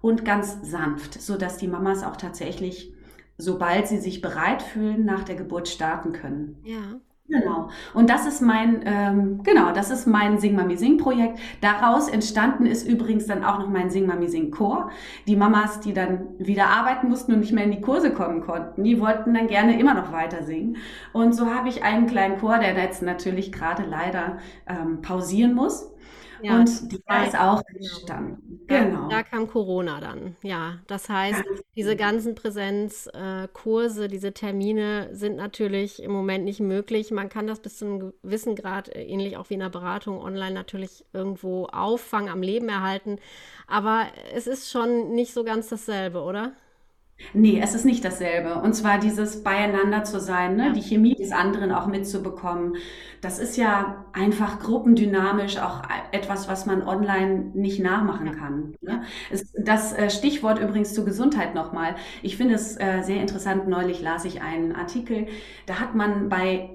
und 0.00 0.24
ganz 0.24 0.58
sanft, 0.62 1.20
so 1.20 1.36
dass 1.36 1.58
die 1.58 1.68
Mamas 1.68 2.02
auch 2.02 2.16
tatsächlich 2.16 2.94
sobald 3.40 3.88
sie 3.88 3.98
sich 3.98 4.20
bereit 4.20 4.62
fühlen, 4.62 5.04
nach 5.04 5.24
der 5.24 5.36
Geburt 5.36 5.68
starten 5.68 6.12
können. 6.12 6.58
Ja. 6.64 7.00
Genau. 7.30 7.68
Und 7.94 8.10
das 8.10 8.26
ist 8.26 8.42
mein, 8.42 8.82
ähm, 8.84 9.42
genau, 9.44 9.72
das 9.72 9.90
ist 9.92 10.06
mein 10.06 10.38
Sing 10.38 10.56
Mami 10.56 10.76
Sing 10.76 10.98
Projekt. 10.98 11.38
Daraus 11.60 12.08
entstanden 12.08 12.66
ist 12.66 12.86
übrigens 12.86 13.26
dann 13.26 13.44
auch 13.44 13.60
noch 13.60 13.68
mein 13.68 13.88
Sing 13.88 14.04
Mami 14.06 14.26
Sing 14.28 14.50
Chor. 14.50 14.90
Die 15.28 15.36
Mamas, 15.36 15.78
die 15.78 15.92
dann 15.92 16.26
wieder 16.38 16.66
arbeiten 16.66 17.08
mussten 17.08 17.32
und 17.32 17.40
nicht 17.40 17.52
mehr 17.52 17.64
in 17.64 17.70
die 17.70 17.80
Kurse 17.80 18.12
kommen 18.12 18.40
konnten, 18.40 18.82
die 18.82 19.00
wollten 19.00 19.32
dann 19.32 19.46
gerne 19.46 19.78
immer 19.78 19.94
noch 19.94 20.10
weiter 20.12 20.42
singen. 20.42 20.78
Und 21.12 21.32
so 21.32 21.46
habe 21.46 21.68
ich 21.68 21.84
einen 21.84 22.06
kleinen 22.06 22.38
Chor, 22.38 22.58
der 22.58 22.76
jetzt 22.76 23.00
natürlich 23.00 23.52
gerade 23.52 23.84
leider 23.84 24.38
ähm, 24.66 25.00
pausieren 25.00 25.54
muss. 25.54 25.92
Ja, 26.42 26.60
und 26.60 26.92
der 27.08 27.26
ist 27.26 27.38
auch 27.38 27.62
genau. 27.64 27.78
entstanden. 27.78 28.60
Genau. 28.66 29.08
Da, 29.08 29.16
da, 29.16 29.22
kam 29.22 29.48
Corona 29.48 30.00
dann. 30.00 30.36
Ja, 30.42 30.78
das 30.86 31.08
heißt, 31.08 31.42
diese 31.76 31.96
genau. 31.96 32.10
ganzen 32.10 32.34
Präsenzkurse, 32.34 34.08
diese 34.08 34.32
Termine 34.32 35.08
sind 35.12 35.36
natürlich 35.36 36.02
im 36.02 36.12
Moment 36.12 36.44
nicht 36.44 36.60
möglich. 36.60 37.10
Man 37.10 37.28
kann 37.28 37.46
das 37.46 37.60
bis 37.60 37.78
zu 37.78 37.84
einem 37.84 38.12
gewissen 38.22 38.56
Grad, 38.56 38.88
äh, 38.88 39.02
ähnlich 39.02 39.36
auch 39.36 39.50
wie 39.50 39.54
in 39.54 39.60
der 39.60 39.70
Beratung 39.70 40.20
online, 40.20 40.54
natürlich 40.54 41.04
irgendwo 41.12 41.66
auffangen, 41.66 42.30
am 42.30 42.42
Leben 42.42 42.68
erhalten. 42.68 43.18
Aber 43.66 44.06
es 44.32 44.46
ist 44.46 44.70
schon 44.70 45.14
nicht 45.14 45.32
so 45.32 45.44
ganz 45.44 45.68
dasselbe, 45.68 46.22
oder? 46.22 46.52
Nee, 47.32 47.60
es 47.62 47.74
ist 47.74 47.84
nicht 47.84 48.04
dasselbe. 48.04 48.56
Und 48.56 48.74
zwar 48.74 48.98
dieses 48.98 49.42
Beieinander 49.42 50.04
zu 50.04 50.20
sein, 50.20 50.56
ne? 50.56 50.66
Ja. 50.68 50.72
die 50.72 50.82
Chemie 50.82 51.14
des 51.14 51.32
anderen 51.32 51.72
auch 51.72 51.86
mitzubekommen. 51.86 52.76
Das 53.20 53.38
ist 53.38 53.56
ja 53.56 54.06
einfach 54.12 54.58
gruppendynamisch 54.60 55.58
auch 55.58 55.82
etwas, 56.12 56.48
was 56.48 56.66
man 56.66 56.82
online 56.82 57.50
nicht 57.54 57.80
nachmachen 57.80 58.32
kann. 58.32 58.74
Ne? 58.80 59.02
Das 59.58 59.92
äh, 59.92 60.10
Stichwort 60.10 60.58
übrigens 60.58 60.94
zur 60.94 61.04
Gesundheit 61.04 61.54
nochmal. 61.54 61.96
Ich 62.22 62.36
finde 62.36 62.54
es 62.54 62.76
äh, 62.80 63.02
sehr 63.02 63.20
interessant. 63.20 63.68
Neulich 63.68 64.00
las 64.00 64.24
ich 64.24 64.42
einen 64.42 64.74
Artikel. 64.74 65.26
Da 65.66 65.80
hat 65.80 65.94
man 65.94 66.28
bei 66.28 66.70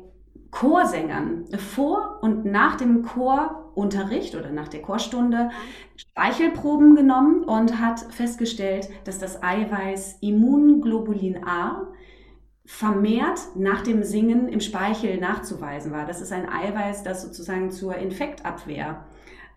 Chorsängern 0.55 1.45
vor 1.57 2.19
und 2.21 2.45
nach 2.45 2.77
dem 2.77 3.03
Chorunterricht 3.03 4.35
oder 4.35 4.51
nach 4.51 4.69
der 4.69 4.81
Chorstunde 4.81 5.49
Speichelproben 5.97 6.95
genommen 6.95 7.43
und 7.43 7.81
hat 7.81 7.99
festgestellt, 7.99 8.87
dass 9.03 9.19
das 9.19 9.43
Eiweiß 9.43 10.19
Immunglobulin 10.21 11.45
A 11.45 11.87
vermehrt 12.65 13.39
nach 13.55 13.81
dem 13.81 14.03
Singen 14.03 14.47
im 14.47 14.61
Speichel 14.61 15.19
nachzuweisen 15.19 15.91
war. 15.91 16.05
Das 16.05 16.21
ist 16.21 16.31
ein 16.31 16.47
Eiweiß, 16.47 17.03
das 17.03 17.21
sozusagen 17.21 17.69
zur 17.69 17.95
Infektabwehr 17.95 19.05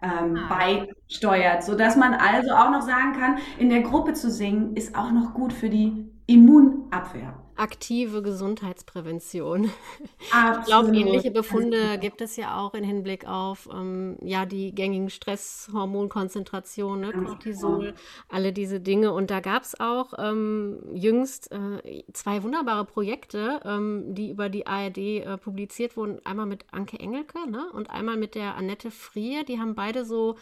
ähm, 0.03 0.37
ah. 0.37 0.49
beisteuert, 0.49 1.63
sodass 1.63 1.97
man 1.97 2.15
also 2.15 2.51
auch 2.51 2.71
noch 2.71 2.83
sagen 2.83 3.13
kann, 3.13 3.39
in 3.57 3.69
der 3.69 3.83
Gruppe 3.83 4.15
zu 4.15 4.33
singen 4.33 4.75
ist 4.75 4.97
auch 4.97 5.13
noch 5.13 5.33
gut 5.33 5.53
für 5.53 5.71
die 5.71 6.11
Immunabwehr 6.27 7.35
aktive 7.59 8.23
Gesundheitsprävention. 8.23 9.71
Absolut. 10.33 10.61
Ich 10.61 10.67
glaube, 10.67 10.97
ähnliche 10.97 11.31
Befunde 11.31 11.99
gibt 11.99 12.21
es 12.21 12.37
ja 12.37 12.59
auch 12.59 12.75
im 12.75 12.85
Hinblick 12.85 13.27
auf 13.27 13.69
ähm, 13.73 14.17
ja, 14.23 14.47
die 14.47 14.75
gängigen 14.75 15.11
Stresshormonkonzentrationen, 15.11 17.01
ne, 17.01 17.25
Cortisol, 17.25 17.87
genau. 17.87 17.99
alle 18.29 18.53
diese 18.53 18.81
Dinge. 18.81 19.13
Und 19.13 19.31
da 19.31 19.41
gab 19.41 19.63
es 19.63 19.79
auch 19.79 20.15
ähm, 20.19 20.79
jüngst 20.95 21.51
äh, 21.53 22.05
zwei 22.13 22.43
wunderbare 22.43 22.85
Projekte, 22.85 23.61
ähm, 23.65 24.15
die 24.15 24.31
über 24.31 24.49
die 24.49 24.67
ARD 24.67 24.99
äh, 24.99 25.37
publiziert 25.39 25.97
wurden. 25.97 26.25
Einmal 26.25 26.47
mit 26.47 26.65
Anke 26.71 26.99
Engelke 26.99 27.51
ne, 27.51 27.67
und 27.73 27.91
einmal 27.91 28.17
mit 28.17 28.35
der 28.35 28.57
Annette 28.57 28.91
Frier. 28.91 29.45
Die 29.45 29.59
haben 29.59 29.75
beide 29.75 30.05
so 30.05 30.37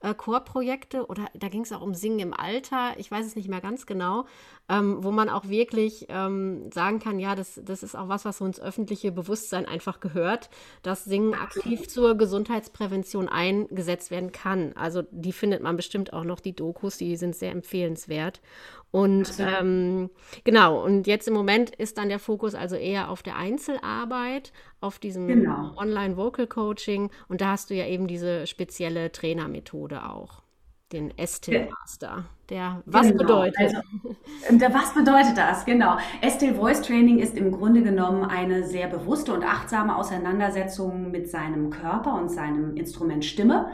äh, 0.00 0.14
Chorprojekte 0.14 1.06
oder 1.06 1.26
da 1.34 1.48
ging 1.48 1.62
es 1.62 1.72
auch 1.72 1.80
um 1.80 1.94
Singen 1.94 2.18
im 2.18 2.34
Alter, 2.34 2.98
ich 2.98 3.10
weiß 3.10 3.26
es 3.26 3.36
nicht 3.36 3.48
mehr 3.48 3.60
ganz 3.60 3.86
genau, 3.86 4.26
ähm, 4.68 5.04
wo 5.04 5.10
man 5.10 5.28
auch 5.28 5.48
wirklich 5.48 6.06
ähm, 6.08 6.70
sagen 6.72 6.98
kann, 6.98 7.18
ja, 7.18 7.34
das, 7.34 7.60
das 7.64 7.82
ist 7.82 7.94
auch 7.94 8.08
was, 8.08 8.24
was 8.24 8.38
so 8.38 8.44
ins 8.44 8.60
öffentliche 8.60 9.12
Bewusstsein 9.12 9.66
einfach 9.66 10.00
gehört, 10.00 10.50
dass 10.82 11.04
Singen 11.04 11.34
aktiv 11.34 11.88
zur 11.88 12.16
Gesundheitsprävention 12.16 13.28
eingesetzt 13.28 14.10
werden 14.10 14.32
kann. 14.32 14.72
Also 14.74 15.02
die 15.10 15.32
findet 15.32 15.62
man 15.62 15.76
bestimmt 15.76 16.12
auch 16.12 16.24
noch, 16.24 16.40
die 16.40 16.54
Dokus, 16.54 16.98
die 16.98 17.16
sind 17.16 17.36
sehr 17.36 17.52
empfehlenswert. 17.52 18.40
Und 18.90 19.34
ähm, 19.38 20.10
genau, 20.44 20.82
und 20.82 21.06
jetzt 21.06 21.28
im 21.28 21.34
Moment 21.34 21.70
ist 21.70 21.98
dann 21.98 22.08
der 22.08 22.18
Fokus 22.18 22.54
also 22.54 22.76
eher 22.76 23.10
auf 23.10 23.22
der 23.22 23.36
Einzelarbeit, 23.36 24.52
auf 24.80 24.98
diesem 24.98 25.28
genau. 25.28 25.74
Online-Vocal-Coaching. 25.76 27.10
Und 27.28 27.40
da 27.40 27.50
hast 27.50 27.70
du 27.70 27.74
ja 27.74 27.86
eben 27.86 28.06
diese 28.06 28.46
spezielle 28.46 29.12
Trainermethode 29.12 30.08
auch, 30.08 30.42
den 30.92 31.16
Estil 31.18 31.68
Master. 31.80 32.24
Der 32.48 32.82
was 32.86 33.08
genau. 33.08 33.18
bedeutet? 33.18 33.58
Also, 33.58 33.78
der 34.50 34.72
was 34.72 34.94
bedeutet 34.94 35.36
das? 35.36 35.64
Genau. 35.64 35.96
Estil 36.20 36.54
Voice 36.54 36.80
Training 36.80 37.18
ist 37.18 37.36
im 37.36 37.50
Grunde 37.50 37.82
genommen 37.82 38.24
eine 38.24 38.64
sehr 38.64 38.86
bewusste 38.86 39.34
und 39.34 39.44
achtsame 39.44 39.96
Auseinandersetzung 39.96 41.10
mit 41.10 41.28
seinem 41.28 41.70
Körper 41.70 42.14
und 42.14 42.28
seinem 42.28 42.76
Instrument 42.76 43.24
Stimme. 43.24 43.70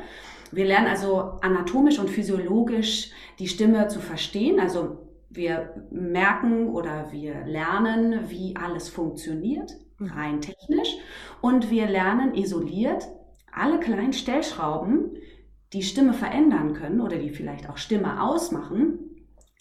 Wir 0.52 0.64
lernen 0.64 0.88
also 0.88 1.38
anatomisch 1.42 1.98
und 1.98 2.08
physiologisch 2.08 3.10
die 3.38 3.48
Stimme 3.48 3.88
zu 3.88 4.00
verstehen, 4.00 4.60
also 4.60 4.98
wir 5.30 5.86
merken 5.90 6.68
oder 6.68 7.10
wir 7.10 7.46
lernen, 7.46 8.28
wie 8.28 8.54
alles 8.56 8.90
funktioniert, 8.90 9.72
mhm. 9.98 10.08
rein 10.08 10.40
technisch. 10.42 10.96
Und 11.40 11.70
wir 11.70 11.86
lernen 11.86 12.34
isoliert 12.34 13.08
alle 13.50 13.80
kleinen 13.80 14.12
Stellschrauben, 14.12 15.16
die 15.72 15.82
Stimme 15.82 16.12
verändern 16.12 16.74
können 16.74 17.00
oder 17.00 17.16
die 17.16 17.30
vielleicht 17.30 17.68
auch 17.68 17.76
Stimme 17.76 18.22
ausmachen, 18.22 18.98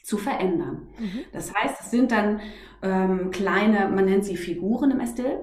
zu 0.04 0.18
verändern. 0.18 0.88
Mhm. 1.00 1.20
Das 1.32 1.54
heißt, 1.54 1.82
es 1.82 1.92
sind 1.92 2.12
dann 2.12 2.42
ähm, 2.82 3.30
kleine, 3.30 3.88
man 3.88 4.06
nennt 4.06 4.26
sie 4.26 4.36
Figuren 4.36 4.92
im 4.92 5.00
Estil. 5.00 5.38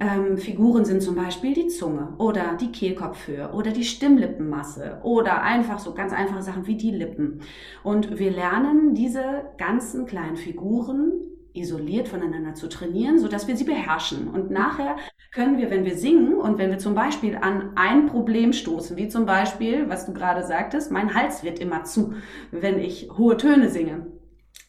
Mhm. 0.00 0.30
Ähm, 0.30 0.38
Figuren 0.38 0.84
sind 0.84 1.02
zum 1.02 1.16
Beispiel 1.16 1.52
die 1.52 1.66
Zunge 1.66 2.14
oder 2.18 2.56
die 2.60 2.70
Kehlkopfhöhe 2.70 3.50
oder 3.52 3.72
die 3.72 3.84
Stimmlippenmasse 3.84 5.00
oder 5.02 5.42
einfach 5.42 5.80
so 5.80 5.94
ganz 5.94 6.12
einfache 6.12 6.42
Sachen 6.42 6.66
wie 6.66 6.76
die 6.76 6.92
Lippen. 6.92 7.40
Und 7.82 8.18
wir 8.18 8.30
lernen 8.30 8.94
diese 8.94 9.46
ganzen 9.58 10.06
kleinen 10.06 10.36
Figuren 10.36 11.12
isoliert 11.60 12.08
voneinander 12.08 12.54
zu 12.54 12.68
trainieren, 12.68 13.18
sodass 13.18 13.48
wir 13.48 13.56
sie 13.56 13.64
beherrschen. 13.64 14.28
Und 14.28 14.50
nachher 14.50 14.96
können 15.32 15.58
wir, 15.58 15.70
wenn 15.70 15.84
wir 15.84 15.96
singen 15.96 16.34
und 16.34 16.58
wenn 16.58 16.70
wir 16.70 16.78
zum 16.78 16.94
Beispiel 16.94 17.36
an 17.36 17.72
ein 17.76 18.06
Problem 18.06 18.52
stoßen, 18.52 18.96
wie 18.96 19.08
zum 19.08 19.26
Beispiel, 19.26 19.88
was 19.88 20.06
du 20.06 20.12
gerade 20.12 20.46
sagtest, 20.46 20.90
mein 20.90 21.14
Hals 21.14 21.42
wird 21.42 21.58
immer 21.58 21.84
zu, 21.84 22.14
wenn 22.50 22.78
ich 22.78 23.10
hohe 23.16 23.36
Töne 23.36 23.68
singe 23.68 24.06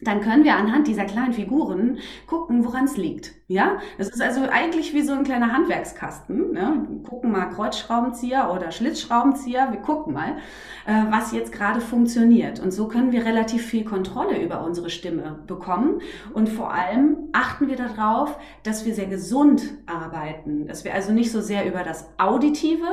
dann 0.01 0.21
können 0.21 0.45
wir 0.45 0.55
anhand 0.55 0.87
dieser 0.87 1.03
kleinen 1.03 1.33
Figuren 1.33 1.97
gucken, 2.25 2.63
woran 2.63 2.85
es 2.85 2.95
liegt. 2.95 3.33
Ja, 3.47 3.79
das 3.97 4.07
ist 4.09 4.21
also 4.21 4.41
eigentlich 4.49 4.93
wie 4.93 5.01
so 5.01 5.11
ein 5.11 5.23
kleiner 5.23 5.51
Handwerkskasten. 5.51 6.51
Ne? 6.53 6.87
Gucken 7.07 7.31
mal 7.31 7.47
Kreuzschraubenzieher 7.47 8.53
oder 8.53 8.71
Schlitzschraubenzieher. 8.71 9.71
Wir 9.71 9.81
gucken 9.81 10.13
mal, 10.13 10.37
äh, 10.85 11.03
was 11.09 11.33
jetzt 11.33 11.51
gerade 11.51 11.81
funktioniert. 11.81 12.59
Und 12.61 12.71
so 12.71 12.87
können 12.87 13.11
wir 13.11 13.25
relativ 13.25 13.65
viel 13.65 13.83
Kontrolle 13.83 14.41
über 14.41 14.63
unsere 14.63 14.89
Stimme 14.89 15.39
bekommen. 15.47 16.01
Und 16.33 16.47
vor 16.47 16.73
allem 16.73 17.17
achten 17.33 17.67
wir 17.67 17.75
darauf, 17.75 18.39
dass 18.63 18.85
wir 18.85 18.93
sehr 18.93 19.07
gesund 19.07 19.63
arbeiten. 19.85 20.65
Dass 20.67 20.85
wir 20.85 20.93
also 20.93 21.11
nicht 21.11 21.31
so 21.31 21.41
sehr 21.41 21.67
über 21.67 21.83
das 21.83 22.07
Auditive 22.17 22.87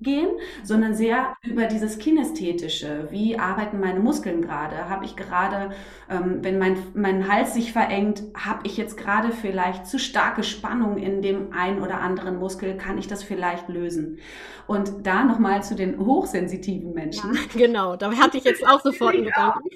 gehen, 0.00 0.28
sondern 0.62 0.94
sehr 0.94 1.34
über 1.42 1.66
dieses 1.66 1.98
Kinästhetische. 1.98 3.08
Wie 3.10 3.38
arbeiten 3.38 3.80
meine 3.80 4.00
Muskeln 4.00 4.42
gerade? 4.42 4.88
Habe 4.88 5.04
ich 5.04 5.16
gerade, 5.16 5.70
ähm, 6.08 6.38
wenn 6.42 6.58
mein, 6.58 6.76
mein 6.94 7.30
Hals 7.30 7.54
sich 7.54 7.72
verengt, 7.72 8.22
habe 8.34 8.60
ich 8.64 8.76
jetzt 8.76 8.96
gerade 8.96 9.32
vielleicht 9.32 9.86
zu 9.86 9.98
starke 9.98 10.42
Spannung 10.42 10.96
in 10.96 11.22
dem 11.22 11.52
einen 11.52 11.82
oder 11.82 12.00
anderen 12.00 12.38
Muskel? 12.38 12.76
Kann 12.76 12.98
ich 12.98 13.08
das 13.08 13.22
vielleicht 13.22 13.68
lösen? 13.68 14.18
Und 14.66 15.06
da 15.06 15.24
nochmal 15.24 15.62
zu 15.62 15.74
den 15.74 15.98
hochsensitiven 15.98 16.94
Menschen. 16.94 17.34
Ja, 17.34 17.40
genau, 17.66 17.96
da 17.96 18.12
hatte 18.12 18.38
ich 18.38 18.44
jetzt 18.44 18.66
auch 18.66 18.80
sofort 18.80 19.14
einen 19.14 19.24
Gedanken. 19.26 19.68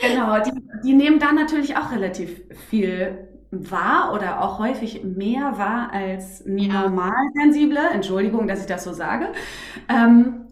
Genau, 0.00 0.38
die, 0.42 0.52
die 0.84 0.92
nehmen 0.92 1.18
da 1.18 1.32
natürlich 1.32 1.76
auch 1.76 1.90
relativ 1.90 2.42
viel 2.68 3.28
wahr 3.70 4.12
oder 4.14 4.42
auch 4.42 4.58
häufig 4.58 5.02
mehr 5.04 5.58
wahr 5.58 5.90
als 5.92 6.44
normal 6.46 7.30
sensible. 7.34 7.78
Entschuldigung, 7.92 8.46
dass 8.46 8.60
ich 8.60 8.66
das 8.66 8.84
so 8.84 8.92
sage. 8.92 9.28
Ähm, 9.88 10.45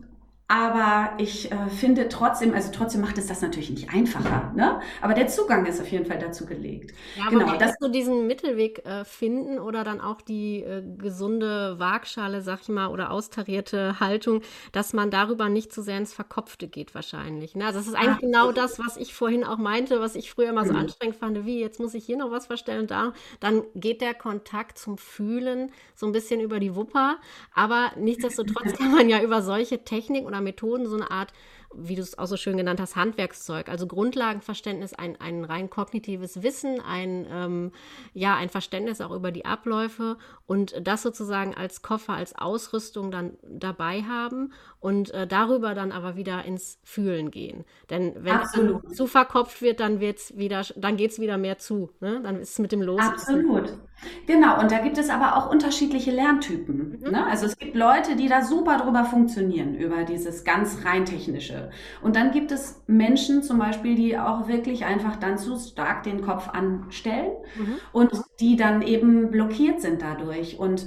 aber 0.47 1.15
ich 1.17 1.51
äh, 1.51 1.69
finde 1.71 2.11
trotzdem, 2.11 2.53
also 2.53 2.71
trotzdem 2.71 3.01
macht 3.01 3.17
es 3.17 3.29
das 3.29 3.41
natürlich 3.41 3.71
nicht 3.71 3.95
einfacher. 3.95 4.53
Ne? 4.55 4.79
Aber 5.01 5.15
der 5.15 5.27
Zugang 5.27 5.65
ist 5.65 5.81
auf 5.81 5.89
jeden 5.89 6.05
Fall 6.05 6.19
dazu 6.19 6.45
gelegt. 6.45 6.93
Ja, 7.17 7.31
genau, 7.31 7.49
aber 7.49 7.57
das 7.57 7.77
so 7.81 7.89
diesen 7.89 8.27
Mittelweg 8.27 8.85
äh, 8.85 9.07
finden 9.07 9.59
oder 9.59 9.85
dann 9.85 10.03
auch 10.03 10.21
die 10.21 10.63
äh, 10.63 10.83
gesunde 10.99 11.79
Waagschale, 11.79 12.43
sag 12.43 12.61
ich 12.61 12.69
mal, 12.69 12.89
oder 12.89 13.11
austarierte 13.11 14.01
Haltung, 14.01 14.43
dass 14.73 14.93
man 14.93 15.11
darüber 15.11 15.49
nicht 15.49 15.73
zu 15.73 15.83
sehr 15.83 15.97
ins 15.97 16.13
Verkopfte 16.13 16.69
geht 16.69 16.95
wahrscheinlich. 16.95 17.55
Ne? 17.55 17.65
Also 17.65 17.79
das 17.79 17.89
ist 17.89 17.95
eigentlich 17.95 18.17
Ach, 18.17 18.21
genau 18.21 18.53
das, 18.53 18.79
was 18.79 18.99
ich 18.99 19.15
vorhin 19.15 19.45
auch 19.45 19.59
meinte, 19.59 20.01
was 20.01 20.15
ich 20.15 20.31
früher 20.31 20.51
immer 20.51 20.67
so 20.67 20.75
mhm. 20.75 20.81
anstrengend 20.81 21.17
fand, 21.17 21.47
wie 21.47 21.59
jetzt 21.59 21.81
muss 21.81 21.95
ich 21.95 22.05
hier 22.05 22.19
noch 22.19 22.31
was 22.31 22.47
verstellen 22.49 22.83
und 22.83 22.91
da. 22.91 23.15
Dann 23.41 23.63
geht 23.75 24.03
der 24.03 24.13
Kontakt 24.13 24.77
zum 24.77 24.99
Fühlen 24.99 25.73
so 25.95 26.05
ein 26.05 26.13
bisschen 26.13 26.41
über 26.41 26.61
die 26.61 26.77
Wupper. 26.77 27.17
Aber 27.55 27.93
nichtsdestotrotz 27.97 28.73
kann 28.79 28.93
man 28.93 29.09
ja 29.09 29.23
über 29.23 29.41
solche 29.41 29.85
Techniken 29.85 30.34
oder 30.35 30.43
Methoden 30.43 30.87
so 30.87 30.97
eine 30.97 31.11
Art 31.11 31.33
wie 31.77 31.97
du 31.97 32.03
es 32.03 32.19
auch 32.19 32.27
so 32.27 32.37
schön 32.37 32.57
genannt 32.57 32.81
hast, 32.81 32.97
Handwerkszeug, 32.97 33.69
also 33.69 33.87
Grundlagenverständnis, 33.87 34.95
ein, 34.95 35.21
ein 35.21 35.45
rein 35.45 35.71
kognitives 35.71 36.43
Wissen, 36.43 36.81
ein, 36.81 37.27
ähm, 37.31 37.73
ja, 38.13 38.37
ein 38.37 38.49
Verständnis 38.49 39.01
auch 39.01 39.11
über 39.11 39.33
die 39.33 39.45
Abläufe 39.45 40.17
und 40.47 40.75
das 40.83 41.03
sozusagen 41.03 41.55
als 41.55 41.83
Koffer, 41.83 42.15
als 42.15 42.37
Ausrüstung 42.37 43.11
dann 43.11 43.37
dabei 43.43 44.03
haben 44.03 44.53
und 44.81 45.13
äh, 45.13 45.27
darüber 45.27 45.75
dann 45.75 45.93
aber 45.93 46.17
wieder 46.17 46.45
ins 46.45 46.79
Fühlen 46.85 47.31
gehen. 47.31 47.65
Denn 47.91 48.15
wenn 48.17 48.35
Absolut. 48.35 48.85
es 48.85 48.97
zu 48.97 49.07
verkopft 49.07 49.63
wird, 49.63 49.81
dann 49.81 50.01
wird's 50.01 50.37
wieder, 50.37 50.63
dann 50.77 50.97
geht 50.97 51.13
es 51.13 51.19
wieder 51.19 51.39
mehr 51.39 51.59
zu. 51.59 51.91
Ne? 52.01 52.21
Dann 52.23 52.41
ist 52.41 52.51
es 52.53 52.59
mit 52.59 52.73
dem 52.73 52.83
Los. 52.83 53.01
Absolut. 53.01 53.79
Genau, 54.27 54.61
und 54.61 54.71
da 54.71 54.79
gibt 54.79 54.99
es 54.99 55.11
aber 55.11 55.37
auch 55.37 55.51
unterschiedliche 55.51 56.11
Lerntypen. 56.11 57.01
Mhm. 57.01 57.11
Ne? 57.11 57.27
Also 57.27 57.47
es 57.47 57.57
gibt 57.57 57.75
Leute, 57.75 58.17
die 58.17 58.29
da 58.29 58.43
super 58.43 58.79
drüber 58.79 59.05
funktionieren, 59.05 59.75
über 59.75 60.05
dieses 60.05 60.45
ganz 60.45 60.85
rein 60.85 61.05
technische. 61.05 61.64
Und 62.03 62.17
dann 62.17 62.31
gibt 62.31 62.53
es 62.53 62.83
Menschen 62.87 63.43
zum 63.43 63.59
Beispiel, 63.59 63.95
die 63.95 64.19
auch 64.19 64.49
wirklich 64.49 64.85
einfach 64.85 65.17
dann 65.17 65.39
zu 65.39 65.57
stark 65.57 66.03
den 66.03 66.23
Kopf 66.23 66.49
anstellen 66.49 67.33
mhm. 67.57 67.75
und 67.93 68.13
die 68.41 68.57
dann 68.57 68.83
eben 68.83 69.31
blockiert 69.31 69.81
sind 69.81 70.03
dadurch. 70.03 70.59
Und 70.59 70.87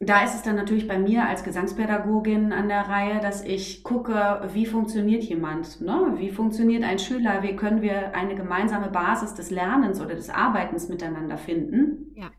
da 0.00 0.22
ist 0.22 0.34
es 0.34 0.42
dann 0.42 0.54
natürlich 0.54 0.86
bei 0.86 0.98
mir 0.98 1.26
als 1.26 1.42
Gesangspädagogin 1.42 2.52
an 2.52 2.68
der 2.68 2.88
Reihe, 2.88 3.20
dass 3.20 3.44
ich 3.44 3.82
gucke, 3.82 4.48
wie 4.52 4.64
funktioniert 4.64 5.24
jemand, 5.24 5.80
ne? 5.80 6.14
wie 6.16 6.30
funktioniert 6.30 6.84
ein 6.84 7.00
Schüler, 7.00 7.42
wie 7.42 7.56
können 7.56 7.82
wir 7.82 8.14
eine 8.14 8.36
gemeinsame 8.36 8.90
Basis 8.90 9.34
des 9.34 9.50
Lernens 9.50 10.00
oder 10.00 10.14
des 10.14 10.30
Arbeitens 10.30 10.88
miteinander 10.88 11.36
finden, 11.36 12.12
ja. 12.14 12.30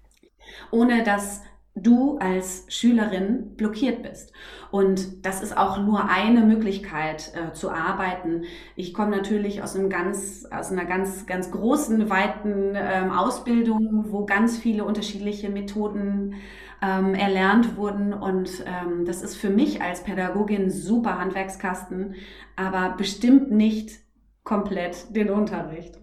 ohne 0.71 1.03
dass 1.03 1.43
du 1.83 2.17
als 2.17 2.65
Schülerin 2.67 3.55
blockiert 3.55 4.03
bist. 4.03 4.33
Und 4.71 5.25
das 5.25 5.41
ist 5.41 5.57
auch 5.57 5.79
nur 5.79 6.09
eine 6.09 6.41
Möglichkeit 6.41 7.33
äh, 7.33 7.53
zu 7.53 7.71
arbeiten. 7.71 8.43
Ich 8.75 8.93
komme 8.93 9.11
natürlich 9.11 9.63
aus 9.63 9.75
einem 9.75 9.89
ganz, 9.89 10.47
aus 10.51 10.71
einer 10.71 10.85
ganz, 10.85 11.25
ganz 11.25 11.51
großen, 11.51 12.09
weiten 12.09 12.73
ähm, 12.75 13.11
Ausbildung, 13.11 14.05
wo 14.09 14.25
ganz 14.25 14.57
viele 14.57 14.83
unterschiedliche 14.83 15.49
Methoden 15.49 16.35
ähm, 16.81 17.15
erlernt 17.15 17.77
wurden. 17.77 18.13
Und 18.13 18.63
ähm, 18.65 19.05
das 19.05 19.21
ist 19.21 19.35
für 19.35 19.49
mich 19.49 19.81
als 19.81 20.03
Pädagogin 20.03 20.69
super 20.69 21.19
Handwerkskasten, 21.19 22.15
aber 22.55 22.95
bestimmt 22.97 23.51
nicht 23.51 23.99
komplett 24.43 25.15
den 25.15 25.29
Unterricht. 25.29 25.99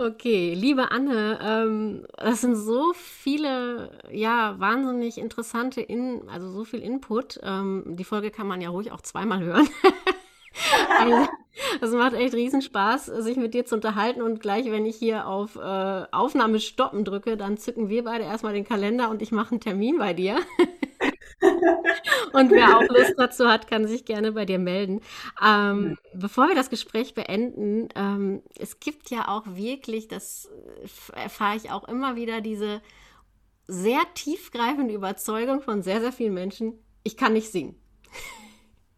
Okay, 0.00 0.54
liebe 0.54 0.92
Anne, 0.92 1.38
ähm, 1.42 2.06
das 2.16 2.40
sind 2.40 2.56
so 2.56 2.94
viele, 2.94 3.90
ja, 4.10 4.58
wahnsinnig 4.58 5.18
interessante, 5.18 5.82
In 5.82 6.26
also 6.26 6.50
so 6.50 6.64
viel 6.64 6.80
Input. 6.80 7.38
Ähm, 7.42 7.84
die 7.86 8.04
Folge 8.04 8.30
kann 8.30 8.46
man 8.46 8.62
ja 8.62 8.70
ruhig 8.70 8.92
auch 8.92 9.02
zweimal 9.02 9.40
hören. 9.40 9.68
also, 10.98 11.28
es 11.82 11.92
macht 11.92 12.14
echt 12.14 12.32
riesen 12.32 12.62
Spaß, 12.62 13.04
sich 13.04 13.36
mit 13.36 13.52
dir 13.52 13.66
zu 13.66 13.74
unterhalten 13.74 14.22
und 14.22 14.40
gleich, 14.40 14.70
wenn 14.70 14.86
ich 14.86 14.96
hier 14.96 15.26
auf 15.26 15.56
äh, 15.56 16.06
Aufnahme 16.12 16.60
stoppen 16.60 17.04
drücke, 17.04 17.36
dann 17.36 17.58
zücken 17.58 17.90
wir 17.90 18.04
beide 18.04 18.24
erstmal 18.24 18.54
den 18.54 18.64
Kalender 18.64 19.10
und 19.10 19.20
ich 19.20 19.32
mache 19.32 19.50
einen 19.50 19.60
Termin 19.60 19.98
bei 19.98 20.14
dir. 20.14 20.38
Und 22.32 22.50
wer 22.50 22.76
auch 22.76 22.88
Lust 22.88 23.14
dazu 23.18 23.48
hat, 23.48 23.66
kann 23.66 23.86
sich 23.86 24.04
gerne 24.04 24.32
bei 24.32 24.44
dir 24.44 24.58
melden. 24.58 25.00
Ähm, 25.44 25.96
bevor 26.14 26.48
wir 26.48 26.54
das 26.54 26.70
Gespräch 26.70 27.14
beenden, 27.14 27.88
ähm, 27.94 28.42
es 28.58 28.80
gibt 28.80 29.10
ja 29.10 29.28
auch 29.28 29.44
wirklich, 29.46 30.08
das 30.08 30.50
erfahre 31.12 31.56
ich 31.56 31.70
auch 31.70 31.88
immer 31.88 32.16
wieder, 32.16 32.40
diese 32.40 32.82
sehr 33.66 34.00
tiefgreifende 34.14 34.94
Überzeugung 34.94 35.60
von 35.60 35.82
sehr, 35.82 36.00
sehr 36.00 36.12
vielen 36.12 36.34
Menschen, 36.34 36.74
ich 37.04 37.16
kann 37.16 37.32
nicht 37.32 37.50
singen. 37.50 37.76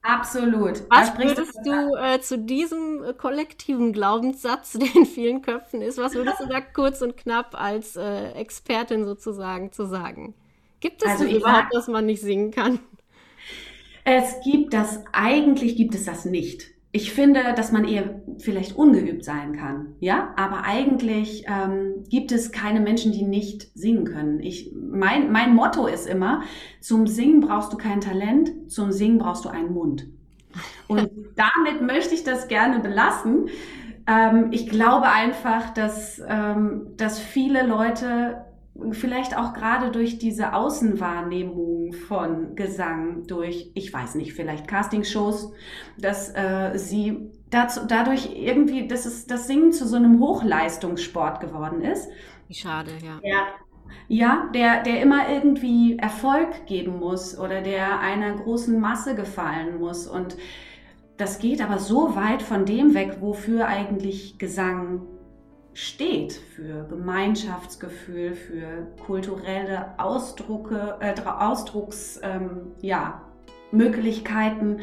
Absolut. 0.03 0.82
Was 0.90 1.16
würdest 1.16 1.57
du 1.64 1.95
äh, 1.97 2.20
zu 2.20 2.36
diesem 2.36 3.05
äh, 3.05 3.14
kollektiven 3.14 3.93
Glaubenssatz, 3.93 4.72
der 4.78 4.95
in 4.97 5.07
vielen 5.07 5.43
Köpfen 5.43 5.80
ist, 5.80 5.99
was 5.99 6.14
würdest 6.14 6.40
du 6.40 6.47
da 6.47 6.61
kurz 6.61 7.03
und 7.03 7.16
knapp 7.16 7.55
als 7.55 7.97
äh, 7.97 8.32
Expertin 8.32 9.05
sozusagen 9.05 9.70
zu 9.70 9.86
sagen? 9.86 10.34
Gibt 10.83 11.03
es 11.03 11.09
also 11.09 11.24
überhaupt, 11.24 11.72
dass 11.72 11.87
man 11.87 12.05
nicht 12.05 12.20
singen 12.20 12.51
kann? 12.51 12.80
Es 14.05 14.41
gibt 14.43 14.74
das, 14.74 15.05
eigentlich 15.12 15.76
gibt 15.76 15.95
es 15.95 16.05
das 16.05 16.24
nicht. 16.24 16.66
Ich 16.91 17.12
finde, 17.12 17.55
dass 17.57 17.72
man 17.72 17.87
eher 17.87 18.20
vielleicht 18.39 18.76
ungeübt 18.76 19.24
sein 19.24 19.57
kann, 19.57 19.95
ja, 20.01 20.35
aber 20.37 20.64
eigentlich 20.64 21.47
ähm, 21.47 22.05
gibt 22.11 22.33
es 22.33 22.53
keine 22.53 22.80
Menschen, 22.80 23.12
die 23.12 23.22
nicht 23.22 23.70
singen 23.74 24.05
können. 24.05 24.41
Ich, 24.41 24.72
mein, 24.74 25.33
mein 25.33 25.55
Motto 25.55 25.87
ist 25.87 26.07
immer, 26.07 26.43
zum 26.80 27.07
Singen 27.07 27.41
brauchst 27.41 27.72
du 27.72 27.78
kein 27.78 28.03
Talent, 28.03 28.70
zum 28.70 28.93
Singen 28.93 29.18
brauchst 29.18 29.47
du 29.47 29.49
einen 29.49 29.72
Mund. 29.72 30.09
Und 30.89 31.09
damit 31.37 31.80
möchte 31.80 32.14
ich 32.14 32.24
das 32.24 32.49
gerne 32.49 32.80
belassen. 32.80 33.49
Ähm, 34.07 34.49
ich 34.51 34.68
glaube 34.68 35.09
einfach, 35.09 35.70
dass, 35.70 36.20
ähm, 36.28 36.89
dass 36.97 37.20
viele 37.20 37.66
Leute 37.66 38.45
vielleicht 38.93 39.37
auch 39.37 39.53
gerade 39.53 39.91
durch 39.91 40.18
diese 40.18 40.55
Außenwahrnehmung 40.55 41.93
von 41.93 42.55
Gesang, 42.57 43.27
durch, 43.27 43.70
ich 43.75 43.93
weiß 43.93 44.14
nicht, 44.14 44.33
vielleicht 44.33 44.66
Castingshows, 44.66 45.53
dass 45.99 46.35
äh, 46.35 46.73
sie 46.77 47.31
dazu, 47.51 47.81
dadurch 47.87 48.31
irgendwie, 48.35 48.89
dass 48.89 49.05
es 49.05 49.27
das 49.27 49.47
Singen 49.47 49.73
zu 49.73 49.87
so 49.87 49.97
einem 49.97 50.20
Hochleistungssport 50.20 51.41
geworden 51.41 51.83
ist. 51.83 52.09
Schade, 52.51 52.93
ja. 53.03 53.20
Ja, 53.23 53.47
ja, 54.09 54.51
der, 54.55 54.83
der 54.83 55.03
immer 55.03 55.29
irgendwie 55.29 55.99
Erfolg 55.99 56.66
geben 56.66 56.99
muss 56.99 57.39
oder 57.39 57.61
der 57.61 58.01
einer 58.01 58.35
großen 58.35 58.81
Masse 58.81 59.14
gefallen 59.14 59.79
muss. 59.79 60.07
Und 60.07 60.37
das 61.18 61.39
geht 61.39 61.62
aber 61.62 61.79
so 61.79 62.16
weit 62.16 62.43
von 62.43 62.64
dem 62.64 62.95
weg, 62.95 63.18
wofür 63.20 63.66
eigentlich 63.66 64.39
Gesang 64.39 65.03
steht 65.75 66.33
für 66.33 66.85
Gemeinschaftsgefühl, 66.89 68.35
für 68.35 68.87
kulturelle 69.05 69.99
Ausdrucke, 69.99 70.97
äh, 71.01 71.14
Ausdrucks, 71.23 72.20
ähm, 72.23 72.73
ja, 72.81 73.23
Möglichkeiten. 73.70 74.81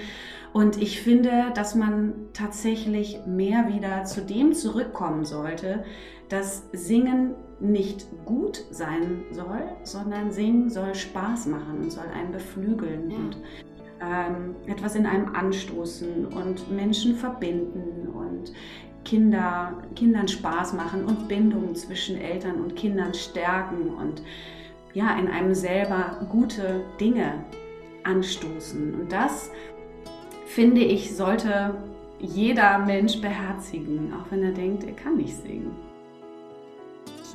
Und 0.52 0.82
ich 0.82 1.02
finde, 1.02 1.52
dass 1.54 1.76
man 1.76 2.14
tatsächlich 2.34 3.20
mehr 3.28 3.68
wieder 3.68 4.04
zu 4.06 4.22
dem 4.22 4.54
zurückkommen 4.54 5.26
sollte, 5.26 5.84
dass 6.28 6.64
Singen 6.74 7.36
nicht 7.60 8.08
gut 8.26 8.64
sein 8.72 9.24
soll, 9.32 9.62
sondern 9.84 10.32
Singen 10.32 10.70
soll 10.70 10.96
Spaß 10.96 11.48
machen 11.48 11.80
und 11.84 11.92
soll 11.92 12.08
einen 12.14 12.32
beflügeln 12.32 13.10
ja. 13.10 13.18
und 13.18 13.38
ähm, 14.02 14.56
etwas 14.66 14.96
in 14.96 15.06
einem 15.06 15.36
anstoßen 15.36 16.26
und 16.28 16.72
Menschen 16.72 17.16
verbinden 17.16 18.08
und 18.08 18.54
Kinder, 19.06 19.74
Kindern 19.96 20.28
Spaß 20.28 20.74
machen 20.74 21.06
und 21.06 21.28
Bindungen 21.28 21.76
zwischen 21.76 22.20
Eltern 22.20 22.62
und 22.62 22.76
Kindern 22.76 23.14
stärken 23.14 23.90
und 23.96 24.22
ja, 24.94 25.18
in 25.18 25.28
einem 25.28 25.54
selber 25.54 26.26
gute 26.30 26.82
Dinge 27.00 27.44
anstoßen. 28.04 28.96
Und 28.96 29.12
das, 29.12 29.52
finde 30.48 30.82
ich, 30.82 31.16
sollte 31.16 31.76
jeder 32.20 32.80
Mensch 32.80 33.22
beherzigen, 33.22 34.14
auch 34.14 34.32
wenn 34.32 34.44
er 34.44 34.52
denkt, 34.52 34.84
er 34.84 34.94
kann 34.94 35.18
nicht 35.18 35.36
singen. 35.42 35.72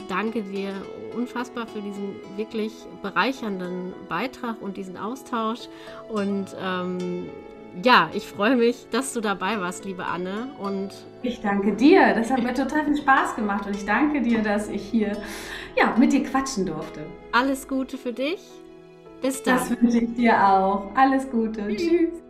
danke 0.09 0.43
dir 0.43 0.75
unfassbar 1.17 1.67
für 1.67 1.81
diesen 1.81 2.17
wirklich 2.37 2.73
bereichernden 3.03 3.95
Beitrag 4.09 4.61
und 4.61 4.77
diesen 4.77 4.97
Austausch. 4.97 5.69
Und 6.09 6.55
ähm, 6.61 7.31
ja, 7.83 8.11
ich 8.14 8.27
freue 8.27 8.57
mich, 8.57 8.87
dass 8.91 9.12
du 9.12 9.20
dabei 9.20 9.61
warst, 9.61 9.85
liebe 9.85 10.05
Anne. 10.05 10.51
Und 10.59 10.91
ich 11.22 11.41
danke 11.41 11.75
dir. 11.75 12.14
Das 12.14 12.31
hat 12.31 12.43
mir 12.43 12.55
total 12.55 12.85
viel 12.85 12.97
Spaß 12.97 13.37
gemacht 13.37 13.66
und 13.66 13.75
ich 13.75 13.85
danke 13.85 14.20
dir, 14.22 14.43
dass 14.43 14.68
ich 14.68 14.83
hier 14.83 15.12
ja, 15.77 15.95
mit 15.99 16.12
dir 16.12 16.22
quatschen 16.22 16.66
durfte. 16.66 17.01
Alles 17.33 17.66
Gute 17.66 17.99
für 17.99 18.12
dich. 18.12 18.41
Bis 19.20 19.43
dann. 19.43 19.59
Das 19.59 19.70
wünsche 19.70 19.99
ich 19.99 20.14
dir 20.14 20.47
auch. 20.47 20.95
Alles 20.95 21.31
Gute. 21.31 21.66
Tschüss. 21.68 21.89
Tschüss. 21.89 22.24